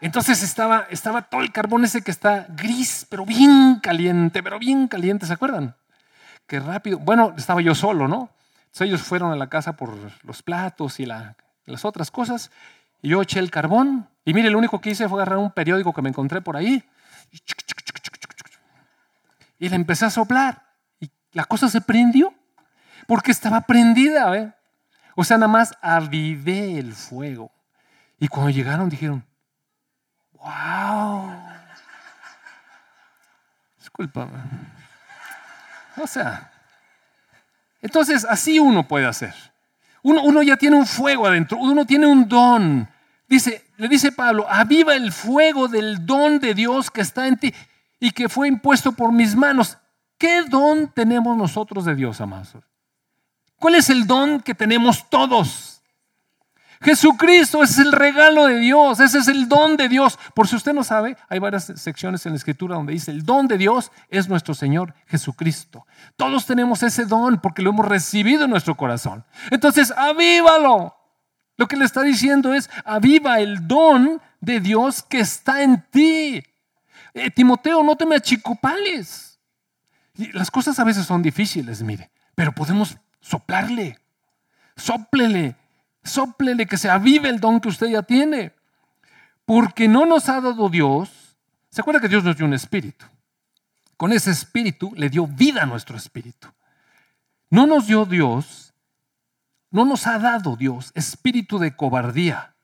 Entonces 0.00 0.44
estaba, 0.44 0.86
estaba 0.90 1.22
todo 1.22 1.40
el 1.40 1.50
carbón 1.50 1.84
ese 1.84 2.02
que 2.02 2.12
está 2.12 2.46
gris, 2.48 3.04
pero 3.10 3.26
bien 3.26 3.80
caliente, 3.82 4.44
pero 4.44 4.56
bien 4.60 4.86
caliente, 4.86 5.26
¿se 5.26 5.32
acuerdan? 5.32 5.74
Qué 6.46 6.60
rápido. 6.60 7.00
Bueno, 7.00 7.34
estaba 7.36 7.60
yo 7.60 7.74
solo, 7.74 8.06
¿no? 8.06 8.30
ellos 8.78 9.02
fueron 9.02 9.32
a 9.32 9.36
la 9.36 9.48
casa 9.48 9.74
por 9.74 9.92
los 10.22 10.42
platos 10.42 11.00
y 11.00 11.06
las 11.06 11.84
otras 11.84 12.12
cosas. 12.12 12.52
Y 13.02 13.08
yo 13.08 13.22
eché 13.22 13.40
el 13.40 13.50
carbón. 13.50 14.08
Y 14.24 14.32
mire, 14.32 14.50
lo 14.50 14.58
único 14.58 14.80
que 14.80 14.90
hice 14.90 15.08
fue 15.08 15.18
agarrar 15.18 15.38
un 15.38 15.50
periódico 15.50 15.92
que 15.92 16.02
me 16.02 16.10
encontré 16.10 16.42
por 16.42 16.56
ahí. 16.56 16.84
Y 19.58 19.68
le 19.68 19.74
empecé 19.74 20.04
a 20.04 20.10
soplar. 20.10 20.62
Y 21.00 21.10
la 21.32 21.44
cosa 21.46 21.68
se 21.68 21.80
prendió. 21.80 22.34
Porque 23.08 23.32
estaba 23.32 23.62
prendida. 23.62 24.36
¿eh? 24.36 24.52
O 25.16 25.24
sea, 25.24 25.38
nada 25.38 25.48
más 25.50 25.76
avivé 25.82 26.78
el 26.78 26.94
fuego. 26.94 27.50
Y 28.20 28.28
cuando 28.28 28.50
llegaron 28.50 28.88
dijeron, 28.88 29.26
wow. 30.34 31.32
Disculpa. 33.78 34.28
O 35.96 36.06
sea, 36.06 36.52
entonces, 37.80 38.26
así 38.28 38.58
uno 38.58 38.86
puede 38.86 39.06
hacer. 39.06 39.34
Uno, 40.02 40.42
ya 40.42 40.56
tiene 40.56 40.76
un 40.76 40.86
fuego 40.86 41.26
adentro, 41.26 41.58
uno 41.58 41.84
tiene 41.84 42.06
un 42.06 42.28
don. 42.28 42.88
Dice, 43.26 43.70
le 43.76 43.88
dice 43.88 44.12
Pablo, 44.12 44.46
aviva 44.48 44.94
el 44.94 45.10
fuego 45.12 45.66
del 45.66 46.06
don 46.06 46.38
de 46.38 46.54
Dios 46.54 46.90
que 46.90 47.00
está 47.00 47.26
en 47.26 47.38
ti 47.38 47.54
y 47.98 48.12
que 48.12 48.28
fue 48.28 48.48
impuesto 48.48 48.92
por 48.92 49.12
mis 49.12 49.34
manos. 49.34 49.78
¿Qué 50.18 50.42
don 50.44 50.92
tenemos 50.92 51.36
nosotros 51.36 51.84
de 51.86 51.94
Dios, 51.94 52.20
amados? 52.20 52.56
¿Cuál 53.58 53.76
es 53.76 53.90
el 53.90 54.06
don 54.06 54.40
que 54.40 54.54
tenemos 54.54 55.08
todos? 55.08 55.76
Jesucristo 56.82 57.62
es 57.62 57.78
el 57.78 57.90
regalo 57.90 58.46
de 58.46 58.58
Dios, 58.58 59.00
ese 59.00 59.18
es 59.18 59.28
el 59.28 59.48
don 59.48 59.76
de 59.76 59.88
Dios. 59.88 60.18
Por 60.34 60.46
si 60.46 60.56
usted 60.56 60.74
no 60.74 60.84
sabe, 60.84 61.16
hay 61.28 61.38
varias 61.38 61.72
secciones 61.76 62.26
en 62.26 62.32
la 62.32 62.36
escritura 62.36 62.76
donde 62.76 62.92
dice, 62.92 63.10
el 63.10 63.24
don 63.24 63.48
de 63.48 63.56
Dios 63.56 63.90
es 64.10 64.28
nuestro 64.28 64.54
Señor 64.54 64.94
Jesucristo. 65.06 65.86
Todos 66.16 66.44
tenemos 66.46 66.82
ese 66.82 67.06
don 67.06 67.40
porque 67.40 67.62
lo 67.62 67.70
hemos 67.70 67.86
recibido 67.86 68.44
en 68.44 68.50
nuestro 68.50 68.76
corazón. 68.76 69.24
Entonces, 69.50 69.92
avívalo. 69.96 70.94
Lo 71.56 71.66
que 71.66 71.76
le 71.76 71.86
está 71.86 72.02
diciendo 72.02 72.52
es, 72.52 72.68
aviva 72.84 73.40
el 73.40 73.66
don 73.66 74.20
de 74.40 74.60
Dios 74.60 75.02
que 75.02 75.20
está 75.20 75.62
en 75.62 75.82
ti. 75.90 76.42
Eh, 77.14 77.30
Timoteo, 77.30 77.82
no 77.82 77.96
te 77.96 78.04
me 78.04 78.16
achicopales. 78.16 79.40
Las 80.34 80.50
cosas 80.50 80.78
a 80.78 80.84
veces 80.84 81.06
son 81.06 81.22
difíciles, 81.22 81.82
mire, 81.82 82.10
pero 82.34 82.52
podemos 82.52 82.98
soplarle, 83.26 83.98
soplele 84.76 85.56
Sóplele 86.06 86.66
que 86.66 86.78
se 86.78 86.88
avive 86.88 87.28
el 87.28 87.40
don 87.40 87.60
que 87.60 87.68
usted 87.68 87.88
ya 87.88 88.02
tiene. 88.02 88.52
Porque 89.44 89.88
no 89.88 90.06
nos 90.06 90.28
ha 90.28 90.40
dado 90.40 90.68
Dios. 90.68 91.36
¿Se 91.68 91.80
acuerda 91.80 92.00
que 92.00 92.08
Dios 92.08 92.24
nos 92.24 92.36
dio 92.36 92.46
un 92.46 92.54
espíritu? 92.54 93.04
Con 93.96 94.12
ese 94.12 94.30
espíritu 94.30 94.92
le 94.96 95.10
dio 95.10 95.26
vida 95.26 95.64
a 95.64 95.66
nuestro 95.66 95.96
espíritu. 95.96 96.48
No 97.50 97.66
nos 97.66 97.86
dio 97.86 98.04
Dios, 98.04 98.74
no 99.70 99.84
nos 99.84 100.06
ha 100.06 100.18
dado 100.18 100.56
Dios 100.56 100.92
espíritu 100.94 101.58
de 101.58 101.74
cobardía, 101.76 102.54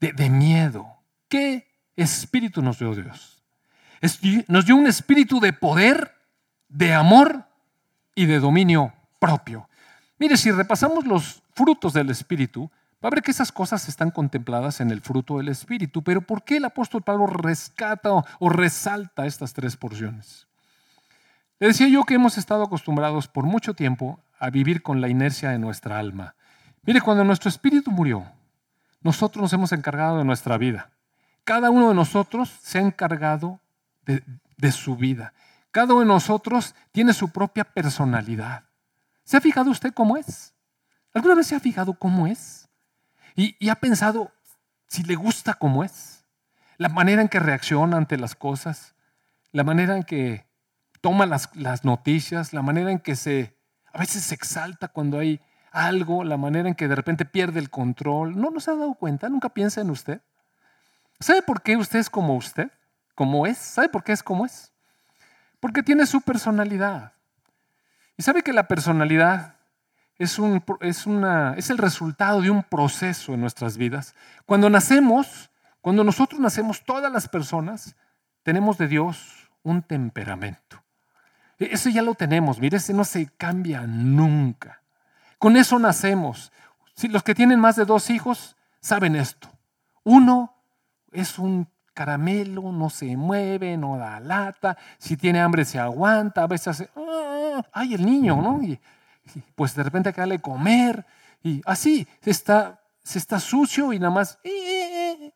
de 0.00 0.30
miedo. 0.30 0.86
¿Qué 1.28 1.68
espíritu 1.96 2.62
nos 2.62 2.78
dio 2.78 2.94
Dios? 2.94 3.38
nos 4.48 4.66
dio 4.66 4.74
un 4.74 4.88
espíritu 4.88 5.38
de 5.38 5.52
poder, 5.52 6.12
de 6.68 6.92
amor 6.92 7.46
y 8.16 8.26
de 8.26 8.40
dominio 8.40 8.92
propio. 9.22 9.68
Mire, 10.18 10.36
si 10.36 10.50
repasamos 10.50 11.06
los 11.06 11.44
frutos 11.54 11.92
del 11.92 12.10
espíritu, 12.10 12.68
va 13.02 13.06
a 13.06 13.10
ver 13.10 13.22
que 13.22 13.30
esas 13.30 13.52
cosas 13.52 13.88
están 13.88 14.10
contempladas 14.10 14.80
en 14.80 14.90
el 14.90 15.00
fruto 15.00 15.38
del 15.38 15.48
espíritu. 15.48 16.02
Pero 16.02 16.22
¿por 16.22 16.42
qué 16.42 16.56
el 16.56 16.64
apóstol 16.64 17.02
Pablo 17.02 17.28
rescata 17.28 18.10
o 18.40 18.48
resalta 18.48 19.26
estas 19.26 19.52
tres 19.52 19.76
porciones? 19.76 20.48
Le 21.60 21.68
decía 21.68 21.86
yo 21.86 22.02
que 22.02 22.14
hemos 22.14 22.36
estado 22.36 22.64
acostumbrados 22.64 23.28
por 23.28 23.44
mucho 23.44 23.74
tiempo 23.74 24.18
a 24.40 24.50
vivir 24.50 24.82
con 24.82 25.00
la 25.00 25.08
inercia 25.08 25.50
de 25.50 25.60
nuestra 25.60 26.00
alma. 26.00 26.34
Mire, 26.82 27.00
cuando 27.00 27.22
nuestro 27.22 27.48
espíritu 27.48 27.92
murió, 27.92 28.26
nosotros 29.02 29.40
nos 29.40 29.52
hemos 29.52 29.70
encargado 29.70 30.18
de 30.18 30.24
nuestra 30.24 30.58
vida. 30.58 30.90
Cada 31.44 31.70
uno 31.70 31.90
de 31.90 31.94
nosotros 31.94 32.58
se 32.60 32.78
ha 32.78 32.82
encargado 32.82 33.60
de, 34.04 34.72
su 34.72 34.96
vida. 34.96 35.32
Cada 35.70 35.94
uno 35.94 36.00
de 36.00 36.06
nosotros 36.06 36.74
tiene 36.90 37.12
su 37.12 37.28
propia 37.28 37.62
personalidad. 37.62 38.64
¿Se 39.24 39.36
ha 39.36 39.40
fijado 39.40 39.70
usted 39.70 39.92
cómo 39.92 40.16
es? 40.16 40.54
¿Alguna 41.14 41.34
vez 41.34 41.46
se 41.46 41.54
ha 41.54 41.60
fijado 41.60 41.94
cómo 41.94 42.26
es? 42.26 42.68
Y, 43.34 43.68
ha 43.68 43.76
pensado 43.76 44.32
si 44.86 45.02
le 45.02 45.14
gusta 45.14 45.54
cómo 45.54 45.84
es. 45.84 46.24
La 46.78 46.88
manera 46.88 47.22
en 47.22 47.28
que 47.28 47.40
reacciona 47.40 47.96
ante 47.96 48.16
las 48.16 48.34
cosas, 48.34 48.94
la 49.52 49.64
manera 49.64 49.96
en 49.96 50.02
que 50.02 50.46
toma 51.00 51.26
las, 51.26 51.50
noticias, 51.84 52.52
la 52.52 52.62
manera 52.62 52.90
en 52.90 52.98
que 52.98 53.16
se, 53.16 53.56
a 53.92 53.98
veces 53.98 54.24
se 54.24 54.34
exalta 54.34 54.88
cuando 54.88 55.18
hay 55.18 55.40
algo, 55.70 56.24
la 56.24 56.36
manera 56.36 56.68
en 56.68 56.74
que 56.74 56.88
de 56.88 56.94
repente 56.94 57.24
pierde 57.24 57.60
el 57.60 57.70
control. 57.70 58.38
¿No 58.40 58.50
nos 58.50 58.68
ha 58.68 58.74
dado 58.74 58.94
cuenta? 58.94 59.28
¿Nunca 59.28 59.48
piensa 59.48 59.80
en 59.80 59.90
usted? 59.90 60.20
¿Sabe 61.20 61.42
por 61.42 61.62
qué 61.62 61.76
usted 61.76 61.98
es 61.98 62.10
como 62.10 62.34
usted? 62.34 62.70
¿Cómo 63.14 63.46
es? 63.46 63.58
¿Sabe 63.58 63.88
por 63.88 64.02
qué 64.02 64.12
es 64.12 64.22
como 64.22 64.44
es? 64.44 64.72
Porque 65.60 65.82
tiene 65.82 66.06
su 66.06 66.20
personalidad. 66.20 67.12
Y 68.16 68.22
sabe 68.22 68.42
que 68.42 68.52
la 68.52 68.68
personalidad 68.68 69.56
es, 70.18 70.38
un, 70.38 70.62
es, 70.80 71.06
una, 71.06 71.54
es 71.54 71.70
el 71.70 71.78
resultado 71.78 72.40
de 72.40 72.50
un 72.50 72.62
proceso 72.62 73.34
en 73.34 73.40
nuestras 73.40 73.76
vidas. 73.76 74.14
Cuando 74.46 74.70
nacemos, 74.70 75.50
cuando 75.80 76.04
nosotros 76.04 76.40
nacemos, 76.40 76.84
todas 76.84 77.12
las 77.12 77.28
personas 77.28 77.96
tenemos 78.42 78.78
de 78.78 78.88
Dios 78.88 79.50
un 79.62 79.82
temperamento. 79.82 80.82
E-, 81.58 81.70
eso 81.72 81.88
ya 81.88 82.02
lo 82.02 82.14
tenemos, 82.14 82.58
mire, 82.58 82.76
ese 82.76 82.94
no 82.94 83.04
se 83.04 83.26
cambia 83.36 83.82
nunca. 83.86 84.82
Con 85.38 85.56
eso 85.56 85.78
nacemos. 85.78 86.52
Si 86.94 87.08
los 87.08 87.22
que 87.22 87.34
tienen 87.34 87.58
más 87.58 87.76
de 87.76 87.84
dos 87.84 88.10
hijos 88.10 88.56
saben 88.80 89.16
esto. 89.16 89.48
Uno 90.04 90.54
es 91.10 91.38
un 91.38 91.68
caramelo, 91.94 92.72
no 92.72 92.90
se 92.90 93.16
mueve, 93.16 93.76
no 93.76 93.96
da 93.96 94.20
lata, 94.20 94.76
si 94.98 95.16
tiene 95.16 95.40
hambre 95.40 95.64
se 95.64 95.78
aguanta, 95.78 96.42
a 96.42 96.46
veces 96.46 96.68
hace, 96.68 96.90
ah, 96.96 97.62
ay, 97.72 97.94
el 97.94 98.04
niño, 98.04 98.40
¿no? 98.40 98.62
Y, 98.62 98.78
pues 99.54 99.74
de 99.74 99.82
repente 99.82 100.12
que 100.12 100.20
darle 100.20 100.40
comer, 100.40 101.06
y 101.42 101.62
así, 101.64 102.06
se 102.20 102.30
está, 102.30 102.80
se 103.02 103.18
está 103.18 103.38
sucio 103.40 103.92
y 103.92 103.98
nada 103.98 104.12
más, 104.12 104.38
eh, 104.44 104.50
eh, 104.50 105.16
eh". 105.20 105.34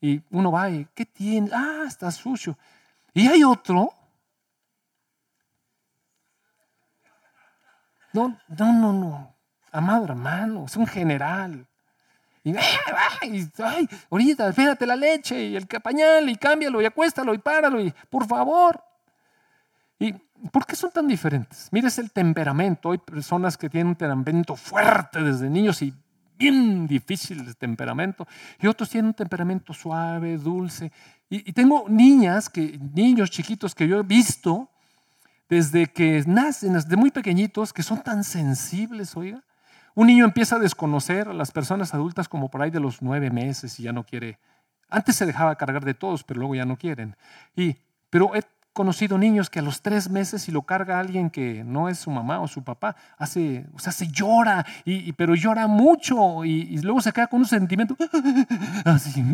y 0.00 0.22
uno 0.30 0.52
va 0.52 0.70
y, 0.70 0.86
¿qué 0.94 1.06
tiene? 1.06 1.50
Ah, 1.52 1.84
está 1.86 2.10
sucio. 2.10 2.56
Y 3.14 3.26
hay 3.28 3.42
otro 3.44 3.90
No, 8.16 8.34
no, 8.48 8.72
no, 8.72 8.92
no. 8.94 9.34
Amado 9.72 10.06
hermano, 10.06 10.64
es 10.64 10.76
un 10.76 10.86
general. 10.86 11.66
Y, 12.46 12.54
ay, 13.58 13.88
ahorita, 14.08 14.48
espérate 14.48 14.86
la 14.86 14.94
leche 14.94 15.46
y 15.46 15.56
el 15.56 15.66
pañal 15.66 16.30
y 16.30 16.36
cámbialo 16.36 16.80
y 16.80 16.84
acuéstalo 16.84 17.34
y 17.34 17.38
páralo 17.38 17.80
y 17.80 17.92
por 18.08 18.24
favor. 18.24 18.80
¿Y 19.98 20.12
por 20.52 20.64
qué 20.64 20.76
son 20.76 20.92
tan 20.92 21.08
diferentes? 21.08 21.68
Mira, 21.72 21.88
es 21.88 21.98
el 21.98 22.12
temperamento. 22.12 22.92
Hay 22.92 22.98
personas 22.98 23.56
que 23.56 23.68
tienen 23.68 23.88
un 23.88 23.96
temperamento 23.96 24.54
fuerte 24.54 25.22
desde 25.22 25.50
niños 25.50 25.82
y 25.82 25.92
bien 26.38 26.86
difícil 26.86 27.44
de 27.44 27.52
temperamento. 27.54 28.28
Y 28.60 28.68
otros 28.68 28.90
tienen 28.90 29.08
un 29.08 29.14
temperamento 29.14 29.74
suave, 29.74 30.38
dulce. 30.38 30.92
Y, 31.28 31.50
y 31.50 31.52
tengo 31.52 31.86
niñas, 31.88 32.48
que, 32.48 32.78
niños 32.94 33.28
chiquitos 33.28 33.74
que 33.74 33.88
yo 33.88 33.98
he 33.98 34.02
visto 34.04 34.70
desde 35.48 35.88
que 35.88 36.22
nacen, 36.28 36.74
desde 36.74 36.96
muy 36.96 37.10
pequeñitos, 37.10 37.72
que 37.72 37.82
son 37.82 38.04
tan 38.04 38.22
sensibles, 38.22 39.16
oiga. 39.16 39.42
Un 39.96 40.08
niño 40.08 40.26
empieza 40.26 40.56
a 40.56 40.58
desconocer 40.58 41.26
a 41.26 41.32
las 41.32 41.52
personas 41.52 41.94
adultas 41.94 42.28
como 42.28 42.50
por 42.50 42.60
ahí 42.60 42.70
de 42.70 42.80
los 42.80 43.00
nueve 43.00 43.30
meses 43.30 43.80
y 43.80 43.84
ya 43.84 43.94
no 43.94 44.04
quiere. 44.04 44.38
Antes 44.90 45.16
se 45.16 45.24
dejaba 45.24 45.56
cargar 45.56 45.86
de 45.86 45.94
todos, 45.94 46.22
pero 46.22 46.38
luego 46.40 46.54
ya 46.54 46.66
no 46.66 46.76
quieren. 46.76 47.16
Y, 47.56 47.76
pero 48.10 48.34
he 48.34 48.42
conocido 48.74 49.16
niños 49.16 49.48
que 49.48 49.60
a 49.60 49.62
los 49.62 49.80
tres 49.80 50.10
meses, 50.10 50.42
si 50.42 50.52
lo 50.52 50.60
carga 50.60 51.00
alguien 51.00 51.30
que 51.30 51.64
no 51.64 51.88
es 51.88 51.98
su 51.98 52.10
mamá 52.10 52.40
o 52.40 52.46
su 52.46 52.62
papá, 52.62 52.94
hace, 53.16 53.66
o 53.72 53.78
sea, 53.78 53.90
se 53.90 54.08
llora, 54.08 54.66
y, 54.84 55.14
pero 55.14 55.34
llora 55.34 55.66
mucho 55.66 56.44
y, 56.44 56.76
luego 56.82 57.00
se 57.00 57.10
queda 57.10 57.28
con 57.28 57.40
un 57.40 57.46
sentimiento 57.46 57.96
así. 58.84 59.24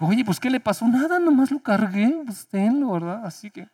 oye, 0.00 0.24
pues 0.24 0.40
¿qué 0.40 0.50
le 0.50 0.58
pasó? 0.58 0.88
Nada, 0.88 1.20
nomás 1.20 1.52
lo 1.52 1.60
cargué, 1.60 2.12
pues 2.26 2.48
tenlo, 2.48 2.90
¿verdad? 2.90 3.24
Así 3.24 3.48
que... 3.48 3.68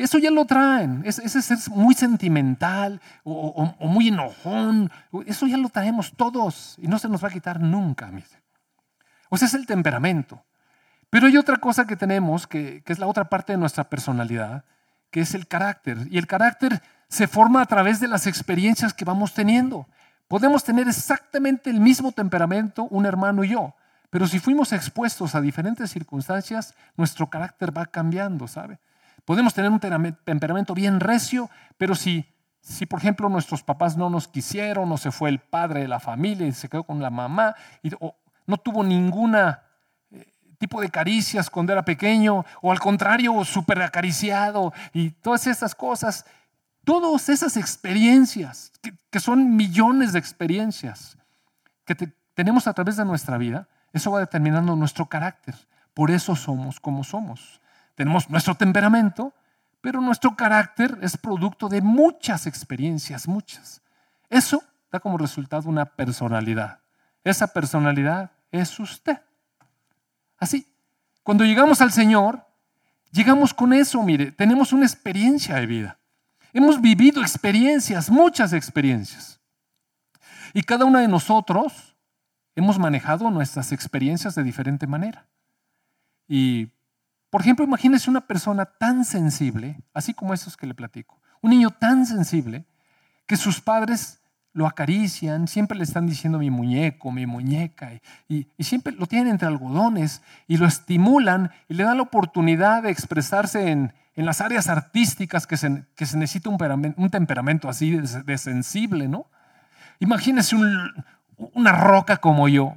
Eso 0.00 0.18
ya 0.18 0.30
lo 0.30 0.44
traen. 0.46 1.02
Ese 1.04 1.38
es 1.38 1.68
muy 1.68 1.94
sentimental 1.94 3.00
o, 3.22 3.74
muy 3.80 4.08
enojón. 4.08 4.90
Eso 5.26 5.46
ya 5.46 5.56
lo 5.56 5.68
traemos 5.68 6.12
todos 6.16 6.76
y 6.78 6.88
no 6.88 6.98
se 6.98 7.08
nos 7.08 7.22
va 7.22 7.28
a 7.28 7.32
quitar 7.32 7.60
nunca. 7.60 8.10
O 9.28 9.36
sea, 9.36 9.46
es 9.46 9.54
el 9.54 9.66
temperamento. 9.66 10.42
Pero 11.10 11.26
hay 11.26 11.36
otra 11.36 11.56
cosa 11.56 11.86
que 11.86 11.96
tenemos, 11.96 12.46
que, 12.46 12.82
que 12.82 12.92
es 12.92 12.98
la 12.98 13.06
otra 13.06 13.28
parte 13.28 13.52
de 13.52 13.58
nuestra 13.58 13.84
personalidad, 13.84 14.64
que 15.10 15.20
es 15.20 15.34
el 15.34 15.46
carácter. 15.46 15.98
Y 16.10 16.18
el 16.18 16.26
carácter 16.26 16.80
se 17.08 17.26
forma 17.26 17.60
a 17.60 17.66
través 17.66 18.00
de 18.00 18.08
las 18.08 18.26
experiencias 18.26 18.94
que 18.94 19.04
vamos 19.04 19.34
teniendo. 19.34 19.86
Podemos 20.28 20.62
tener 20.62 20.88
exactamente 20.88 21.68
el 21.68 21.80
mismo 21.80 22.12
temperamento 22.12 22.84
un 22.84 23.04
hermano 23.04 23.42
y 23.42 23.48
yo, 23.48 23.74
pero 24.10 24.28
si 24.28 24.38
fuimos 24.38 24.72
expuestos 24.72 25.34
a 25.34 25.40
diferentes 25.40 25.90
circunstancias, 25.90 26.74
nuestro 26.96 27.28
carácter 27.28 27.76
va 27.76 27.86
cambiando, 27.86 28.46
¿sabe? 28.46 28.78
Podemos 29.24 29.54
tener 29.54 29.70
un 29.70 29.80
temperamento 29.80 30.74
bien 30.74 31.00
recio, 31.00 31.50
pero 31.76 31.94
si, 31.94 32.26
si 32.60 32.86
por 32.86 33.00
ejemplo 33.00 33.28
nuestros 33.28 33.62
papás 33.62 33.96
no 33.96 34.10
nos 34.10 34.28
quisieron 34.28 34.90
o 34.92 34.98
se 34.98 35.10
fue 35.10 35.30
el 35.30 35.38
padre 35.38 35.80
de 35.80 35.88
la 35.88 36.00
familia 36.00 36.46
y 36.46 36.52
se 36.52 36.68
quedó 36.68 36.84
con 36.84 37.00
la 37.00 37.10
mamá 37.10 37.54
y 37.82 37.90
no 38.46 38.56
tuvo 38.56 38.82
ninguna 38.82 39.62
eh, 40.10 40.26
tipo 40.58 40.80
de 40.80 40.90
caricias 40.90 41.48
cuando 41.50 41.72
era 41.72 41.84
pequeño, 41.84 42.44
o 42.60 42.72
al 42.72 42.80
contrario, 42.80 43.44
súper 43.44 43.80
acariciado, 43.82 44.72
y 44.92 45.10
todas 45.10 45.46
esas 45.46 45.74
cosas, 45.74 46.26
todas 46.84 47.28
esas 47.28 47.56
experiencias, 47.56 48.72
que, 49.10 49.20
son 49.20 49.56
millones 49.56 50.12
de 50.12 50.18
experiencias 50.18 51.16
que 51.84 51.94
tenemos 52.34 52.66
a 52.66 52.74
través 52.74 52.96
de 52.96 53.04
nuestra 53.04 53.38
vida, 53.38 53.68
eso 53.92 54.10
va 54.10 54.20
determinando 54.20 54.76
nuestro 54.76 55.06
carácter. 55.06 55.54
Por 55.94 56.10
eso 56.10 56.36
somos 56.36 56.80
como 56.80 57.04
somos. 57.04 57.59
Tenemos 57.94 58.30
nuestro 58.30 58.54
temperamento, 58.54 59.32
pero 59.80 60.00
nuestro 60.00 60.36
carácter 60.36 60.98
es 61.02 61.16
producto 61.16 61.68
de 61.68 61.80
muchas 61.80 62.46
experiencias, 62.46 63.28
muchas. 63.28 63.82
Eso 64.28 64.62
da 64.90 65.00
como 65.00 65.18
resultado 65.18 65.68
una 65.68 65.84
personalidad. 65.84 66.80
Esa 67.24 67.46
personalidad 67.48 68.30
es 68.50 68.78
usted. 68.78 69.18
Así, 70.38 70.66
cuando 71.22 71.44
llegamos 71.44 71.80
al 71.80 71.92
Señor, 71.92 72.44
llegamos 73.12 73.54
con 73.54 73.72
eso, 73.72 74.02
mire, 74.02 74.32
tenemos 74.32 74.72
una 74.72 74.86
experiencia 74.86 75.56
de 75.56 75.66
vida. 75.66 75.98
Hemos 76.52 76.80
vivido 76.80 77.20
experiencias, 77.20 78.10
muchas 78.10 78.52
experiencias. 78.52 79.40
Y 80.52 80.62
cada 80.62 80.84
una 80.84 81.00
de 81.00 81.08
nosotros 81.08 81.94
hemos 82.56 82.78
manejado 82.78 83.30
nuestras 83.30 83.72
experiencias 83.72 84.34
de 84.34 84.42
diferente 84.42 84.86
manera. 84.86 85.26
Y 86.26 86.68
por 87.30 87.42
ejemplo, 87.42 87.64
imagínese 87.64 88.10
una 88.10 88.22
persona 88.22 88.64
tan 88.66 89.04
sensible, 89.04 89.80
así 89.94 90.12
como 90.12 90.34
esos 90.34 90.56
que 90.56 90.66
le 90.66 90.74
platico, 90.74 91.20
un 91.40 91.50
niño 91.50 91.70
tan 91.70 92.04
sensible 92.04 92.66
que 93.26 93.36
sus 93.36 93.60
padres 93.60 94.20
lo 94.52 94.66
acarician, 94.66 95.46
siempre 95.46 95.78
le 95.78 95.84
están 95.84 96.08
diciendo 96.08 96.40
mi 96.40 96.50
muñeco, 96.50 97.12
mi 97.12 97.24
muñeca, 97.26 97.92
y, 98.28 98.48
siempre 98.58 98.92
lo 98.92 99.06
tienen 99.06 99.28
entre 99.28 99.46
algodones 99.46 100.22
y 100.48 100.56
lo 100.56 100.66
estimulan 100.66 101.52
y 101.68 101.74
le 101.74 101.84
dan 101.84 101.98
la 101.98 102.02
oportunidad 102.02 102.82
de 102.82 102.90
expresarse 102.90 103.70
en, 103.70 103.92
las 104.16 104.42
áreas 104.42 104.68
artísticas 104.68 105.46
que 105.46 105.56
se, 105.56 105.84
que 105.94 106.04
se 106.04 106.18
necesita 106.18 106.50
un, 106.50 107.10
temperamento 107.10 107.70
así 107.70 107.96
de, 107.96 108.36
sensible, 108.36 109.08
¿no? 109.08 109.24
Imagínese 109.98 110.56
una 111.54 111.72
roca 111.72 112.18
como 112.18 112.46
yo, 112.46 112.74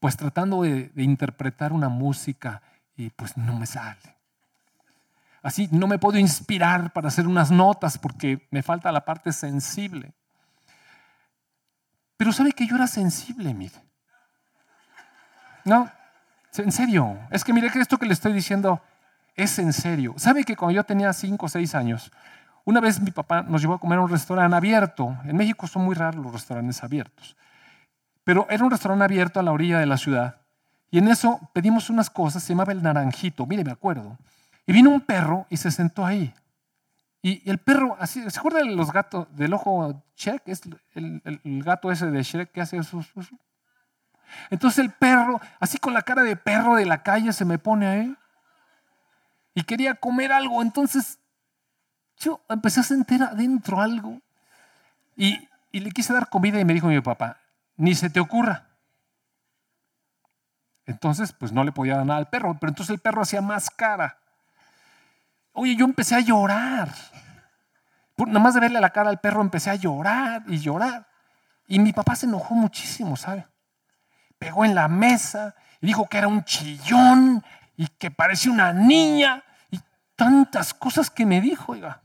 pues 0.00 0.16
tratando 0.16 0.62
de 0.62 0.90
interpretar 0.96 1.72
una 1.72 1.88
música 1.88 2.62
y 3.00 3.10
pues 3.10 3.36
no 3.36 3.58
me 3.58 3.66
sale. 3.66 4.16
Así 5.42 5.68
no 5.72 5.86
me 5.86 5.98
puedo 5.98 6.18
inspirar 6.18 6.92
para 6.92 7.08
hacer 7.08 7.26
unas 7.26 7.50
notas 7.50 7.96
porque 7.96 8.46
me 8.50 8.62
falta 8.62 8.92
la 8.92 9.04
parte 9.04 9.32
sensible. 9.32 10.12
Pero 12.18 12.32
sabe 12.32 12.52
que 12.52 12.66
yo 12.66 12.76
era 12.76 12.86
sensible, 12.86 13.54
mire. 13.54 13.82
No, 15.64 15.90
en 16.58 16.72
serio. 16.72 17.18
Es 17.30 17.42
que 17.42 17.54
mire 17.54 17.70
que 17.70 17.80
esto 17.80 17.96
que 17.96 18.04
le 18.04 18.12
estoy 18.12 18.34
diciendo 18.34 18.82
es 19.34 19.58
en 19.58 19.72
serio. 19.72 20.14
¿Sabe 20.18 20.44
que 20.44 20.56
cuando 20.56 20.74
yo 20.74 20.84
tenía 20.84 21.14
5 21.14 21.46
o 21.46 21.48
6 21.48 21.74
años, 21.74 22.12
una 22.66 22.80
vez 22.80 23.00
mi 23.00 23.10
papá 23.10 23.42
nos 23.42 23.62
llevó 23.62 23.74
a 23.74 23.80
comer 23.80 23.98
a 23.98 24.02
un 24.02 24.10
restaurante 24.10 24.54
abierto? 24.54 25.16
En 25.24 25.36
México 25.36 25.66
son 25.66 25.86
muy 25.86 25.94
raros 25.94 26.22
los 26.22 26.32
restaurantes 26.34 26.84
abiertos. 26.84 27.34
Pero 28.24 28.46
era 28.50 28.62
un 28.62 28.70
restaurante 28.70 29.04
abierto 29.04 29.40
a 29.40 29.42
la 29.42 29.52
orilla 29.52 29.78
de 29.78 29.86
la 29.86 29.96
ciudad. 29.96 30.39
Y 30.90 30.98
en 30.98 31.08
eso 31.08 31.40
pedimos 31.52 31.88
unas 31.90 32.10
cosas, 32.10 32.42
se 32.42 32.52
llamaba 32.52 32.72
el 32.72 32.82
naranjito, 32.82 33.46
mire, 33.46 33.64
me 33.64 33.70
acuerdo. 33.70 34.18
Y 34.66 34.72
vino 34.72 34.90
un 34.90 35.00
perro 35.00 35.46
y 35.48 35.56
se 35.56 35.70
sentó 35.70 36.04
ahí. 36.04 36.34
Y 37.22 37.48
el 37.48 37.58
perro, 37.58 37.96
así, 38.00 38.28
¿se 38.30 38.38
acuerdan 38.38 38.68
de 38.68 38.74
los 38.74 38.92
gatos 38.92 39.28
del 39.36 39.52
ojo 39.52 40.02
Shrek? 40.16 40.42
Es 40.46 40.62
el, 40.94 41.62
gato 41.62 41.92
ese 41.92 42.06
de 42.06 42.22
Shrek 42.22 42.50
que 42.50 42.60
hace 42.60 42.78
eso. 42.78 43.04
Entonces 44.48 44.78
el 44.78 44.90
perro, 44.90 45.40
así 45.58 45.78
con 45.78 45.92
la 45.92 46.02
cara 46.02 46.22
de 46.22 46.36
perro 46.36 46.76
de 46.76 46.86
la 46.86 47.02
calle, 47.02 47.32
se 47.32 47.44
me 47.44 47.58
pone 47.58 47.86
ahí. 47.86 48.16
Y 49.54 49.64
quería 49.64 49.94
comer 49.94 50.32
algo. 50.32 50.62
Entonces 50.62 51.18
yo 52.18 52.40
empecé 52.48 52.80
a 52.80 52.84
sentir 52.84 53.22
adentro 53.22 53.80
algo. 53.80 54.20
Y, 55.14 55.46
y 55.72 55.80
le 55.80 55.90
quise 55.90 56.14
dar 56.14 56.30
comida 56.30 56.58
y 56.58 56.64
me 56.64 56.72
dijo 56.72 56.86
mi 56.86 57.00
papá, 57.00 57.36
ni 57.76 57.94
se 57.94 58.08
te 58.08 58.18
ocurra. 58.18 58.69
Entonces, 60.90 61.32
pues 61.32 61.52
no 61.52 61.62
le 61.62 61.70
podía 61.70 61.96
dar 61.96 62.04
nada 62.04 62.18
al 62.18 62.28
perro, 62.28 62.56
pero 62.58 62.70
entonces 62.70 62.92
el 62.92 63.00
perro 63.00 63.22
hacía 63.22 63.40
más 63.40 63.70
cara. 63.70 64.18
Oye, 65.52 65.76
yo 65.76 65.84
empecé 65.84 66.16
a 66.16 66.20
llorar. 66.20 66.92
Nada 68.16 68.40
más 68.40 68.54
de 68.54 68.60
verle 68.60 68.80
la 68.80 68.90
cara 68.90 69.08
al 69.08 69.20
perro 69.20 69.40
empecé 69.40 69.70
a 69.70 69.76
llorar 69.76 70.42
y 70.48 70.58
llorar. 70.58 71.06
Y 71.68 71.78
mi 71.78 71.92
papá 71.92 72.16
se 72.16 72.26
enojó 72.26 72.54
muchísimo, 72.54 73.16
¿sabe? 73.16 73.46
Pegó 74.36 74.64
en 74.64 74.74
la 74.74 74.88
mesa 74.88 75.54
y 75.80 75.86
dijo 75.86 76.08
que 76.08 76.18
era 76.18 76.26
un 76.26 76.42
chillón 76.44 77.44
y 77.76 77.86
que 77.86 78.10
parecía 78.10 78.50
una 78.50 78.72
niña 78.72 79.44
y 79.70 79.78
tantas 80.16 80.74
cosas 80.74 81.08
que 81.08 81.24
me 81.24 81.40
dijo, 81.40 81.72
oiga. 81.72 82.02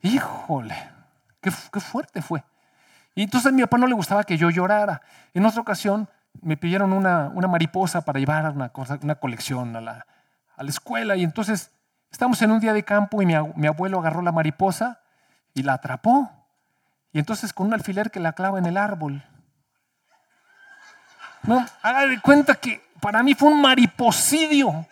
Híjole, 0.00 0.90
qué, 1.42 1.52
qué 1.70 1.80
fuerte 1.80 2.22
fue. 2.22 2.42
Y 3.14 3.24
entonces 3.24 3.52
a 3.52 3.54
mi 3.54 3.60
papá 3.60 3.76
no 3.76 3.86
le 3.86 3.94
gustaba 3.94 4.24
que 4.24 4.38
yo 4.38 4.48
llorara. 4.48 5.02
En 5.34 5.44
otra 5.44 5.60
ocasión 5.60 6.08
me 6.42 6.56
pidieron 6.56 6.92
una, 6.92 7.30
mariposa 7.48 8.02
para 8.02 8.18
llevar 8.18 8.50
una, 8.52 8.70
una 9.02 9.14
colección 9.16 9.76
a 9.76 9.80
la, 9.80 10.06
escuela 10.66 11.16
y 11.16 11.24
entonces 11.24 11.70
estamos 12.10 12.40
en 12.42 12.50
un 12.50 12.60
día 12.60 12.72
de 12.72 12.82
campo 12.82 13.20
y 13.22 13.26
mi, 13.26 13.34
abuelo 13.66 13.98
agarró 13.98 14.22
la 14.22 14.32
mariposa 14.32 15.00
y 15.54 15.62
la 15.62 15.74
atrapó. 15.74 16.30
Y 17.12 17.18
entonces 17.18 17.52
con 17.52 17.68
un 17.68 17.74
alfiler 17.74 18.10
que 18.10 18.20
la 18.20 18.32
clava 18.32 18.58
en 18.58 18.66
el 18.66 18.76
árbol. 18.76 19.24
No, 21.42 21.64
haga 21.82 22.06
de 22.06 22.20
cuenta 22.20 22.54
que 22.54 22.82
para 23.00 23.22
mí 23.22 23.34
fue 23.34 23.48
un 23.48 23.60
mariposidio. 23.60 24.86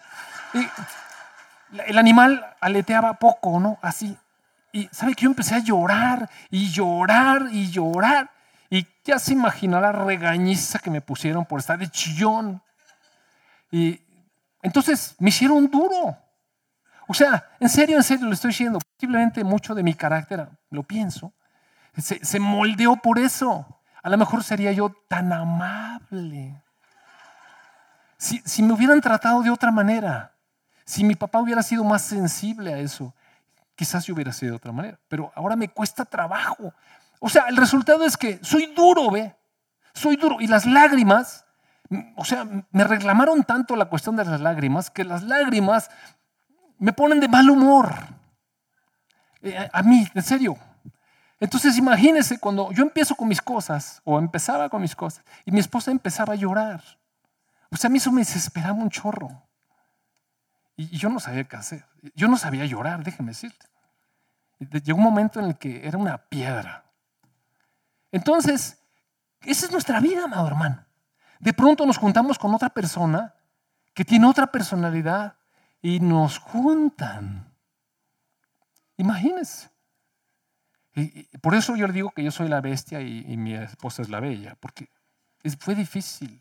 el 1.86 1.98
animal 1.98 2.54
aleteaba 2.60 3.14
poco, 3.14 3.58
¿no? 3.58 3.78
Así. 3.82 4.16
Y 4.72 4.88
sabe 4.92 5.14
que 5.14 5.22
yo 5.22 5.30
empecé 5.30 5.54
a 5.54 5.60
llorar 5.60 6.28
y 6.50 6.70
llorar 6.70 7.48
y 7.50 7.70
llorar. 7.70 8.30
Y 8.74 8.88
ya 9.04 9.20
se 9.20 9.32
imagina 9.32 9.80
la 9.80 9.92
regañiza 9.92 10.80
que 10.80 10.90
me 10.90 11.00
pusieron 11.00 11.44
por 11.44 11.60
estar 11.60 11.78
de 11.78 11.88
chillón. 11.88 12.60
Y 13.70 14.00
entonces 14.62 15.14
me 15.20 15.28
hicieron 15.28 15.70
duro. 15.70 16.18
O 17.06 17.14
sea, 17.14 17.50
en 17.60 17.68
serio, 17.68 17.96
en 17.96 18.02
serio, 18.02 18.26
lo 18.26 18.32
estoy 18.32 18.48
diciendo. 18.48 18.80
Posiblemente 18.96 19.44
mucho 19.44 19.76
de 19.76 19.84
mi 19.84 19.94
carácter, 19.94 20.48
lo 20.70 20.82
pienso, 20.82 21.32
se, 21.96 22.40
moldeó 22.40 22.96
por 22.96 23.20
eso. 23.20 23.80
A 24.02 24.10
lo 24.10 24.18
mejor 24.18 24.42
sería 24.42 24.72
yo 24.72 24.90
tan 25.06 25.32
amable. 25.32 26.60
Si, 28.18 28.42
si 28.44 28.60
me 28.60 28.72
hubieran 28.72 29.00
tratado 29.00 29.40
de 29.44 29.50
otra 29.50 29.70
manera, 29.70 30.32
si 30.84 31.04
mi 31.04 31.14
papá 31.14 31.38
hubiera 31.38 31.62
sido 31.62 31.84
más 31.84 32.02
sensible 32.02 32.74
a 32.74 32.78
eso, 32.78 33.14
quizás 33.76 34.04
yo 34.04 34.14
hubiera 34.14 34.32
sido 34.32 34.50
de 34.50 34.56
otra 34.56 34.72
manera. 34.72 34.98
Pero 35.06 35.30
ahora 35.36 35.54
me 35.54 35.68
cuesta 35.68 36.04
trabajo. 36.04 36.74
O 37.26 37.30
sea, 37.30 37.46
el 37.48 37.56
resultado 37.56 38.04
es 38.04 38.18
que 38.18 38.38
soy 38.42 38.66
duro, 38.76 39.10
¿ve? 39.10 39.34
Soy 39.94 40.16
duro. 40.16 40.42
Y 40.42 40.46
las 40.46 40.66
lágrimas, 40.66 41.46
o 42.16 42.24
sea, 42.26 42.46
me 42.70 42.84
reclamaron 42.84 43.44
tanto 43.44 43.76
la 43.76 43.86
cuestión 43.86 44.14
de 44.14 44.26
las 44.26 44.42
lágrimas 44.42 44.90
que 44.90 45.04
las 45.04 45.22
lágrimas 45.22 45.90
me 46.78 46.92
ponen 46.92 47.20
de 47.20 47.28
mal 47.28 47.48
humor. 47.48 47.94
Eh, 49.40 49.70
a 49.72 49.82
mí, 49.82 50.06
en 50.12 50.22
serio. 50.22 50.58
Entonces 51.40 51.78
imagínense 51.78 52.38
cuando 52.38 52.70
yo 52.72 52.82
empiezo 52.82 53.14
con 53.14 53.28
mis 53.28 53.40
cosas, 53.40 54.02
o 54.04 54.18
empezaba 54.18 54.68
con 54.68 54.82
mis 54.82 54.94
cosas, 54.94 55.24
y 55.46 55.50
mi 55.50 55.60
esposa 55.60 55.90
empezaba 55.90 56.34
a 56.34 56.36
llorar. 56.36 56.82
O 57.70 57.76
sea, 57.78 57.88
a 57.88 57.90
mí 57.90 57.96
eso 57.96 58.12
me 58.12 58.20
desesperaba 58.20 58.74
un 58.74 58.90
chorro. 58.90 59.30
Y 60.76 60.98
yo 60.98 61.08
no 61.08 61.18
sabía 61.20 61.44
qué 61.44 61.56
hacer. 61.56 61.86
Yo 62.14 62.28
no 62.28 62.36
sabía 62.36 62.66
llorar, 62.66 63.02
déjeme 63.02 63.30
decirte. 63.30 63.64
Llegó 64.58 64.98
un 64.98 65.04
momento 65.04 65.40
en 65.40 65.46
el 65.46 65.56
que 65.56 65.88
era 65.88 65.96
una 65.96 66.18
piedra. 66.18 66.83
Entonces, 68.14 68.78
esa 69.40 69.66
es 69.66 69.72
nuestra 69.72 69.98
vida, 69.98 70.22
amado 70.22 70.46
hermano. 70.46 70.86
De 71.40 71.52
pronto 71.52 71.84
nos 71.84 71.98
juntamos 71.98 72.38
con 72.38 72.54
otra 72.54 72.68
persona 72.68 73.34
que 73.92 74.04
tiene 74.04 74.28
otra 74.28 74.46
personalidad 74.46 75.34
y 75.82 75.98
nos 75.98 76.38
juntan. 76.38 77.52
Imagínense. 78.98 79.68
Por 81.42 81.56
eso 81.56 81.74
yo 81.74 81.88
le 81.88 81.92
digo 81.92 82.12
que 82.12 82.22
yo 82.22 82.30
soy 82.30 82.48
la 82.48 82.60
bestia 82.60 83.00
y, 83.00 83.24
y 83.26 83.36
mi 83.36 83.54
esposa 83.54 84.02
es 84.02 84.08
la 84.08 84.20
bella, 84.20 84.56
porque 84.60 84.88
fue 85.58 85.74
difícil. 85.74 86.40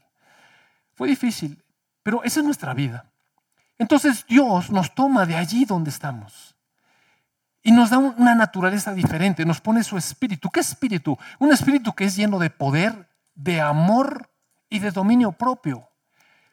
Fue 0.93 1.07
difícil, 1.07 1.63
pero 2.03 2.21
esa 2.23 2.41
es 2.41 2.45
nuestra 2.45 2.75
vida. 2.75 3.11
Entonces 3.79 4.27
Dios 4.27 4.69
nos 4.69 4.93
toma 4.93 5.25
de 5.25 5.37
allí 5.37 5.65
donde 5.65 5.89
estamos 5.89 6.52
y 7.63 7.71
nos 7.71 7.89
da 7.89 7.97
una 7.97 8.35
naturaleza 8.35 8.93
diferente, 8.93 9.45
nos 9.45 9.61
pone 9.61 9.83
su 9.83 9.97
espíritu. 9.97 10.49
¿Qué 10.49 10.59
espíritu? 10.59 11.17
Un 11.39 11.53
espíritu 11.53 11.93
que 11.93 12.03
es 12.03 12.15
lleno 12.15 12.37
de 12.37 12.49
poder, 12.49 13.07
de 13.35 13.61
amor 13.61 14.29
y 14.69 14.79
de 14.79 14.91
dominio 14.91 15.31
propio. 15.31 15.89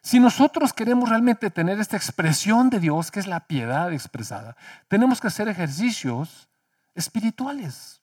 Si 0.01 0.19
nosotros 0.19 0.73
queremos 0.73 1.09
realmente 1.09 1.51
tener 1.51 1.79
esta 1.79 1.97
expresión 1.97 2.69
de 2.69 2.79
Dios, 2.79 3.11
que 3.11 3.19
es 3.19 3.27
la 3.27 3.41
piedad 3.41 3.91
expresada, 3.91 4.55
tenemos 4.87 5.19
que 5.19 5.27
hacer 5.27 5.49
ejercicios 5.49 6.49
espirituales. 6.95 8.01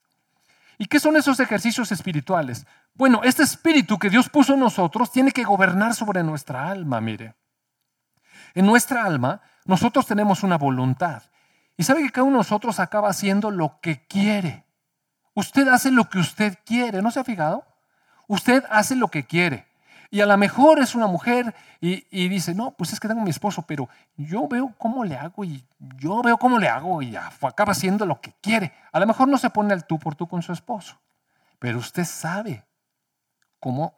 ¿Y 0.76 0.86
qué 0.86 1.00
son 1.00 1.16
esos 1.16 1.40
ejercicios 1.40 1.90
espirituales? 1.90 2.66
Bueno, 2.94 3.22
este 3.24 3.42
espíritu 3.42 3.98
que 3.98 4.10
Dios 4.10 4.28
puso 4.28 4.54
en 4.54 4.60
nosotros 4.60 5.10
tiene 5.10 5.32
que 5.32 5.44
gobernar 5.44 5.94
sobre 5.94 6.22
nuestra 6.22 6.70
alma, 6.70 7.00
mire. 7.00 7.34
En 8.54 8.66
nuestra 8.66 9.04
alma, 9.04 9.40
nosotros 9.64 10.06
tenemos 10.06 10.42
una 10.42 10.58
voluntad. 10.58 11.22
Y 11.78 11.84
sabe 11.84 12.02
que 12.02 12.10
cada 12.10 12.24
uno 12.24 12.34
de 12.34 12.40
nosotros 12.40 12.80
acaba 12.80 13.08
haciendo 13.08 13.52
lo 13.52 13.80
que 13.80 14.04
quiere. 14.06 14.64
Usted 15.32 15.68
hace 15.68 15.92
lo 15.92 16.10
que 16.10 16.18
usted 16.18 16.58
quiere, 16.66 17.00
¿no 17.00 17.12
se 17.12 17.20
ha 17.20 17.24
fijado? 17.24 17.64
Usted 18.26 18.64
hace 18.68 18.96
lo 18.96 19.08
que 19.08 19.24
quiere. 19.24 19.68
Y 20.10 20.20
a 20.20 20.26
lo 20.26 20.36
mejor 20.36 20.80
es 20.80 20.96
una 20.96 21.06
mujer 21.06 21.54
y, 21.80 22.28
dice, 22.28 22.52
no, 22.52 22.72
pues 22.72 22.92
es 22.92 22.98
que 22.98 23.06
tengo 23.06 23.20
mi 23.20 23.30
esposo, 23.30 23.62
pero 23.62 23.88
yo 24.16 24.48
veo 24.48 24.74
cómo 24.76 25.04
le 25.04 25.16
hago 25.16 25.44
y 25.44 25.64
yo 25.98 26.20
veo 26.22 26.36
cómo 26.36 26.58
le 26.58 26.68
hago 26.68 27.00
y 27.00 27.14
acaba 27.14 27.70
haciendo 27.70 28.06
lo 28.06 28.20
que 28.20 28.32
quiere. 28.40 28.72
A 28.90 28.98
lo 28.98 29.06
mejor 29.06 29.28
no 29.28 29.38
se 29.38 29.50
pone 29.50 29.72
al 29.72 29.86
tú 29.86 30.00
por 30.00 30.16
tú 30.16 30.26
con 30.26 30.42
su 30.42 30.52
esposo, 30.52 30.98
pero 31.60 31.78
usted 31.78 32.04
sabe 32.04 32.64
cómo, 33.60 33.94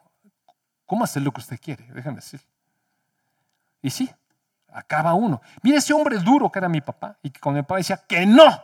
cómo 0.85 1.05
hacer 1.05 1.23
lo 1.23 1.31
que 1.31 1.41
usted 1.41 1.59
quiere, 1.59 1.87
déjame 1.93 2.17
decir. 2.17 2.41
Y 3.81 3.89
sí, 3.89 4.11
acaba 4.73 5.13
uno. 5.13 5.41
Mira 5.61 5.77
ese 5.77 5.93
hombre 5.93 6.17
duro 6.17 6.51
que 6.51 6.59
era 6.59 6.69
mi 6.69 6.81
papá 6.81 7.17
y 7.21 7.29
que 7.29 7.39
con 7.39 7.53
mi 7.53 7.61
papá 7.61 7.77
decía 7.77 7.97
que 8.07 8.25
no. 8.25 8.63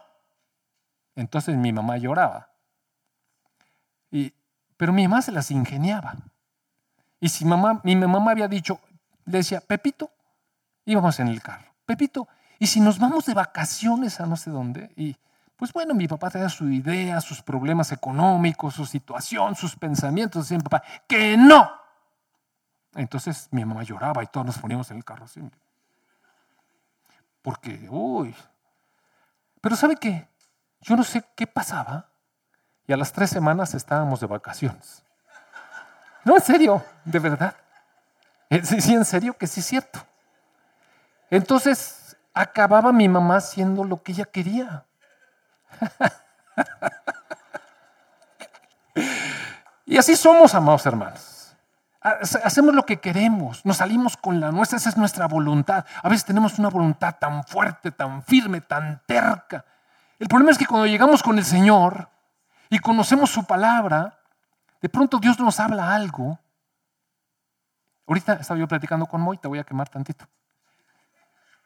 Entonces 1.16 1.56
mi 1.56 1.74
mamá 1.74 1.98
lloraba. 1.98 2.50
Y, 4.12 4.34
pero 4.78 4.94
mi 4.94 5.08
mamá 5.08 5.22
se 5.22 5.32
las 5.32 5.52
ingeniaba. 5.52 6.16
Y 7.20 7.30
si 7.30 7.46
mamá, 7.46 7.82
mi 7.84 7.96
mamá 7.96 8.32
había 8.32 8.48
dicho, 8.48 8.80
le 9.26 9.40
decía, 9.40 9.60
Pepito, 9.62 10.12
íbamos 10.86 11.20
en 11.20 11.28
el 11.28 11.42
carro, 11.42 11.74
Pepito, 11.86 12.28
y 12.60 12.68
si 12.68 12.80
nos 12.80 13.00
vamos 13.00 13.26
de 13.26 13.34
vacaciones 13.34 14.20
a 14.20 14.26
no 14.26 14.38
sé 14.38 14.52
dónde, 14.52 14.92
y 14.96 15.16
pues 15.56 15.74
bueno, 15.74 15.96
mi 15.96 16.08
papá 16.08 16.30
tenía 16.30 16.50
su 16.50 16.70
idea, 16.70 17.20
sus 17.20 17.42
problemas 17.42 17.92
económicos, 17.92 18.76
su 18.76 18.86
situación, 18.86 19.56
sus 19.56 19.76
pensamientos, 19.76 20.46
decía 20.46 20.58
mi 20.58 20.64
papá, 20.64 20.84
que 21.08 21.36
no. 21.36 21.72
Entonces 22.94 23.48
mi 23.52 23.66
mamá 23.66 23.84
lloraba 23.84 24.24
y 24.24 24.28
todos 24.28 24.46
nos 24.46 24.58
poníamos 24.60 24.90
en 24.92 24.98
el 24.98 25.04
carro. 25.04 25.28
¿sí? 25.28 25.42
Porque, 27.42 27.88
uy. 27.90 28.36
Pero 29.62 29.76
¿sabe 29.76 29.96
qué? 29.96 30.28
Yo 30.82 30.96
no 30.96 31.04
sé 31.04 31.24
qué 31.36 31.48
pasaba. 31.48 32.10
Y 32.88 32.94
a 32.94 32.98
las 32.98 33.12
tres 33.12 33.30
semanas 33.30 33.74
estábamos 33.74 34.20
de 34.20 34.28
vacaciones. 34.28 35.04
No, 36.24 36.36
en 36.36 36.42
serio, 36.42 36.84
de 37.06 37.20
verdad. 37.20 37.56
Eh, 38.50 38.64
sí, 38.64 38.82
sí, 38.82 38.94
en 38.94 39.06
serio 39.06 39.38
que 39.38 39.48
sí 39.48 39.60
es 39.60 39.66
cierto. 39.66 40.00
Entonces 41.30 42.16
acababa 42.34 42.94
mi 42.94 43.10
mamá 43.10 43.38
haciendo 43.38 43.84
lo 43.84 44.02
que 44.02 44.14
ella 44.14 44.26
quería. 44.26 44.86
y 49.86 49.98
así 49.98 50.16
somos, 50.16 50.56
amados 50.56 50.86
hermanos. 50.86 51.27
Hacemos 52.44 52.76
lo 52.76 52.86
que 52.86 53.00
queremos, 53.00 53.66
nos 53.66 53.78
salimos 53.78 54.18
con 54.18 54.40
la 54.40 54.52
nuestra, 54.52 54.78
esa 54.78 54.90
es 54.90 54.98
nuestra 54.98 55.28
voluntad. 55.28 55.86
A 56.04 56.10
veces 56.10 56.26
tenemos 56.26 56.60
una 56.60 56.70
voluntad 56.70 57.16
tan 57.20 57.44
fuerte, 57.44 57.92
tan 57.92 58.24
firme, 58.24 58.62
tan 58.62 59.02
terca. 59.06 59.66
El 60.20 60.28
problema 60.28 60.52
es 60.52 60.58
que 60.58 60.66
cuando 60.66 60.88
llegamos 60.88 61.24
con 61.24 61.38
el 61.38 61.46
Señor 61.46 62.10
y 62.70 62.80
conocemos 62.80 63.30
su 63.30 63.46
palabra, 63.46 64.20
de 64.82 64.90
pronto 64.90 65.20
Dios 65.20 65.40
nos 65.40 65.60
habla 65.60 65.94
algo. 65.94 66.40
Ahorita 68.08 68.34
estaba 68.34 68.60
yo 68.60 68.68
platicando 68.68 69.06
con 69.06 69.22
Moy, 69.22 69.38
te 69.38 69.48
voy 69.48 69.60
a 69.60 69.64
quemar 69.64 69.90
tantito. 69.90 70.26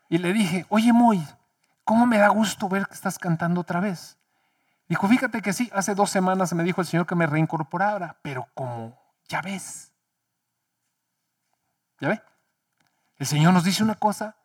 Y 0.09 0.17
le 0.17 0.33
dije, 0.33 0.65
oye 0.69 0.91
Moy, 0.91 1.25
¿cómo 1.83 2.05
me 2.05 2.17
da 2.17 2.27
gusto 2.29 2.67
ver 2.67 2.87
que 2.87 2.93
estás 2.93 3.17
cantando 3.17 3.61
otra 3.61 3.79
vez? 3.79 4.17
Dijo, 4.89 5.07
fíjate 5.07 5.41
que 5.41 5.53
sí, 5.53 5.71
hace 5.73 5.95
dos 5.95 6.09
semanas 6.09 6.51
me 6.53 6.63
dijo 6.63 6.81
el 6.81 6.87
Señor 6.87 7.05
que 7.05 7.15
me 7.15 7.25
reincorporara, 7.25 8.17
pero 8.21 8.49
como, 8.53 8.99
ya 9.29 9.41
ves, 9.41 9.90
¿ya 12.01 12.09
ve? 12.09 12.21
El 13.17 13.27
Señor 13.27 13.53
nos 13.53 13.63
dice 13.63 13.83
una 13.83 13.95
cosa 13.95 14.35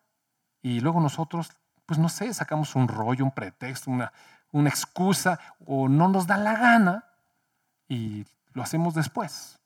y 0.61 0.79
luego 0.79 1.01
nosotros, 1.01 1.51
pues 1.85 1.99
no 1.99 2.07
sé, 2.07 2.33
sacamos 2.33 2.75
un 2.75 2.87
rollo, 2.87 3.25
un 3.25 3.31
pretexto, 3.31 3.91
una, 3.91 4.13
una 4.51 4.69
excusa 4.69 5.39
o 5.65 5.89
no 5.89 6.07
nos 6.07 6.27
da 6.27 6.37
la 6.37 6.55
gana 6.55 7.05
y 7.89 8.25
lo 8.53 8.63
hacemos 8.63 8.93
después. 8.93 9.59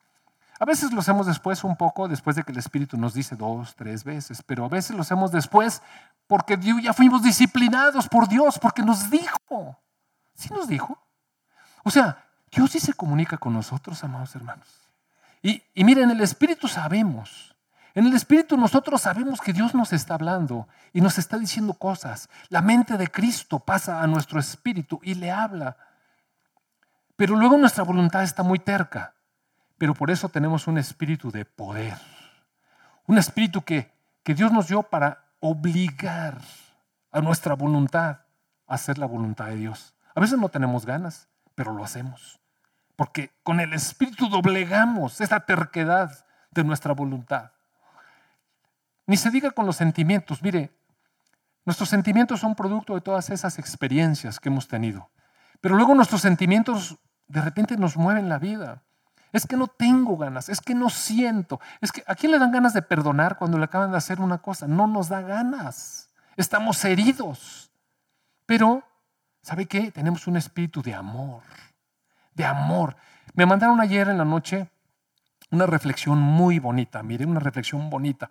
A 0.60 0.66
veces 0.66 0.92
lo 0.92 1.00
hacemos 1.00 1.26
después 1.26 1.64
un 1.64 1.76
poco, 1.76 2.08
después 2.08 2.36
de 2.36 2.44
que 2.44 2.52
el 2.52 2.60
Espíritu 2.60 2.96
nos 2.96 3.14
dice 3.14 3.36
dos, 3.36 3.76
tres 3.76 4.04
veces, 4.04 4.44
pero 4.44 4.66
a 4.66 4.70
veces 4.70 4.96
lo 4.96 5.02
hacemos 5.02 5.32
después 5.32 5.82
porque 6.28 6.58
ya 6.82 6.94
fuimos 6.94 7.24
disciplinados 7.24 8.08
por 8.08 8.28
Dios, 8.28 8.60
porque 8.60 8.84
nos 8.84 9.10
dijo. 9.10 9.78
¿Sí 10.36 10.50
nos 10.54 10.68
dijo? 10.68 10.98
O 11.84 11.92
sea, 11.92 12.26
Dios 12.52 12.72
sí 12.72 12.80
se 12.80 12.94
comunica 12.94 13.38
con 13.38 13.54
nosotros, 13.54 14.04
amados 14.04 14.36
hermanos. 14.36 14.68
Y, 15.42 15.64
y 15.74 15.84
miren, 15.84 16.06
en 16.06 16.12
el 16.12 16.22
Espíritu 16.22 16.68
sabemos. 16.68 17.56
En 17.94 18.06
el 18.06 18.14
Espíritu 18.14 18.58
nosotros 18.58 19.02
sabemos 19.02 19.42
que 19.42 19.54
Dios 19.54 19.76
nos 19.76 19.92
está 19.92 20.14
hablando 20.14 20.68
y 20.94 21.02
nos 21.02 21.18
está 21.18 21.38
diciendo 21.38 21.74
cosas. 21.74 22.30
La 22.50 22.62
mente 22.62 22.98
de 22.98 23.10
Cristo 23.10 23.60
pasa 23.60 24.02
a 24.02 24.08
nuestro 24.08 24.40
espíritu 24.40 25.00
y 25.04 25.16
le 25.16 25.32
habla. 25.32 25.76
Pero 27.18 27.36
luego 27.36 27.58
nuestra 27.58 27.84
voluntad 27.84 28.24
está 28.24 28.44
muy 28.44 28.60
terca. 28.60 29.14
Pero 29.78 29.94
por 29.94 30.10
eso 30.10 30.30
tenemos 30.30 30.68
un 30.68 30.78
espíritu 30.78 31.32
de 31.32 31.44
poder. 31.44 31.98
Un 33.08 33.18
espíritu 33.18 33.62
que, 33.64 33.92
que 34.24 34.36
Dios 34.36 34.52
nos 34.52 34.68
dio 34.68 34.84
para 34.84 35.26
obligar 35.42 36.38
a 37.12 37.20
nuestra 37.20 37.56
voluntad 37.56 38.22
a 38.68 38.76
hacer 38.76 38.98
la 38.98 39.06
voluntad 39.06 39.48
de 39.48 39.56
Dios. 39.58 39.94
A 40.16 40.22
veces 40.22 40.40
no 40.40 40.50
tenemos 40.50 40.86
ganas, 40.86 41.28
pero 41.56 41.74
lo 41.74 41.84
hacemos. 41.84 42.40
Porque 42.96 43.32
con 43.44 43.60
el 43.60 43.74
espíritu 43.74 44.30
doblegamos 44.30 45.20
esa 45.20 45.42
terquedad 45.42 46.26
de 46.52 46.64
nuestra 46.64 46.94
voluntad. 46.94 47.52
Ni 49.12 49.18
se 49.18 49.30
diga 49.30 49.52
con 49.52 49.66
los 49.66 49.76
sentimientos. 49.76 50.42
Mire, 50.42 50.72
nuestros 51.66 51.90
sentimientos 51.90 52.40
son 52.40 52.56
producto 52.56 52.96
de 52.96 53.02
todas 53.02 53.30
esas 53.30 53.60
experiencias 53.60 54.40
que 54.40 54.48
hemos 54.48 54.70
tenido. 54.70 55.10
Pero 55.60 55.76
luego 55.76 55.94
nuestros 55.94 56.22
sentimientos 56.22 56.98
de 57.28 57.42
repente 57.42 57.76
nos 57.76 57.98
mueven 57.98 58.30
la 58.30 58.40
vida. 58.40 58.84
Es 59.34 59.46
que 59.46 59.58
no 59.58 59.68
tengo 59.68 60.16
ganas, 60.16 60.48
es 60.48 60.62
que 60.62 60.74
no 60.76 60.90
siento. 60.90 61.60
Es 61.82 61.92
que 61.92 62.06
¿a 62.08 62.16
quién 62.16 62.32
le 62.32 62.40
dan 62.40 62.54
ganas 62.54 62.74
de 62.74 62.84
perdonar 62.84 63.38
cuando 63.38 63.58
le 63.58 63.66
acaban 63.66 63.92
de 63.92 63.98
hacer 63.98 64.22
una 64.22 64.38
cosa? 64.38 64.66
No 64.66 64.88
nos 64.88 65.10
da 65.10 65.20
ganas. 65.20 66.08
Estamos 66.38 66.86
heridos. 66.86 67.70
Pero, 68.46 68.82
¿sabe 69.42 69.66
qué? 69.66 69.92
Tenemos 69.92 70.26
un 70.26 70.38
espíritu 70.38 70.82
de 70.82 70.94
amor. 70.94 71.44
De 72.34 72.46
amor. 72.46 72.96
Me 73.34 73.46
mandaron 73.46 73.82
ayer 73.82 74.08
en 74.08 74.20
la 74.20 74.24
noche 74.24 74.70
una 75.50 75.66
reflexión 75.66 76.18
muy 76.18 76.60
bonita, 76.60 77.04
mire, 77.04 77.26
una 77.26 77.42
reflexión 77.42 77.90
bonita. 77.90 78.30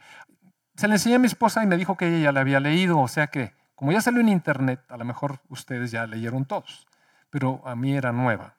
Se 0.80 0.88
la 0.88 0.94
enseñé 0.94 1.16
a 1.16 1.18
mi 1.18 1.26
esposa 1.26 1.62
y 1.62 1.66
me 1.66 1.76
dijo 1.76 1.94
que 1.94 2.08
ella 2.08 2.18
ya 2.24 2.32
la 2.32 2.40
había 2.40 2.58
leído, 2.58 2.98
o 2.98 3.06
sea 3.06 3.26
que, 3.26 3.52
como 3.74 3.92
ya 3.92 4.00
salió 4.00 4.22
en 4.22 4.30
internet, 4.30 4.82
a 4.88 4.96
lo 4.96 5.04
mejor 5.04 5.42
ustedes 5.50 5.90
ya 5.90 6.06
leyeron 6.06 6.46
todos, 6.46 6.86
pero 7.28 7.60
a 7.66 7.76
mí 7.76 7.94
era 7.94 8.12
nueva. 8.12 8.54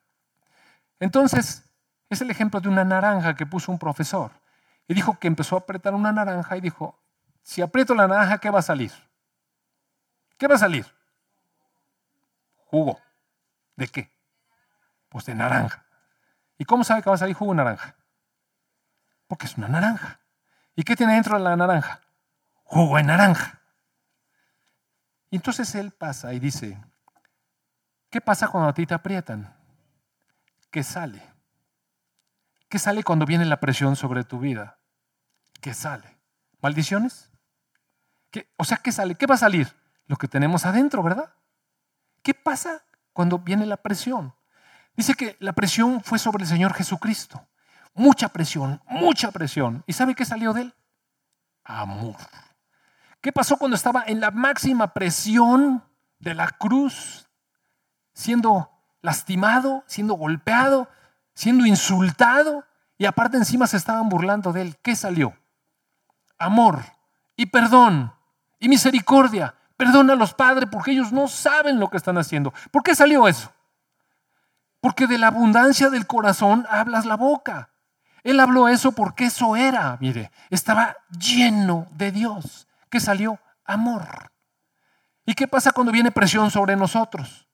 Entonces, 0.99 1.67
es 2.11 2.21
el 2.21 2.29
ejemplo 2.29 2.61
de 2.61 2.69
una 2.69 2.83
naranja 2.83 3.35
que 3.35 3.47
puso 3.47 3.71
un 3.71 3.79
profesor. 3.79 4.29
Y 4.87 4.93
dijo 4.93 5.17
que 5.17 5.25
empezó 5.25 5.55
a 5.55 5.61
apretar 5.61 5.95
una 5.95 6.11
naranja 6.11 6.55
y 6.57 6.61
dijo, 6.61 6.95
si 7.41 7.63
aprieto 7.63 7.95
la 7.95 8.07
naranja, 8.07 8.37
¿qué 8.37 8.51
va 8.51 8.59
a 8.59 8.61
salir? 8.61 8.91
¿Qué 10.37 10.47
va 10.47 10.53
a 10.53 10.59
salir? 10.59 10.85
Jugo. 12.67 12.99
¿De 13.75 13.87
qué? 13.87 14.11
Pues 15.09 15.25
de 15.25 15.33
naranja. 15.33 15.87
¿Y 16.59 16.65
cómo 16.65 16.83
sabe 16.83 17.01
que 17.01 17.09
va 17.09 17.15
a 17.15 17.17
salir 17.17 17.35
jugo 17.35 17.55
naranja? 17.55 17.95
Porque 19.27 19.47
es 19.47 19.57
una 19.57 19.69
naranja. 19.69 20.19
¿Y 20.75 20.83
qué 20.83 20.95
tiene 20.95 21.15
dentro 21.15 21.35
de 21.35 21.43
la 21.43 21.55
naranja? 21.55 21.99
Jugo 22.71 22.95
de 22.95 23.03
naranja. 23.03 23.59
Y 25.29 25.35
entonces 25.35 25.75
él 25.75 25.91
pasa 25.91 26.33
y 26.33 26.39
dice, 26.39 26.81
¿qué 28.09 28.21
pasa 28.21 28.47
cuando 28.47 28.69
a 28.69 28.73
ti 28.73 28.85
te 28.85 28.93
aprietan? 28.93 29.53
¿Qué 30.71 30.81
sale? 30.81 31.21
¿Qué 32.69 32.79
sale 32.79 33.03
cuando 33.03 33.25
viene 33.25 33.43
la 33.43 33.59
presión 33.59 33.97
sobre 33.97 34.23
tu 34.23 34.39
vida? 34.39 34.79
¿Qué 35.59 35.73
sale? 35.73 36.17
¿Maldiciones? 36.61 37.29
¿Qué? 38.29 38.49
O 38.55 38.63
sea, 38.63 38.77
¿qué 38.77 38.93
sale? 38.93 39.15
¿Qué 39.15 39.25
va 39.25 39.35
a 39.35 39.39
salir? 39.39 39.75
Lo 40.07 40.15
que 40.15 40.29
tenemos 40.29 40.65
adentro, 40.65 41.03
¿verdad? 41.03 41.33
¿Qué 42.23 42.33
pasa 42.33 42.85
cuando 43.11 43.39
viene 43.39 43.65
la 43.65 43.77
presión? 43.77 44.33
Dice 44.95 45.15
que 45.15 45.35
la 45.41 45.51
presión 45.51 45.99
fue 45.99 46.19
sobre 46.19 46.43
el 46.43 46.49
Señor 46.49 46.73
Jesucristo. 46.73 47.45
Mucha 47.95 48.29
presión, 48.29 48.81
mucha 48.87 49.29
presión. 49.31 49.83
¿Y 49.87 49.91
sabe 49.91 50.15
qué 50.15 50.23
salió 50.23 50.53
de 50.53 50.61
él? 50.61 50.73
Amor. 51.65 52.15
¿Qué 53.21 53.31
pasó 53.31 53.57
cuando 53.57 53.75
estaba 53.75 54.03
en 54.07 54.19
la 54.19 54.31
máxima 54.31 54.93
presión 54.93 55.83
de 56.19 56.35
la 56.35 56.47
cruz, 56.49 57.29
siendo 58.13 58.69
lastimado, 59.01 59.83
siendo 59.87 60.13
golpeado, 60.13 60.89
siendo 61.33 61.65
insultado 61.65 62.65
y 62.97 63.05
aparte 63.05 63.37
encima 63.37 63.67
se 63.67 63.77
estaban 63.77 64.09
burlando 64.09 64.53
de 64.53 64.61
él. 64.61 64.77
¿Qué 64.81 64.95
salió? 64.95 65.35
Amor 66.37 66.83
y 67.35 67.47
perdón 67.47 68.13
y 68.59 68.69
misericordia. 68.69 69.55
Perdona 69.75 70.13
a 70.13 70.15
los 70.15 70.35
padres 70.35 70.69
porque 70.71 70.91
ellos 70.91 71.11
no 71.11 71.27
saben 71.27 71.79
lo 71.79 71.89
que 71.89 71.97
están 71.97 72.17
haciendo. 72.19 72.53
¿Por 72.69 72.83
qué 72.83 72.93
salió 72.93 73.27
eso? 73.27 73.51
Porque 74.79 75.07
de 75.07 75.17
la 75.17 75.27
abundancia 75.27 75.89
del 75.89 76.05
corazón 76.05 76.67
hablas 76.69 77.05
la 77.05 77.15
boca. 77.15 77.69
Él 78.23 78.39
habló 78.39 78.67
eso 78.67 78.91
porque 78.91 79.25
eso 79.25 79.55
era, 79.55 79.97
mire, 79.99 80.31
estaba 80.51 80.97
lleno 81.09 81.87
de 81.91 82.11
Dios. 82.11 82.67
¿Qué 82.91 82.99
salió? 82.99 83.39
Amor. 83.63 84.31
¿Y 85.25 85.33
qué 85.33 85.47
pasa 85.47 85.71
cuando 85.71 85.93
viene 85.93 86.11
presión 86.11 86.51
sobre 86.51 86.75
nosotros? 86.75 87.47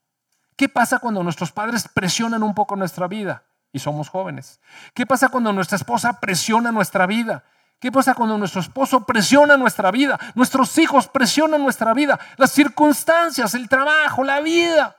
¿Qué 0.55 0.67
pasa 0.67 0.97
cuando 0.97 1.23
nuestros 1.23 1.51
padres 1.51 1.87
presionan 1.87 2.41
un 2.41 2.55
poco 2.55 2.75
nuestra 2.75 3.07
vida 3.07 3.43
y 3.71 3.77
somos 3.77 4.09
jóvenes? 4.09 4.59
¿Qué 4.95 5.05
pasa 5.05 5.29
cuando 5.29 5.53
nuestra 5.53 5.75
esposa 5.75 6.19
presiona 6.19 6.71
nuestra 6.71 7.05
vida? 7.05 7.43
¿Qué 7.79 7.91
pasa 7.91 8.15
cuando 8.15 8.35
nuestro 8.39 8.61
esposo 8.61 9.05
presiona 9.05 9.55
nuestra 9.57 9.91
vida? 9.91 10.19
Nuestros 10.33 10.75
hijos 10.79 11.07
presionan 11.07 11.61
nuestra 11.61 11.93
vida, 11.93 12.19
las 12.37 12.51
circunstancias, 12.51 13.53
el 13.53 13.69
trabajo, 13.69 14.23
la 14.23 14.41
vida. 14.41 14.97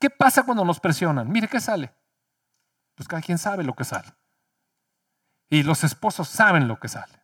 ¿Qué 0.00 0.08
pasa 0.08 0.44
cuando 0.44 0.64
nos 0.64 0.80
presionan? 0.80 1.30
Mire, 1.30 1.48
¿qué 1.48 1.60
sale? 1.60 1.94
Pues 2.94 3.06
cada 3.06 3.20
quien 3.20 3.36
sabe 3.36 3.64
lo 3.64 3.74
que 3.74 3.84
sale. 3.84 4.08
Y 5.50 5.62
los 5.62 5.84
esposos 5.84 6.26
saben 6.26 6.66
lo 6.66 6.80
que 6.80 6.88
sale. 6.88 7.23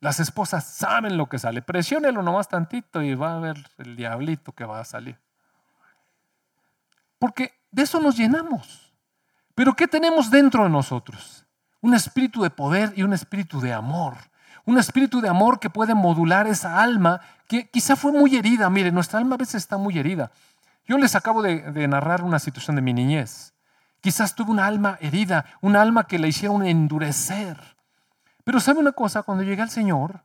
Las 0.00 0.20
esposas 0.20 0.64
saben 0.64 1.16
lo 1.16 1.28
que 1.28 1.38
sale. 1.38 1.62
Presiónelo 1.62 2.22
nomás 2.22 2.48
tantito 2.48 3.02
y 3.02 3.14
va 3.14 3.36
a 3.36 3.40
ver 3.40 3.56
el 3.78 3.96
diablito 3.96 4.52
que 4.52 4.64
va 4.64 4.80
a 4.80 4.84
salir. 4.84 5.18
Porque 7.18 7.52
de 7.70 7.82
eso 7.82 8.00
nos 8.00 8.16
llenamos. 8.16 8.92
Pero 9.54 9.74
¿qué 9.74 9.88
tenemos 9.88 10.30
dentro 10.30 10.62
de 10.62 10.70
nosotros? 10.70 11.44
Un 11.80 11.94
espíritu 11.94 12.42
de 12.42 12.50
poder 12.50 12.92
y 12.96 13.02
un 13.02 13.12
espíritu 13.12 13.60
de 13.60 13.72
amor. 13.72 14.14
Un 14.64 14.78
espíritu 14.78 15.20
de 15.20 15.28
amor 15.28 15.58
que 15.58 15.70
puede 15.70 15.94
modular 15.94 16.46
esa 16.46 16.80
alma 16.80 17.20
que 17.48 17.68
quizá 17.68 17.96
fue 17.96 18.12
muy 18.12 18.36
herida. 18.36 18.70
Mire, 18.70 18.92
nuestra 18.92 19.18
alma 19.18 19.34
a 19.34 19.38
veces 19.38 19.56
está 19.56 19.78
muy 19.78 19.98
herida. 19.98 20.30
Yo 20.86 20.96
les 20.96 21.14
acabo 21.14 21.42
de, 21.42 21.88
narrar 21.88 22.22
una 22.22 22.38
situación 22.38 22.76
de 22.76 22.82
mi 22.82 22.94
niñez. 22.94 23.52
Quizás 24.00 24.34
tuve 24.34 24.50
una 24.50 24.66
alma 24.66 24.96
herida, 25.00 25.44
un 25.60 25.76
alma 25.76 26.06
que 26.06 26.18
la 26.18 26.28
hicieron 26.28 26.64
endurecer. 26.64 27.58
Pero 28.48 28.60
¿sabe 28.60 28.80
una 28.80 28.92
cosa? 28.92 29.24
Cuando 29.24 29.44
llegué 29.44 29.60
al 29.60 29.68
Señor, 29.68 30.22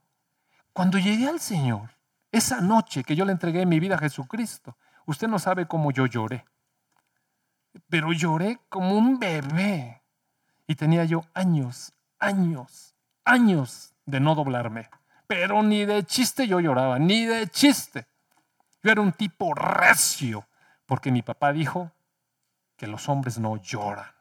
cuando 0.71 0.97
llegué 0.97 1.27
al 1.27 1.41
Señor, 1.41 1.89
esa 2.31 2.61
noche 2.61 3.03
que 3.03 3.17
yo 3.17 3.25
le 3.25 3.33
entregué 3.33 3.65
mi 3.65 3.81
vida 3.81 3.95
a 3.95 3.97
Jesucristo, 3.97 4.77
usted 5.05 5.27
no 5.27 5.39
sabe 5.39 5.67
cómo 5.67 5.91
yo 5.91 6.05
lloré 6.05 6.45
pero 7.89 8.11
lloré 8.13 8.59
como 8.69 8.95
un 8.95 9.19
bebé. 9.19 10.01
Y 10.67 10.75
tenía 10.75 11.03
yo 11.05 11.25
años, 11.33 11.93
años, 12.19 12.95
años 13.25 13.93
de 14.05 14.19
no 14.19 14.35
doblarme. 14.35 14.89
Pero 15.27 15.61
ni 15.63 15.85
de 15.85 16.03
chiste 16.03 16.47
yo 16.47 16.59
lloraba, 16.59 16.99
ni 16.99 17.25
de 17.25 17.47
chiste. 17.47 18.07
Yo 18.81 18.91
era 18.91 19.01
un 19.01 19.11
tipo 19.11 19.53
recio, 19.53 20.47
porque 20.85 21.11
mi 21.11 21.21
papá 21.21 21.51
dijo 21.51 21.91
que 22.77 22.87
los 22.87 23.07
hombres 23.09 23.39
no 23.39 23.57
lloran. 23.57 24.11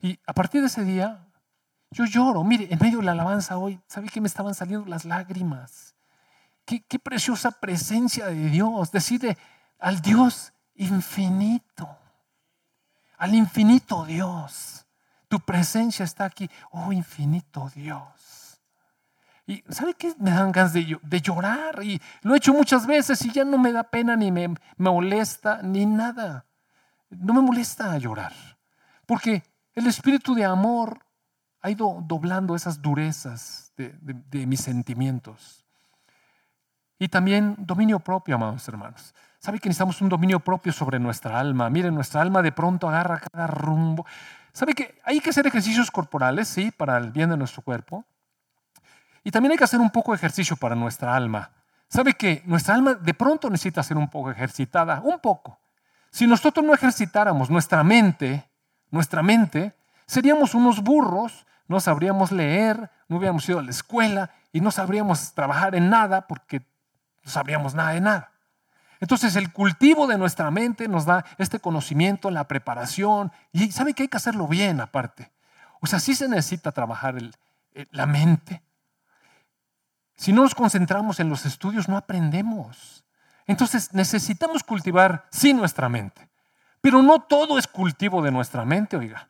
Y 0.00 0.18
a 0.26 0.34
partir 0.34 0.60
de 0.60 0.66
ese 0.66 0.84
día, 0.84 1.23
yo 1.94 2.04
lloro. 2.04 2.44
Mire, 2.44 2.68
en 2.70 2.78
medio 2.80 2.98
de 2.98 3.04
la 3.04 3.12
alabanza 3.12 3.56
hoy, 3.56 3.80
¿sabe 3.86 4.08
que 4.08 4.20
me 4.20 4.26
estaban 4.26 4.54
saliendo 4.54 4.86
las 4.86 5.04
lágrimas? 5.04 5.94
Qué, 6.64 6.82
qué 6.82 6.98
preciosa 6.98 7.52
presencia 7.52 8.26
de 8.26 8.50
Dios. 8.50 8.90
Decide 8.90 9.38
al 9.78 10.00
Dios 10.02 10.52
infinito, 10.74 11.88
al 13.16 13.34
infinito 13.34 14.04
Dios. 14.04 14.86
Tu 15.28 15.38
presencia 15.40 16.04
está 16.04 16.24
aquí. 16.24 16.50
Oh, 16.70 16.92
infinito 16.92 17.70
Dios. 17.74 18.60
Y 19.46 19.62
¿sabe 19.68 19.94
qué? 19.94 20.14
Me 20.18 20.30
dan 20.30 20.52
ganas 20.52 20.72
de, 20.72 21.20
llorar. 21.20 21.82
Y 21.82 22.00
lo 22.22 22.34
he 22.34 22.38
hecho 22.38 22.52
muchas 22.52 22.86
veces 22.86 23.24
y 23.24 23.30
ya 23.30 23.44
no 23.44 23.58
me 23.58 23.72
da 23.72 23.84
pena 23.84 24.16
ni 24.16 24.32
me 24.32 24.54
molesta 24.78 25.60
ni 25.62 25.86
nada. 25.86 26.46
No 27.10 27.34
me 27.34 27.42
molesta 27.42 27.96
llorar. 27.98 28.32
Porque 29.06 29.42
el 29.74 29.86
espíritu 29.86 30.34
de 30.34 30.44
amor 30.44 31.03
ha 31.64 31.70
ido 31.70 32.04
doblando 32.06 32.54
esas 32.54 32.82
durezas 32.82 33.72
de, 33.78 33.88
de, 34.02 34.14
de 34.28 34.46
mis 34.46 34.60
sentimientos. 34.60 35.64
Y 36.98 37.08
también 37.08 37.56
dominio 37.58 38.00
propio, 38.00 38.34
amados 38.34 38.68
hermanos. 38.68 39.14
¿Sabe 39.38 39.58
que 39.58 39.70
necesitamos 39.70 40.02
un 40.02 40.10
dominio 40.10 40.40
propio 40.40 40.74
sobre 40.74 40.98
nuestra 40.98 41.40
alma? 41.40 41.70
Miren, 41.70 41.94
nuestra 41.94 42.20
alma 42.20 42.42
de 42.42 42.52
pronto 42.52 42.86
agarra 42.86 43.18
cada 43.18 43.46
rumbo. 43.46 44.04
¿Sabe 44.52 44.74
que 44.74 45.00
hay 45.04 45.20
que 45.20 45.30
hacer 45.30 45.46
ejercicios 45.46 45.90
corporales, 45.90 46.48
sí, 46.48 46.70
para 46.70 46.98
el 46.98 47.12
bien 47.12 47.30
de 47.30 47.38
nuestro 47.38 47.62
cuerpo? 47.62 48.04
Y 49.24 49.30
también 49.30 49.52
hay 49.52 49.58
que 49.58 49.64
hacer 49.64 49.80
un 49.80 49.90
poco 49.90 50.12
de 50.12 50.16
ejercicio 50.16 50.56
para 50.56 50.74
nuestra 50.74 51.16
alma. 51.16 51.50
¿Sabe 51.88 52.12
que 52.12 52.42
nuestra 52.44 52.74
alma 52.74 52.92
de 52.92 53.14
pronto 53.14 53.48
necesita 53.48 53.82
ser 53.82 53.96
un 53.96 54.10
poco 54.10 54.30
ejercitada? 54.30 55.00
Un 55.02 55.18
poco. 55.18 55.58
Si 56.10 56.26
nosotros 56.26 56.62
no 56.62 56.74
ejercitáramos 56.74 57.48
nuestra 57.48 57.82
mente, 57.82 58.50
nuestra 58.90 59.22
mente, 59.22 59.74
seríamos 60.06 60.54
unos 60.54 60.82
burros, 60.82 61.46
no 61.66 61.80
sabríamos 61.80 62.32
leer, 62.32 62.90
no 63.08 63.16
hubiéramos 63.16 63.48
ido 63.48 63.58
a 63.58 63.62
la 63.62 63.70
escuela 63.70 64.30
y 64.52 64.60
no 64.60 64.70
sabríamos 64.70 65.32
trabajar 65.34 65.74
en 65.74 65.90
nada 65.90 66.26
porque 66.26 66.60
no 67.24 67.30
sabríamos 67.30 67.74
nada 67.74 67.90
de 67.92 68.00
nada. 68.00 68.32
Entonces 69.00 69.36
el 69.36 69.52
cultivo 69.52 70.06
de 70.06 70.18
nuestra 70.18 70.50
mente 70.50 70.88
nos 70.88 71.04
da 71.04 71.24
este 71.38 71.58
conocimiento, 71.58 72.30
la 72.30 72.48
preparación, 72.48 73.32
y 73.52 73.70
sabe 73.72 73.94
que 73.94 74.04
hay 74.04 74.08
que 74.08 74.16
hacerlo 74.16 74.46
bien 74.46 74.80
aparte. 74.80 75.30
O 75.80 75.86
sea, 75.86 75.98
sí 76.00 76.14
se 76.14 76.28
necesita 76.28 76.72
trabajar 76.72 77.16
el, 77.16 77.34
la 77.90 78.06
mente. 78.06 78.62
Si 80.16 80.32
no 80.32 80.42
nos 80.42 80.54
concentramos 80.54 81.20
en 81.20 81.28
los 81.28 81.44
estudios, 81.44 81.88
no 81.88 81.96
aprendemos. 81.96 83.04
Entonces 83.46 83.92
necesitamos 83.92 84.62
cultivar, 84.62 85.26
sí, 85.30 85.52
nuestra 85.52 85.88
mente. 85.88 86.28
Pero 86.80 87.02
no 87.02 87.20
todo 87.20 87.58
es 87.58 87.66
cultivo 87.66 88.22
de 88.22 88.30
nuestra 88.30 88.64
mente, 88.64 88.96
oiga. 88.96 89.28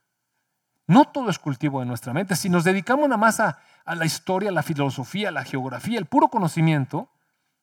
No 0.87 1.07
todo 1.07 1.31
es 1.31 1.39
cultivo 1.39 1.81
de 1.81 1.87
nuestra 1.87 2.13
mente. 2.13 2.37
Si 2.37 2.49
nos 2.49 2.65
dedicamos 2.65 3.09
nada 3.09 3.17
más 3.17 3.41
a, 3.41 3.59
a 3.85 3.95
la 3.95 4.05
historia, 4.05 4.51
la 4.51 4.63
filosofía, 4.63 5.31
la 5.31 5.45
geografía, 5.45 5.99
el 5.99 6.07
puro 6.07 6.29
conocimiento, 6.29 7.09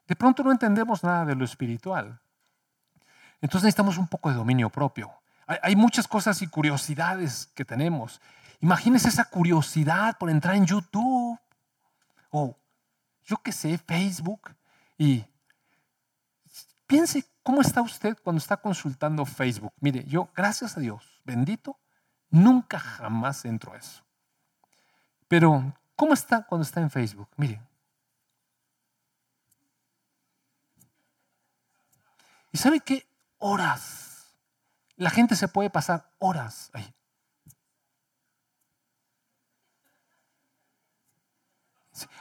de 0.07 0.15
pronto 0.15 0.43
no 0.43 0.51
entendemos 0.51 1.03
nada 1.03 1.25
de 1.25 1.35
lo 1.35 1.45
espiritual. 1.45 2.19
Entonces 3.41 3.65
necesitamos 3.65 3.97
un 3.97 4.07
poco 4.07 4.29
de 4.29 4.35
dominio 4.35 4.69
propio. 4.69 5.11
Hay, 5.47 5.75
muchas 5.75 6.07
cosas 6.07 6.41
y 6.41 6.47
curiosidades 6.47 7.47
que 7.55 7.65
tenemos. 7.65 8.21
Imagínese 8.61 9.09
esa 9.09 9.25
curiosidad 9.25 10.17
por 10.17 10.29
entrar 10.29 10.55
en 10.55 10.65
YouTube 10.65 11.37
o 12.29 12.55
yo 13.25 13.37
qué 13.37 13.51
sé, 13.51 13.77
Facebook 13.77 14.55
y 14.97 15.25
piense 16.87 17.25
cómo 17.43 17.61
está 17.61 17.81
usted 17.81 18.17
cuando 18.23 18.37
está 18.37 18.57
consultando 18.57 19.25
Facebook. 19.25 19.73
Mire, 19.79 20.05
yo, 20.05 20.29
gracias 20.35 20.77
a 20.77 20.79
Dios, 20.79 21.19
bendito, 21.25 21.77
nunca 22.31 22.79
jamás 22.79 23.45
entro 23.45 23.73
a 23.73 23.77
eso. 23.77 24.03
Pero, 25.27 25.73
¿cómo 25.95 26.13
está 26.13 26.43
cuando 26.43 26.63
está 26.63 26.81
en 26.81 26.89
Facebook? 26.89 27.29
Mire, 27.37 27.61
¿Y 32.51 32.57
sabe 32.57 32.81
qué? 32.81 33.07
Horas. 33.37 34.35
La 34.97 35.09
gente 35.09 35.35
se 35.35 35.47
puede 35.47 35.69
pasar 35.69 36.09
horas 36.19 36.69
ahí. 36.73 36.93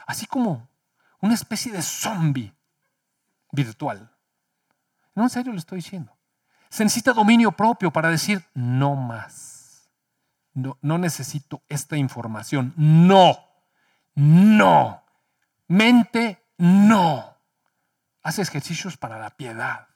Así 0.05 0.25
como 0.25 0.67
una 1.19 1.33
especie 1.33 1.71
de 1.71 1.81
zombie 1.81 2.53
virtual. 3.51 4.11
No, 5.13 5.23
en 5.23 5.29
serio 5.29 5.51
lo 5.51 5.59
estoy 5.59 5.77
diciendo. 5.77 6.15
Se 6.69 6.83
necesita 6.83 7.13
dominio 7.13 7.51
propio 7.51 7.91
para 7.91 8.09
decir 8.09 8.43
no 8.53 8.95
más. 8.95 9.50
No, 10.53 10.77
necesito 10.81 11.61
esta 11.67 11.97
información. 11.97 12.73
No. 12.75 13.37
No. 14.15 15.03
Mente, 15.67 16.43
no. 16.57 17.37
Hace 18.23 18.41
ejercicios 18.41 18.97
para 18.97 19.17
la 19.17 19.31
piedad 19.31 19.87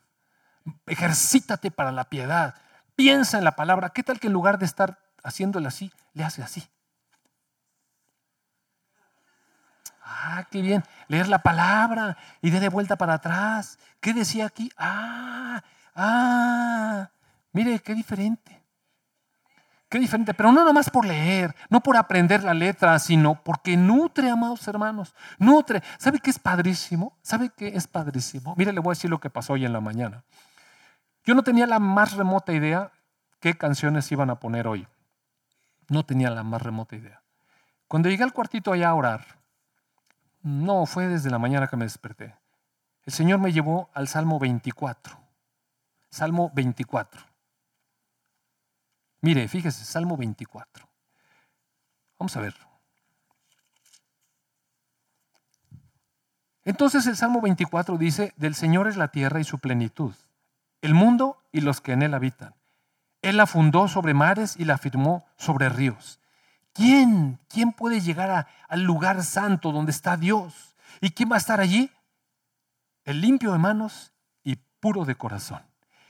ejercítate 0.87 1.71
para 1.71 1.91
la 1.91 2.05
piedad, 2.05 2.55
piensa 2.95 3.37
en 3.37 3.43
la 3.43 3.55
palabra. 3.55 3.89
¿Qué 3.89 4.03
tal 4.03 4.19
que 4.19 4.27
en 4.27 4.33
lugar 4.33 4.57
de 4.59 4.65
estar 4.65 4.99
haciéndole 5.23 5.67
así, 5.67 5.91
le 6.13 6.23
hace 6.23 6.43
así? 6.43 6.67
Ah, 10.03 10.45
qué 10.51 10.61
bien. 10.61 10.83
Leer 11.07 11.27
la 11.27 11.39
palabra 11.39 12.17
y 12.41 12.51
de 12.51 12.69
vuelta 12.69 12.95
para 12.95 13.15
atrás. 13.15 13.79
¿Qué 13.99 14.13
decía 14.13 14.45
aquí? 14.45 14.71
Ah, 14.77 15.63
ah. 15.95 17.09
Mire, 17.51 17.79
qué 17.79 17.95
diferente. 17.95 18.54
Qué 19.89 19.99
diferente. 19.99 20.33
Pero 20.33 20.51
no 20.51 20.65
nomás 20.65 20.89
por 20.89 21.05
leer, 21.05 21.55
no 21.69 21.81
por 21.81 21.97
aprender 21.97 22.43
la 22.43 22.53
letra, 22.53 22.97
sino 22.99 23.41
porque 23.43 23.77
nutre, 23.77 24.29
amados 24.29 24.67
hermanos. 24.67 25.15
Nutre. 25.37 25.83
¿Sabe 25.97 26.19
qué 26.19 26.29
es 26.29 26.39
padrísimo? 26.39 27.17
¿Sabe 27.21 27.51
qué 27.55 27.67
es 27.67 27.87
padrísimo? 27.87 28.55
Mire, 28.57 28.73
le 28.73 28.79
voy 28.79 28.91
a 28.91 28.95
decir 28.95 29.09
lo 29.09 29.19
que 29.19 29.29
pasó 29.29 29.53
hoy 29.53 29.65
en 29.65 29.73
la 29.73 29.81
mañana. 29.81 30.23
Yo 31.23 31.35
no 31.35 31.43
tenía 31.43 31.67
la 31.67 31.79
más 31.79 32.13
remota 32.13 32.53
idea 32.53 32.91
qué 33.39 33.55
canciones 33.57 34.11
iban 34.11 34.29
a 34.29 34.39
poner 34.39 34.67
hoy. 34.67 34.87
No 35.87 36.05
tenía 36.05 36.29
la 36.29 36.43
más 36.43 36.61
remota 36.61 36.95
idea. 36.95 37.21
Cuando 37.87 38.09
llegué 38.09 38.23
al 38.23 38.33
cuartito 38.33 38.71
allá 38.71 38.89
a 38.89 38.95
orar, 38.95 39.23
no, 40.41 40.85
fue 40.85 41.07
desde 41.07 41.29
la 41.29 41.39
mañana 41.39 41.67
que 41.67 41.77
me 41.77 41.85
desperté. 41.85 42.35
El 43.03 43.13
Señor 43.13 43.39
me 43.39 43.51
llevó 43.51 43.89
al 43.93 44.07
Salmo 44.07 44.39
24. 44.39 45.17
Salmo 46.09 46.51
24. 46.55 47.34
Mire, 49.25 49.47
fíjese, 49.47 49.83
Salmo 49.83 50.17
24. 50.17 50.87
Vamos 52.19 52.37
a 52.37 52.41
ver. 52.41 52.55
Entonces 56.63 57.07
el 57.07 57.17
Salmo 57.17 57.41
24 57.41 57.97
dice, 57.97 58.33
del 58.37 58.53
Señor 58.53 58.87
es 58.87 58.97
la 58.97 59.07
tierra 59.07 59.39
y 59.39 59.43
su 59.43 59.57
plenitud 59.57 60.13
el 60.85 60.93
mundo 60.93 61.41
y 61.51 61.61
los 61.61 61.81
que 61.81 61.93
en 61.93 62.03
él 62.03 62.13
habitan. 62.13 62.53
Él 63.23 63.37
la 63.37 63.47
fundó 63.47 63.87
sobre 63.87 64.13
mares 64.13 64.55
y 64.55 64.65
la 64.65 64.77
firmó 64.77 65.25
sobre 65.35 65.67
ríos. 65.67 66.19
¿Quién? 66.73 67.39
¿Quién 67.49 67.71
puede 67.71 68.01
llegar 68.01 68.47
al 68.67 68.83
lugar 68.83 69.23
santo 69.23 69.71
donde 69.71 69.91
está 69.91 70.15
Dios? 70.15 70.75
¿Y 71.01 71.09
quién 71.09 71.31
va 71.31 71.35
a 71.35 71.39
estar 71.39 71.59
allí? 71.59 71.89
El 73.03 73.21
limpio 73.21 73.51
de 73.51 73.57
manos 73.57 74.13
y 74.43 74.57
puro 74.79 75.05
de 75.05 75.15
corazón. 75.15 75.63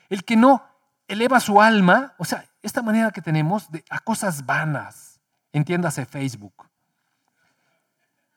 El 0.10 0.26
que 0.26 0.36
no 0.36 0.62
eleva 1.08 1.40
su 1.40 1.62
alma, 1.62 2.14
o 2.18 2.26
sea, 2.26 2.46
esta 2.62 2.82
manera 2.82 3.12
que 3.12 3.22
tenemos 3.22 3.72
de, 3.72 3.84
a 3.90 4.00
cosas 4.00 4.46
vanas, 4.46 5.20
entiéndase 5.54 6.06
Facebook, 6.06 6.68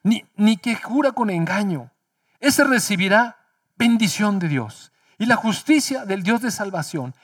ni, 0.02 0.24
ni 0.36 0.56
que 0.56 0.76
jura 0.76 1.12
con 1.12 1.30
engaño, 1.30 1.90
ese 2.40 2.64
recibirá 2.64 3.38
bendición 3.76 4.38
de 4.38 4.48
Dios. 4.48 4.92
Y 5.18 5.26
la 5.26 5.36
justicia 5.36 6.04
del 6.04 6.22
Dios 6.22 6.42
de 6.42 6.50
salvación, 6.50 7.14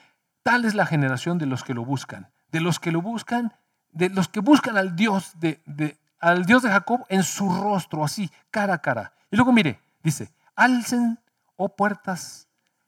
tal 0.43 0.65
es 0.65 0.73
la 0.73 0.85
generación 0.85 1.37
de 1.37 1.45
los 1.45 1.63
que 1.63 1.73
lo 1.73 1.85
buscan, 1.85 2.29
de 2.51 2.59
los 2.59 2.79
que 2.79 2.91
lo 2.91 3.01
buscan, 3.01 3.53
de 3.91 4.09
los 4.09 4.27
que 4.27 4.41
buscan 4.41 4.77
al 4.77 4.95
Dios 4.95 5.39
de, 5.39 5.97
al 6.19 6.45
Dios 6.45 6.63
de 6.63 6.69
Jacob 6.69 7.05
en 7.09 7.23
su 7.23 7.49
rostro, 7.49 8.03
así, 8.03 8.29
cara 8.51 8.75
a 8.75 8.81
cara. 8.81 9.13
Y 9.31 9.37
luego 9.37 9.51
mire, 9.51 9.79
dice, 10.03 10.29
alcen, 10.55 11.19
oh 11.55 11.69
puertas, 11.69 12.47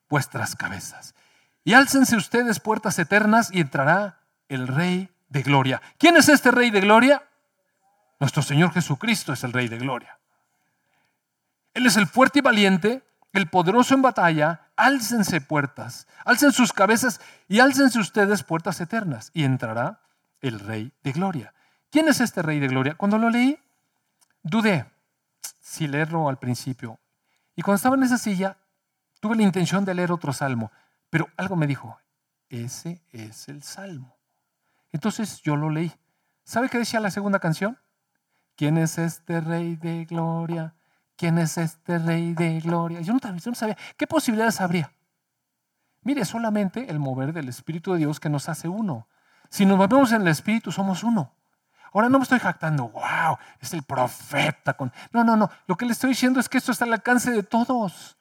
vuestras 0.10 0.56
cabezas. 0.56 1.16
Y 1.68 1.74
álcense 1.74 2.16
ustedes 2.16 2.62
puertas 2.62 2.98
eternas 2.98 3.50
y 3.52 3.60
entrará 3.60 4.22
el 4.48 4.70
Rey 4.70 5.10
de 5.28 5.44
Gloria. 5.44 5.82
¿Quién 5.98 6.16
es 6.16 6.30
este 6.30 6.50
Rey 6.50 6.72
de 6.72 6.80
Gloria? 6.80 7.28
Nuestro 8.22 8.42
Señor 8.42 8.72
Jesucristo 8.72 9.34
es 9.34 9.44
el 9.44 9.52
Rey 9.52 9.68
de 9.68 9.78
Gloria. 9.78 10.18
Él 11.74 11.86
es 11.86 11.98
el 11.98 12.08
fuerte 12.08 12.40
y 12.40 12.42
valiente 12.42 13.04
el 13.34 13.50
poderoso 13.50 13.94
en 13.94 14.02
batalla, 14.02 14.70
álcense 14.78 15.42
puertas, 15.42 16.08
alcen 16.24 16.54
sus 16.54 16.72
cabezas 16.72 17.20
y 17.50 17.60
álcense 17.60 18.00
ustedes 18.00 18.44
puertas 18.44 18.80
eternas 18.80 19.32
y 19.34 19.44
entrará 19.44 20.00
el 20.40 20.62
Rey 20.62 20.94
de 21.04 21.12
Gloria. 21.12 21.54
¿Quién 21.92 22.08
es 22.08 22.22
este 22.22 22.42
Rey 22.44 22.62
de 22.62 22.70
Gloria? 22.70 22.96
Cuando 22.96 23.18
lo 23.18 23.30
leí, 23.30 23.60
dudé 24.42 24.86
si 25.60 25.86
leerlo 25.86 26.30
al 26.30 26.40
principio. 26.40 26.98
Y 27.58 27.62
cuando 27.62 27.76
estaba 27.76 27.98
en 27.98 28.04
esa 28.04 28.18
silla, 28.18 28.56
tuve 29.20 29.36
la 29.36 29.44
intención 29.44 29.84
de 29.84 29.96
leer 29.96 30.14
otro 30.14 30.32
salmo, 30.32 30.72
pero 31.10 31.28
algo 31.38 31.56
me 31.56 31.68
dijo, 31.68 32.00
ese 32.50 33.02
es 33.12 33.50
el 33.50 33.64
salmo. 33.64 34.18
Entonces 34.92 35.42
yo 35.42 35.56
lo 35.56 35.70
leí. 35.70 35.92
¿Sabe 36.44 36.70
qué 36.70 36.78
decía 36.78 37.00
la 37.00 37.12
segunda 37.12 37.40
canción? 37.40 37.78
¿Quién 38.56 38.78
es 38.78 38.98
este 38.98 39.42
rey 39.42 39.76
de 39.76 40.06
gloria? 40.06 40.74
¿Quién 41.16 41.38
es 41.38 41.58
este 41.58 42.00
rey 42.00 42.34
de 42.34 42.60
gloria? 42.60 43.02
Yo 43.02 43.14
no, 43.14 43.56
sabía. 43.56 43.78
¿Qué 43.98 44.08
posibilidades 44.08 44.62
habría? 44.62 44.92
Mire, 46.02 46.26
solamente 46.26 46.90
el 46.90 47.00
mover 47.00 47.34
del 47.34 47.50
Espíritu 47.50 47.94
de 47.94 48.00
Dios 48.00 48.20
que 48.20 48.30
nos 48.30 48.50
hace 48.50 48.68
uno. 48.68 49.08
Si 49.50 49.66
nos 49.66 49.78
movemos 49.78 50.12
en 50.12 50.22
el 50.22 50.28
Espíritu, 50.30 50.72
somos 50.72 51.04
uno. 51.04 51.34
Ahora 51.94 52.10
no 52.10 52.20
me 52.20 52.24
estoy 52.24 52.40
jactando, 52.40 52.90
wow, 52.90 53.38
es 53.60 53.74
el 53.74 53.84
profeta. 53.84 54.76
Con... 54.76 54.92
No, 55.12 55.24
no, 55.24 55.36
no. 55.36 55.50
Lo 55.68 55.76
que 55.76 55.86
le 55.86 55.94
estoy 55.94 56.12
diciendo 56.12 56.40
es 56.40 56.48
que 56.48 56.58
esto 56.58 56.72
está 56.72 56.86
al 56.86 56.94
alcance 56.94 57.32
de 57.32 57.44
todos. 57.44 58.18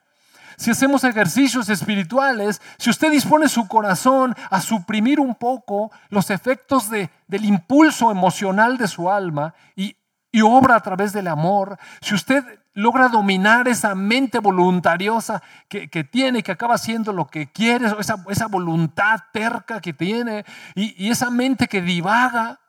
Si 0.57 0.71
hacemos 0.71 1.05
ejercicios 1.05 1.69
espirituales, 1.69 2.63
si 2.79 2.91
usted 2.91 3.11
dispone 3.11 3.49
su 3.49 3.69
corazón 3.69 4.35
a 4.51 4.61
suprimir 4.61 5.21
un 5.21 5.35
poco 5.35 5.91
los 6.09 6.31
efectos 6.31 6.89
de, 6.91 7.11
del 7.27 7.45
impulso 7.45 8.11
emocional 8.11 8.79
de 8.79 8.89
su 8.89 9.11
alma 9.11 9.55
y, 9.75 9.97
y 10.33 10.41
obra 10.41 10.77
a 10.77 10.81
través 10.81 11.13
del 11.13 11.29
amor, 11.29 11.79
si 12.01 12.15
usted 12.15 12.43
logra 12.73 13.09
dominar 13.09 13.69
esa 13.69 13.95
mente 13.95 14.39
voluntariosa 14.39 15.43
que, 15.69 15.89
que 15.89 16.05
tiene, 16.05 16.43
que 16.43 16.53
acaba 16.53 16.75
haciendo 16.75 17.13
lo 17.13 17.27
que 17.27 17.51
quiere, 17.51 17.87
esa, 17.99 18.23
esa 18.29 18.47
voluntad 18.47 19.21
terca 19.33 19.81
que 19.81 19.93
tiene 19.93 20.45
y, 20.75 20.95
y 21.03 21.11
esa 21.11 21.31
mente 21.31 21.69
que 21.69 21.81
divaga, 21.81 22.61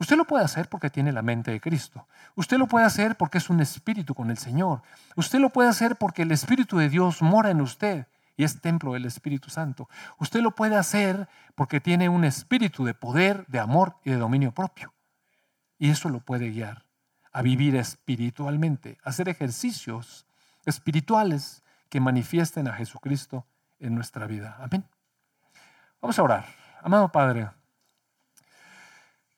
Usted 0.00 0.16
lo 0.16 0.26
puede 0.26 0.44
hacer 0.44 0.68
porque 0.68 0.90
tiene 0.90 1.12
la 1.12 1.22
mente 1.22 1.50
de 1.50 1.60
Cristo. 1.60 2.06
Usted 2.36 2.56
lo 2.56 2.68
puede 2.68 2.86
hacer 2.86 3.16
porque 3.16 3.38
es 3.38 3.50
un 3.50 3.60
espíritu 3.60 4.14
con 4.14 4.30
el 4.30 4.38
Señor. 4.38 4.82
Usted 5.16 5.40
lo 5.40 5.50
puede 5.50 5.68
hacer 5.68 5.96
porque 5.96 6.22
el 6.22 6.30
Espíritu 6.30 6.78
de 6.78 6.88
Dios 6.88 7.20
mora 7.20 7.50
en 7.50 7.60
usted 7.60 8.06
y 8.36 8.44
es 8.44 8.60
templo 8.60 8.92
del 8.92 9.06
Espíritu 9.06 9.50
Santo. 9.50 9.88
Usted 10.18 10.40
lo 10.40 10.52
puede 10.52 10.76
hacer 10.76 11.28
porque 11.56 11.80
tiene 11.80 12.08
un 12.08 12.24
espíritu 12.24 12.84
de 12.84 12.94
poder, 12.94 13.44
de 13.48 13.58
amor 13.58 13.96
y 14.04 14.10
de 14.10 14.16
dominio 14.16 14.52
propio. 14.52 14.94
Y 15.78 15.90
eso 15.90 16.08
lo 16.08 16.20
puede 16.20 16.50
guiar 16.50 16.84
a 17.32 17.42
vivir 17.42 17.76
espiritualmente, 17.76 18.98
a 19.02 19.10
hacer 19.10 19.28
ejercicios 19.28 20.26
espirituales 20.64 21.62
que 21.88 22.00
manifiesten 22.00 22.68
a 22.68 22.74
Jesucristo 22.74 23.46
en 23.80 23.94
nuestra 23.94 24.26
vida. 24.26 24.56
Amén. 24.60 24.84
Vamos 26.00 26.18
a 26.18 26.22
orar. 26.22 26.46
Amado 26.82 27.10
Padre, 27.10 27.50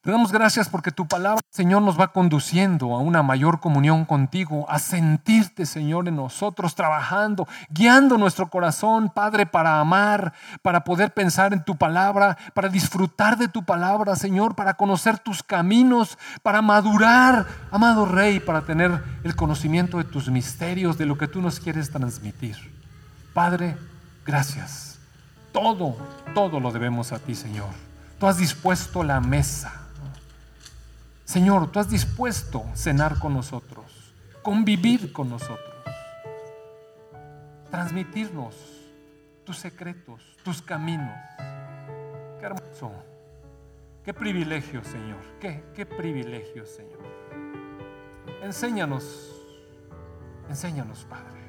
te 0.02 0.10
damos 0.10 0.32
gracias 0.32 0.70
porque 0.70 0.92
tu 0.92 1.06
palabra, 1.06 1.42
Señor, 1.50 1.82
nos 1.82 2.00
va 2.00 2.14
conduciendo 2.14 2.94
a 2.94 3.00
una 3.00 3.22
mayor 3.22 3.60
comunión 3.60 4.06
contigo, 4.06 4.64
a 4.70 4.78
sentirte, 4.78 5.66
Señor, 5.66 6.08
en 6.08 6.16
nosotros, 6.16 6.74
trabajando, 6.74 7.46
guiando 7.68 8.16
nuestro 8.16 8.48
corazón, 8.48 9.10
Padre, 9.10 9.44
para 9.44 9.78
amar, 9.78 10.32
para 10.62 10.84
poder 10.84 11.12
pensar 11.12 11.52
en 11.52 11.62
tu 11.62 11.76
palabra, 11.76 12.38
para 12.54 12.70
disfrutar 12.70 13.36
de 13.36 13.48
tu 13.48 13.62
palabra, 13.62 14.16
Señor, 14.16 14.54
para 14.54 14.72
conocer 14.72 15.18
tus 15.18 15.42
caminos, 15.42 16.16
para 16.42 16.62
madurar, 16.62 17.46
amado 17.70 18.06
Rey, 18.06 18.40
para 18.40 18.62
tener 18.62 19.04
el 19.22 19.36
conocimiento 19.36 19.98
de 19.98 20.04
tus 20.04 20.30
misterios, 20.30 20.96
de 20.96 21.04
lo 21.04 21.18
que 21.18 21.28
tú 21.28 21.42
nos 21.42 21.60
quieres 21.60 21.90
transmitir. 21.90 22.56
Padre, 23.34 23.76
gracias. 24.24 24.98
Todo, 25.52 25.98
todo 26.32 26.58
lo 26.58 26.72
debemos 26.72 27.12
a 27.12 27.18
ti, 27.18 27.34
Señor. 27.34 27.68
Tú 28.18 28.26
has 28.26 28.38
dispuesto 28.38 29.04
la 29.04 29.20
mesa 29.20 29.80
Señor, 31.30 31.70
tú 31.70 31.78
has 31.78 31.88
dispuesto 31.88 32.64
cenar 32.74 33.20
con 33.20 33.32
nosotros, 33.34 34.12
convivir 34.42 35.12
con 35.12 35.30
nosotros, 35.30 35.84
transmitirnos 37.70 38.56
tus 39.44 39.56
secretos, 39.56 40.36
tus 40.42 40.60
caminos. 40.60 41.14
Qué 42.40 42.46
hermoso, 42.46 42.90
qué 44.04 44.12
privilegio, 44.12 44.82
Señor, 44.82 45.20
qué, 45.38 45.62
qué 45.72 45.86
privilegio, 45.86 46.66
Señor. 46.66 46.98
Enséñanos, 48.42 49.30
enséñanos, 50.48 51.06
Padre, 51.08 51.44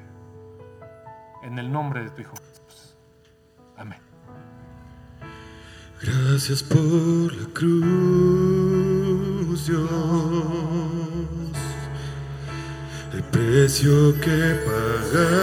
en 1.42 1.58
el 1.58 1.72
nombre 1.72 2.04
de 2.04 2.10
tu 2.10 2.20
Hijo 2.20 2.36
Jesús. 2.36 2.94
Amén. 3.76 3.98
Gracias 6.00 6.62
por 6.62 7.34
la 7.34 7.52
cruz 7.52 8.61
Dios, 9.52 9.68
el 13.12 13.22
precio 13.24 14.18
que 14.18 14.56
pagaste 14.64 15.36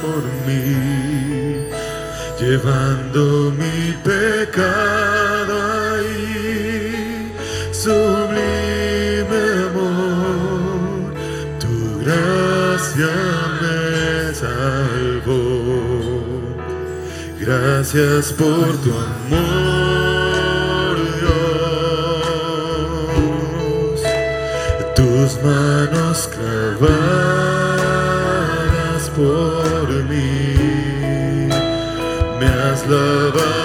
por 0.00 0.22
mí, 0.46 1.68
llevando 2.40 3.52
mi 3.52 3.92
pecado 4.02 5.54
ahí, 5.92 7.30
sublime 7.70 9.42
amor, 9.68 11.12
tu 11.60 11.74
gracia 12.02 13.12
me 13.60 14.34
salvó. 14.34 15.42
Gracias 17.38 18.32
por 18.32 18.68
tu 18.78 18.90
amor. 18.90 19.71
Manos 25.42 26.28
clavadas 26.28 26.98
por 29.10 29.88
mí, 30.08 31.48
me 32.40 32.46
has 32.46 32.84
lavado, 32.88 33.61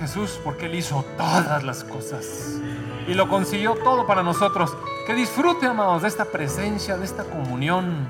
Jesús 0.00 0.40
porque 0.42 0.66
Él 0.66 0.74
hizo 0.74 1.04
todas 1.16 1.62
las 1.62 1.84
cosas 1.84 2.58
y 3.06 3.12
lo 3.14 3.28
consiguió 3.28 3.74
todo 3.74 4.06
para 4.06 4.22
nosotros. 4.22 4.74
Que 5.06 5.14
disfrute, 5.14 5.66
amados, 5.66 6.02
de 6.02 6.08
esta 6.08 6.24
presencia, 6.24 6.96
de 6.96 7.04
esta 7.04 7.24
comunión, 7.24 8.08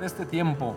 de 0.00 0.06
este 0.06 0.24
tiempo. 0.26 0.76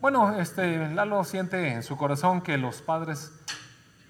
bueno, 0.00 0.38
este, 0.38 0.90
Lalo 0.90 1.24
siente 1.24 1.72
en 1.72 1.82
su 1.82 1.96
corazón 1.96 2.42
que 2.42 2.58
los 2.58 2.82
padres 2.82 3.32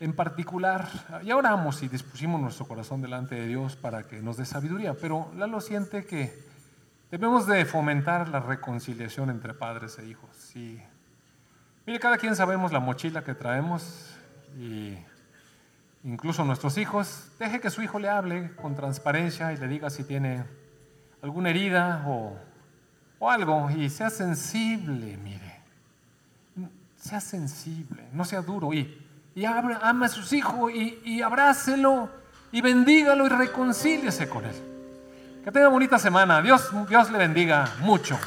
en 0.01 0.13
particular, 0.13 0.87
ya 1.25 1.37
oramos 1.37 1.83
y 1.83 1.89
dispusimos 1.89 2.41
nuestro 2.41 2.67
corazón 2.67 3.01
delante 3.01 3.37
de 3.37 3.47
Dios 3.47 3.77
para 3.77 4.03
que 4.03 4.21
nos 4.21 4.37
dé 4.37 4.45
sabiduría, 4.45 4.95
pero 4.95 5.31
Lalo 5.37 5.63
siente 5.63 6.05
que 6.05 6.44
debemos 7.15 7.47
de 7.47 7.65
fomentar 7.65 8.29
la 8.29 8.41
reconciliación 8.41 9.31
entre 9.31 9.55
padres 9.55 10.01
e 10.01 10.05
hijos. 10.05 10.57
Y, 10.57 10.83
mire, 11.87 12.01
cada 12.01 12.19
quien 12.19 12.35
sabemos 12.35 12.73
la 12.73 12.81
mochila 12.81 13.23
que 13.23 13.35
traemos 13.35 14.17
y 14.59 14.99
incluso 16.03 16.45
nuestros 16.45 16.77
hijos, 16.77 17.31
deje 17.39 17.61
que 17.61 17.71
su 17.71 17.83
hijo 17.83 18.01
le 18.01 18.09
hable 18.09 18.51
con 18.57 18.75
transparencia 18.75 19.53
y 19.53 19.59
le 19.59 19.69
diga 19.69 19.91
si 19.91 20.03
tiene 20.03 20.43
alguna 21.23 21.51
herida 21.51 22.03
o, 22.05 22.37
o 23.21 23.31
algo 23.31 23.71
y 23.71 23.91
sea 23.91 24.11
sensible, 24.11 25.17
mire, 25.17 25.61
sea 26.97 27.21
sensible, 27.21 28.09
no 28.13 28.25
sea 28.25 28.43
duro 28.43 28.73
y 28.75 29.03
y 29.37 29.45
ama 29.45 30.07
a 30.07 30.09
sus 30.09 30.33
hijos 30.33 30.73
y, 30.73 31.01
y 31.05 31.23
abrácelo 31.23 32.09
y 32.51 32.61
bendígalo 32.61 33.27
y 33.27 33.29
reconcíliese 33.29 34.29
con 34.29 34.45
él. 34.45 34.74
Que 35.45 35.53
tenga 35.53 35.69
bonita 35.69 35.99
semana. 35.99 36.41
Dios, 36.41 36.71
Dios 36.89 37.11
le 37.11 37.19
bendiga 37.19 37.69
mucho. 37.81 38.19